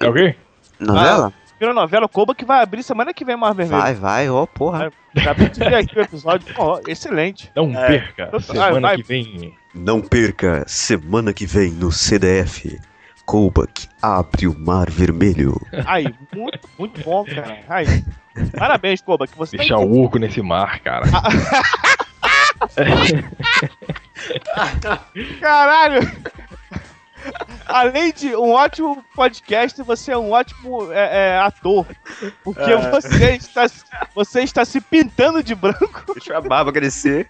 É 0.00 0.08
o 0.08 0.14
quê? 0.14 0.34
novela? 0.80 1.34
Vira 1.60 1.74
novela, 1.74 2.08
Koba 2.08 2.34
que 2.34 2.46
vai 2.46 2.62
abrir 2.62 2.82
semana 2.82 3.12
que 3.12 3.26
vem 3.26 3.36
Mar 3.36 3.54
Vermelho. 3.54 3.78
Vai, 3.78 3.94
vai, 3.94 4.30
ó, 4.30 4.46
porra. 4.46 4.90
Acabei 5.14 5.50
de 5.50 5.58
ver 5.58 5.74
aqui 5.74 5.98
o 5.98 6.02
episódio. 6.02 6.54
Pô, 6.54 6.80
excelente. 6.88 7.50
Não 7.54 7.70
perca. 7.72 8.30
Vai, 8.32 8.40
Semana 8.40 8.88
vai. 8.88 8.96
que 8.96 9.02
vem. 9.02 9.54
Não 9.74 10.00
perca 10.00 10.64
semana 10.66 11.34
que 11.34 11.44
vem 11.44 11.72
no 11.72 11.92
CDF. 11.92 12.78
Koubak 13.26 13.88
abre 14.00 14.46
o 14.46 14.58
Mar 14.58 14.88
Vermelho. 14.88 15.60
Aí, 15.84 16.14
muito, 16.34 16.60
muito 16.78 17.02
bom, 17.02 17.24
cara. 17.24 17.58
Aí. 17.68 18.04
Parabéns, 18.56 19.00
que 19.00 19.36
você 19.36 19.56
Deixar 19.56 19.76
tá 19.76 19.80
o 19.80 20.04
oco 20.04 20.18
nesse 20.18 20.40
mar, 20.40 20.78
cara. 20.80 21.06
Caralho! 25.40 26.00
além 27.66 28.12
de 28.12 28.34
um 28.36 28.52
ótimo 28.52 29.04
podcast, 29.14 29.82
você 29.82 30.12
é 30.12 30.18
um 30.18 30.30
ótimo 30.30 30.92
é, 30.92 31.34
é, 31.34 31.38
ator. 31.38 31.86
Porque 32.44 32.76
você, 32.90 33.32
está, 33.34 33.66
você 34.14 34.42
está 34.42 34.64
se 34.64 34.80
pintando 34.80 35.42
de 35.42 35.54
branco. 35.54 36.04
Deixa 36.14 36.36
a 36.36 36.40
barba 36.40 36.72
crescer. 36.72 37.28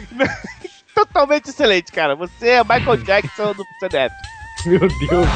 Totalmente 0.94 1.50
excelente, 1.50 1.92
cara. 1.92 2.14
Você 2.14 2.48
é 2.48 2.62
Michael 2.62 2.96
Jackson 2.98 3.54
do 3.54 3.64
CDF. 3.80 4.14
Meu 4.68 4.80
Deus. 4.80 5.28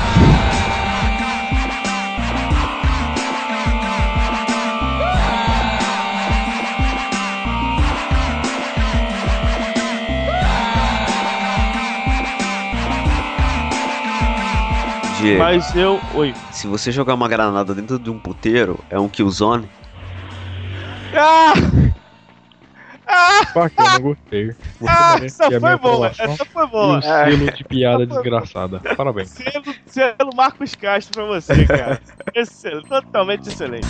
Diego, 15.21 15.39
Mas 15.39 15.77
eu. 15.77 16.01
Oi. 16.15 16.35
se 16.51 16.67
você 16.67 16.91
jogar 16.91 17.15
uma 17.15 17.29
granada 17.29 17.75
dentro 17.75 17.99
de 17.99 18.11
um 18.11 18.19
puteiro, 18.19 18.81
é 18.91 18.99
um 18.99 19.09
killzone. 19.09 19.69
Ah! 21.15 21.53
Ah! 23.13 23.41
Bacana, 23.55 23.99
gostei. 23.99 24.47
Você 24.79 24.89
Ah, 24.89 25.17
essa 25.23 25.45
a 25.47 25.49
minha 25.49 25.61
foi 25.61 25.77
boa, 25.79 26.07
aprovação 26.09 26.33
essa 26.35 26.45
foi 26.45 26.67
boa. 26.69 27.03
selo 27.03 27.51
de 27.53 27.65
piada 27.65 28.07
desgraçada. 28.07 28.81
Parabéns. 28.97 29.31
Selo, 29.31 29.75
selo 29.87 30.31
Marcos 30.37 30.75
Castro 30.77 31.13
pra 31.15 31.25
você, 31.25 31.67
cara. 31.67 32.01
Excelente, 32.35 32.89
totalmente 32.89 33.49
excelente. 33.49 33.87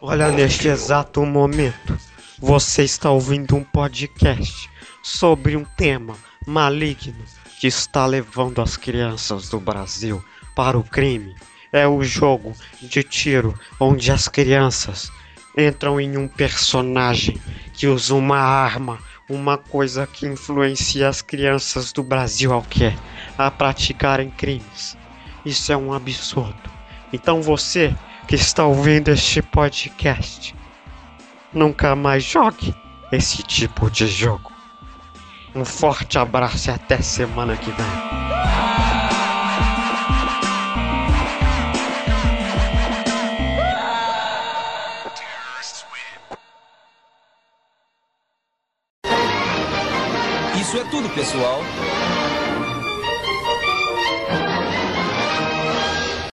Olha, 0.00 0.30
neste 0.32 0.68
exato 0.68 1.24
momento, 1.24 1.96
você 2.38 2.82
está 2.82 3.10
ouvindo 3.10 3.54
um 3.56 3.62
podcast 3.64 4.68
sobre 5.02 5.56
um 5.56 5.64
tema 5.76 6.16
maligno 6.46 7.24
que 7.62 7.68
está 7.68 8.06
levando 8.06 8.60
as 8.60 8.76
crianças 8.76 9.48
do 9.48 9.60
Brasil 9.60 10.20
para 10.52 10.76
o 10.76 10.82
crime. 10.82 11.32
É 11.70 11.86
o 11.86 12.02
jogo 12.02 12.56
de 12.80 13.04
tiro 13.04 13.56
onde 13.78 14.10
as 14.10 14.26
crianças 14.26 15.12
entram 15.56 16.00
em 16.00 16.16
um 16.16 16.26
personagem 16.26 17.40
que 17.72 17.86
usa 17.86 18.16
uma 18.16 18.40
arma, 18.40 18.98
uma 19.30 19.56
coisa 19.56 20.08
que 20.08 20.26
influencia 20.26 21.08
as 21.08 21.22
crianças 21.22 21.92
do 21.92 22.02
Brasil 22.02 22.52
ao 22.52 22.62
que? 22.62 22.92
A 23.38 23.48
praticarem 23.48 24.28
crimes. 24.28 24.98
Isso 25.46 25.72
é 25.72 25.76
um 25.76 25.92
absurdo. 25.92 26.68
Então 27.12 27.40
você 27.40 27.94
que 28.26 28.34
está 28.34 28.66
ouvindo 28.66 29.08
este 29.08 29.40
podcast, 29.40 30.52
nunca 31.52 31.94
mais 31.94 32.24
jogue 32.24 32.74
esse 33.12 33.40
tipo 33.44 33.88
de 33.88 34.08
jogo. 34.08 34.51
Um 35.54 35.66
forte 35.66 36.18
abraço 36.18 36.70
e 36.70 36.72
até 36.72 37.02
semana 37.02 37.54
que 37.56 37.70
vem. 37.70 37.86
Isso 50.58 50.78
é 50.78 50.84
tudo, 50.84 51.08
pessoal. 51.10 51.60